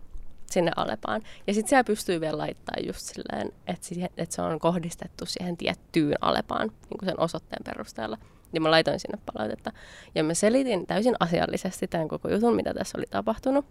[0.50, 1.22] sinne Alepaan.
[1.46, 5.56] Ja sitten siellä pystyy vielä laittamaan just silleen, että, siihen, että se on kohdistettu siihen
[5.56, 8.18] tiettyyn Alepaan niin sen osoitteen perusteella.
[8.52, 9.72] Ja mä laitoin sinne palautetta.
[10.14, 13.64] Ja mä selitin täysin asiallisesti tämän koko jutun, mitä tässä oli tapahtunut.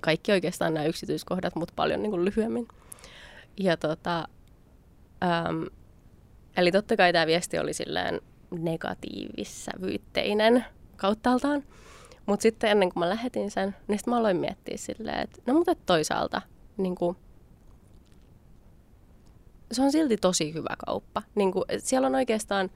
[0.00, 2.68] Kaikki oikeastaan nämä yksityiskohdat, mutta paljon niin kuin lyhyemmin.
[3.60, 4.28] Ja tota,
[5.22, 5.66] äm,
[6.56, 10.64] eli totta kai tämä viesti oli silleen negatiivissävyitteinen
[10.96, 11.64] kauttaaltaan.
[12.26, 15.54] Mutta sitten ennen kuin mä lähetin sen, niin sit mä aloin miettiä silleen, että no
[15.54, 16.42] mutta toisaalta
[16.76, 17.16] niin kuin,
[19.72, 21.22] se on silti tosi hyvä kauppa.
[21.34, 22.70] Niin kuin, siellä on oikeastaan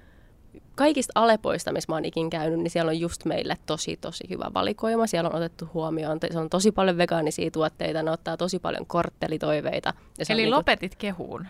[0.74, 4.50] kaikista Alepoista, missä mä oon ikin käynyt, niin siellä on just meille tosi, tosi hyvä
[4.54, 5.06] valikoima.
[5.06, 9.94] Siellä on otettu huomioon, se on tosi paljon vegaanisia tuotteita, ne ottaa tosi paljon korttelitoiveita.
[10.18, 11.46] Ja se on Eli niinku- lopetit kehuun.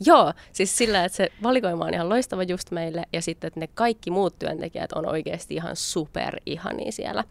[0.00, 3.68] Joo, siis sillä, että se valikoima on ihan loistava just meille ja sitten, että ne
[3.74, 7.24] kaikki muut työntekijät on oikeasti ihan super ihania siellä.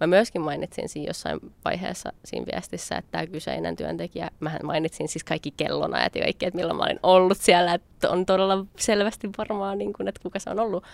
[0.00, 5.24] Mä myöskin mainitsin siinä jossain vaiheessa siinä viestissä, että tämä kyseinen työntekijä, mä mainitsin siis
[5.24, 9.74] kaikki kellonajat ja kaikki, että milloin mä olin ollut siellä, että on todella selvästi varmaa,
[9.74, 10.84] niin kuin, että kuka se on ollut.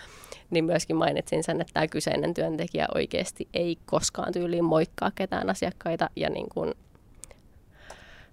[0.49, 6.09] Niin myöskin mainitsin sen, että tämä kyseinen työntekijä oikeasti ei koskaan tyyliin moikkaa ketään asiakkaita
[6.15, 6.73] ja niin kuin,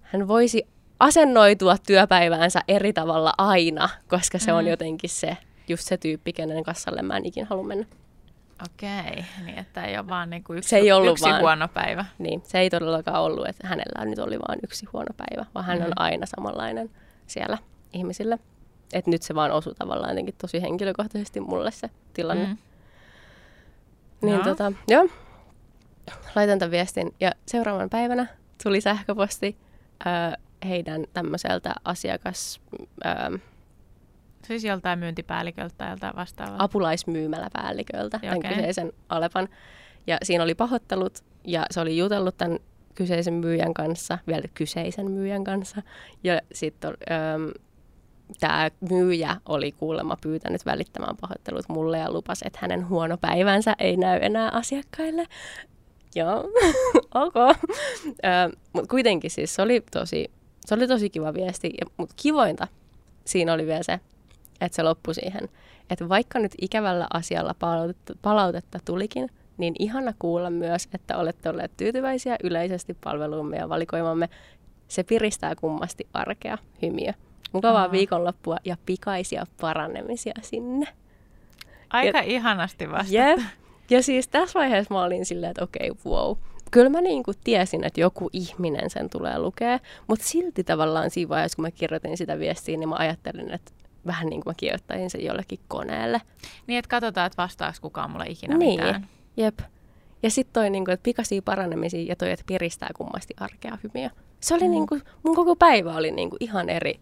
[0.01, 0.67] hän voisi
[0.99, 4.57] asennoitua työpäiväänsä eri tavalla aina, koska se mm.
[4.57, 5.37] on jotenkin se,
[5.67, 7.85] just se tyyppi, kenen kassalle mä en ikin halua mennä.
[8.65, 12.05] Okei, niin että ei ole vaan niinku yksi, Se ei ollut yksi vaan- huono päivä.
[12.17, 15.77] Niin, se ei todellakaan ollut, että hänellä nyt oli vain yksi huono päivä, vaan hän
[15.79, 15.85] Mm.
[15.85, 16.89] on aina samanlainen
[17.27, 17.57] siellä
[17.93, 18.39] ihmisille.
[18.93, 22.45] Et nyt se vaan osui tavallaan jotenkin tosi henkilökohtaisesti mulle se tilanne.
[22.45, 22.57] Mm.
[24.21, 24.43] Niin Joo.
[24.43, 25.07] tota, joo.
[26.35, 28.27] Laitan tämän viestin ja seuraavan päivänä
[28.63, 29.57] tuli sähköposti
[30.05, 30.37] ö,
[30.67, 32.61] heidän tämmöiseltä asiakas...
[33.05, 33.39] Ö,
[34.43, 36.63] Siis joltain myyntipäälliköltä tai joltain vastaavalta.
[36.63, 38.53] apulaismyymäläpäälliköltä, tämän Okei.
[38.53, 39.49] kyseisen Alepan.
[40.07, 42.59] Ja siinä oli pahoittelut ja se oli jutellut tämän
[42.95, 45.81] kyseisen myyjän kanssa, vielä kyseisen myyjän kanssa.
[46.23, 46.93] Ja sitten
[48.39, 53.97] tämä myyjä oli kuulemma pyytänyt välittämään pahoittelut mulle ja lupasi, että hänen huono päivänsä ei
[53.97, 55.25] näy enää asiakkaille.
[56.15, 56.43] Joo,
[57.25, 57.57] ok.
[58.73, 60.31] Mutta kuitenkin siis se oli tosi,
[60.69, 61.73] se oli tosi kiva viesti.
[61.97, 62.67] Mutta kivointa
[63.25, 63.99] siinä oli vielä se,
[64.61, 65.49] että se loppui siihen,
[65.89, 71.71] että vaikka nyt ikävällä asialla palautetta, palautetta tulikin, niin ihana kuulla myös, että olette olleet
[71.77, 74.29] tyytyväisiä yleisesti palveluumme ja valikoimamme.
[74.87, 77.13] Se piristää kummasti arkea, hymiö.
[77.53, 77.91] Mukavaa Aa.
[77.91, 80.87] viikonloppua ja pikaisia paranemisia sinne.
[81.89, 83.13] Aika ja, ihanasti vasta.
[83.13, 83.39] Jep.
[83.89, 86.37] Ja siis tässä vaiheessa mä olin silleen, että okei, okay, wow.
[86.71, 91.29] Kyllä mä niin kuin tiesin, että joku ihminen sen tulee lukea, mutta silti tavallaan siinä
[91.29, 93.71] vaiheessa, kun mä kirjoitin sitä viestiä, niin mä ajattelin, että
[94.05, 96.21] vähän niin kuin mä kirjoittaisin sen jollekin koneelle.
[96.67, 98.79] Niin, että katsotaan, että vastaako kukaan mulle ikinä niin.
[98.79, 99.07] mitään.
[99.37, 99.59] Jep.
[100.23, 104.11] Ja sitten toi, niin kuin, että pikaisia paranemisia ja toi, että piristää kummasti arkea hymiä.
[104.39, 104.71] Se oli mm.
[104.71, 106.99] niin kuin, mun koko päivä oli niin kuin ihan eri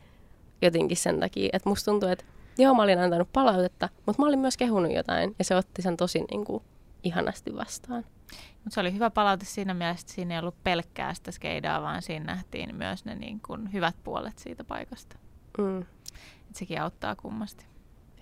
[0.62, 2.26] jotenkin sen takia, että musta tuntuu, että
[2.58, 5.98] joo, mä olin antanut palautetta, mutta mä olin myös kehunut jotain ja se otti sen
[5.98, 6.64] tosi niin kuin,
[7.04, 8.06] ihanasti vastaan.
[8.68, 12.02] Mutta se oli hyvä palaute siinä mielessä, että siinä ei ollut pelkkää sitä skeidaa, vaan
[12.02, 15.18] siinä nähtiin myös ne niin kuin, hyvät puolet siitä paikasta.
[15.58, 15.82] Mm.
[15.82, 17.66] Et sekin auttaa kummasti.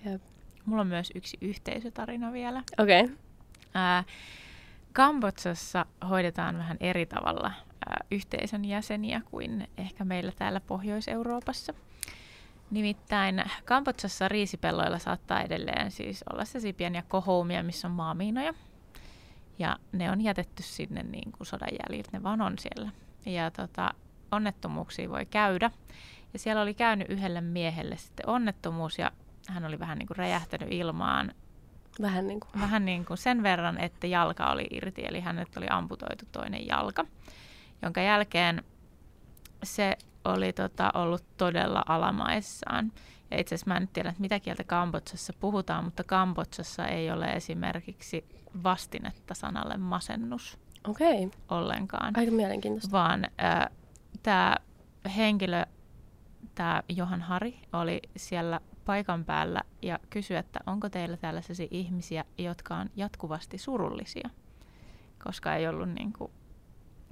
[0.04, 0.22] Jep.
[0.66, 2.62] Mulla on myös yksi yhteisötarina vielä.
[2.78, 3.04] Okei.
[3.04, 3.16] Okay.
[4.92, 7.52] Kambotsassa hoidetaan vähän eri tavalla
[7.88, 11.74] ää, yhteisön jäseniä kuin ehkä meillä täällä Pohjois-Euroopassa.
[12.70, 18.54] Nimittäin Kambotsassa riisipelloilla saattaa edelleen siis olla se pieniä kohoumia, missä on maamiinoja.
[19.58, 22.90] Ja ne on jätetty sinne niin kuin sodan jäljiltä, ne vaan on siellä.
[23.26, 23.94] Ja tota,
[24.32, 25.70] onnettomuuksia voi käydä.
[26.32, 29.12] Ja siellä oli käynyt yhdelle miehelle sitten onnettomuus ja
[29.48, 31.34] hän oli vähän niin kuin räjähtänyt ilmaan.
[32.02, 32.60] Vähän niin kuin.
[32.60, 37.04] Vähän niin kuin sen verran, että jalka oli irti, eli hänet oli amputoitu toinen jalka.
[37.82, 38.64] Jonka jälkeen
[39.62, 42.92] se oli tota, ollut todella alamaissaan.
[43.30, 47.10] Ja itse asiassa mä en nyt tiedä, että mitä kieltä Kambotsassa puhutaan, mutta Kambotsassa ei
[47.10, 48.24] ole esimerkiksi
[48.62, 50.58] vastinetta sanalle masennus
[50.88, 51.30] Okei.
[51.48, 52.12] ollenkaan.
[52.16, 52.92] Aika mielenkiintoista.
[52.92, 53.66] Vaan äh,
[54.22, 54.56] tämä
[55.16, 55.64] henkilö,
[56.54, 62.76] tämä Johan Hari, oli siellä paikan päällä ja kysyi, että onko teillä tällaisia ihmisiä, jotka
[62.76, 64.30] on jatkuvasti surullisia,
[65.24, 66.32] koska ei ollut niin kuin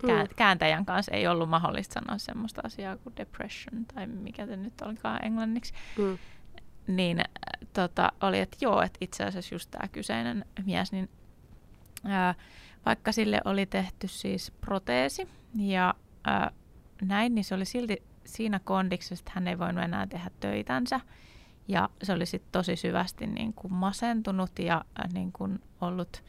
[0.02, 0.08] mm.
[0.36, 5.24] kääntäjän kanssa ei ollut mahdollista sanoa semmoista asiaa kuin depression tai mikä se nyt olikaan
[5.24, 5.74] englanniksi.
[5.98, 6.18] Mm.
[6.86, 7.24] Niin äh,
[7.72, 11.10] tota, oli, että joo, että itse asiassa just tämä kyseinen mies, niin
[12.04, 12.34] ää,
[12.86, 15.94] vaikka sille oli tehty siis proteesi ja
[16.24, 16.50] ää,
[17.02, 21.00] näin, niin se oli silti siinä kondiksessa, että hän ei voinut enää tehdä töitänsä.
[21.68, 26.22] Ja se oli sitten tosi syvästi niin kuin masentunut ja äh, niin kuin ollut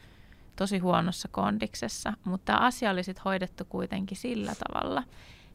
[0.56, 5.02] tosi huonossa kondiksessa, mutta tämä asia oli sitten hoidettu kuitenkin sillä tavalla,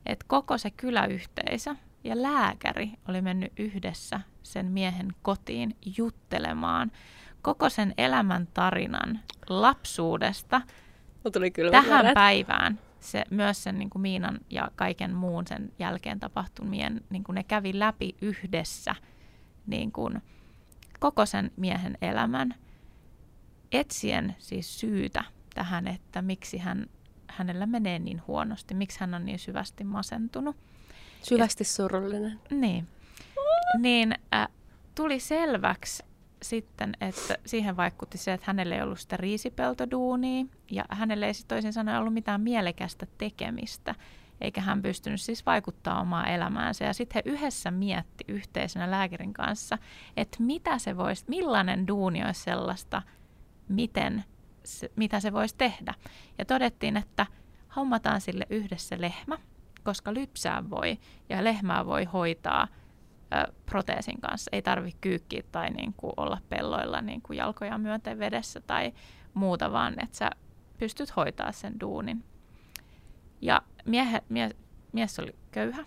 [0.06, 6.91] että koko se kyläyhteisö ja lääkäri oli mennyt yhdessä sen miehen kotiin juttelemaan
[7.41, 9.19] koko sen elämän tarinan
[9.49, 10.61] lapsuudesta
[11.34, 12.14] tuli tähän vääret.
[12.14, 12.80] päivään.
[12.99, 17.44] Se, myös sen niin kuin Miinan ja kaiken muun sen jälkeen tapahtumien, niin kuin ne
[17.44, 18.95] kävi läpi yhdessä
[19.68, 20.22] niin kuin
[20.99, 22.56] koko sen miehen elämän
[23.72, 25.23] etsien siis syytä
[25.53, 26.85] tähän, että miksi hän,
[27.27, 30.56] hänellä menee niin huonosti, miksi hän on niin syvästi masentunut.
[31.22, 32.39] Syvästi surullinen.
[32.49, 32.88] Niin.
[33.80, 34.48] Niin äh,
[34.95, 36.03] tuli selväksi
[36.41, 41.73] sitten, että siihen vaikutti se, että hänelle ei ollut sitä riisipeltoduunia ja hänelle ei toisin
[41.73, 43.95] sanoen ollut mitään mielekästä tekemistä,
[44.41, 46.85] eikä hän pystynyt siis vaikuttaa omaa elämäänsä.
[46.85, 49.77] Ja sitten he yhdessä mietti yhteisenä lääkärin kanssa,
[50.18, 53.02] että mitä se voisi, millainen duuni olisi sellaista,
[53.67, 54.23] miten
[54.63, 55.93] se, mitä se voisi tehdä.
[56.38, 57.25] Ja todettiin, että
[57.75, 59.38] hommataan sille yhdessä lehmä,
[59.83, 60.97] koska lypsää voi
[61.29, 62.67] ja lehmää voi hoitaa
[63.33, 64.49] ö, proteesin kanssa.
[64.51, 68.93] Ei tarvitse kyykkiä tai niin kuin olla pelloilla niin kuin jalkoja myöten vedessä tai
[69.33, 70.29] muuta, vaan että sä
[70.77, 72.23] pystyt hoitaa sen duunin.
[73.41, 74.49] Ja miehe, mie,
[74.91, 75.85] mies oli köyhä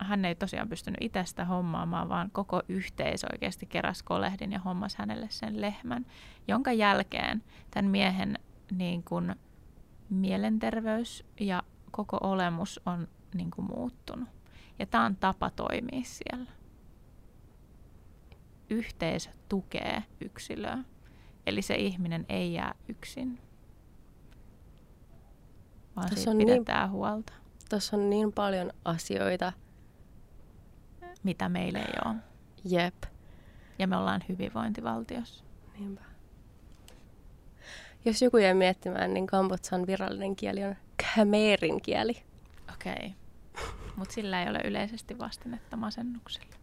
[0.00, 4.98] hän ei tosiaan pystynyt itse sitä hommaamaan, vaan koko yhteisö oikeasti keräsi kolehdin ja hommasi
[4.98, 6.06] hänelle sen lehmän,
[6.48, 8.38] jonka jälkeen tämän miehen
[8.70, 9.34] niin kuin,
[10.10, 14.28] mielenterveys ja koko olemus on niin kuin, muuttunut.
[14.78, 16.50] Ja tämä on tapa toimia siellä.
[18.70, 20.78] Yhteisö tukee yksilöä,
[21.46, 23.40] eli se ihminen ei jää yksin,
[25.96, 27.32] vaan Tässä siitä on niin pidetään niin, huolta.
[27.68, 29.52] Tässä on niin paljon asioita,
[31.22, 32.16] mitä meillä ei ole.
[32.64, 32.94] Jep.
[33.78, 35.44] Ja me ollaan hyvinvointivaltiossa.
[35.78, 36.00] Niinpä.
[38.04, 42.22] Jos joku jää miettimään, niin Kambotsan virallinen kieli on Khmerin kieli.
[42.74, 42.92] Okei.
[42.92, 43.10] Okay.
[43.96, 46.59] Mutta sillä ei ole yleisesti vastinetta masennukselle.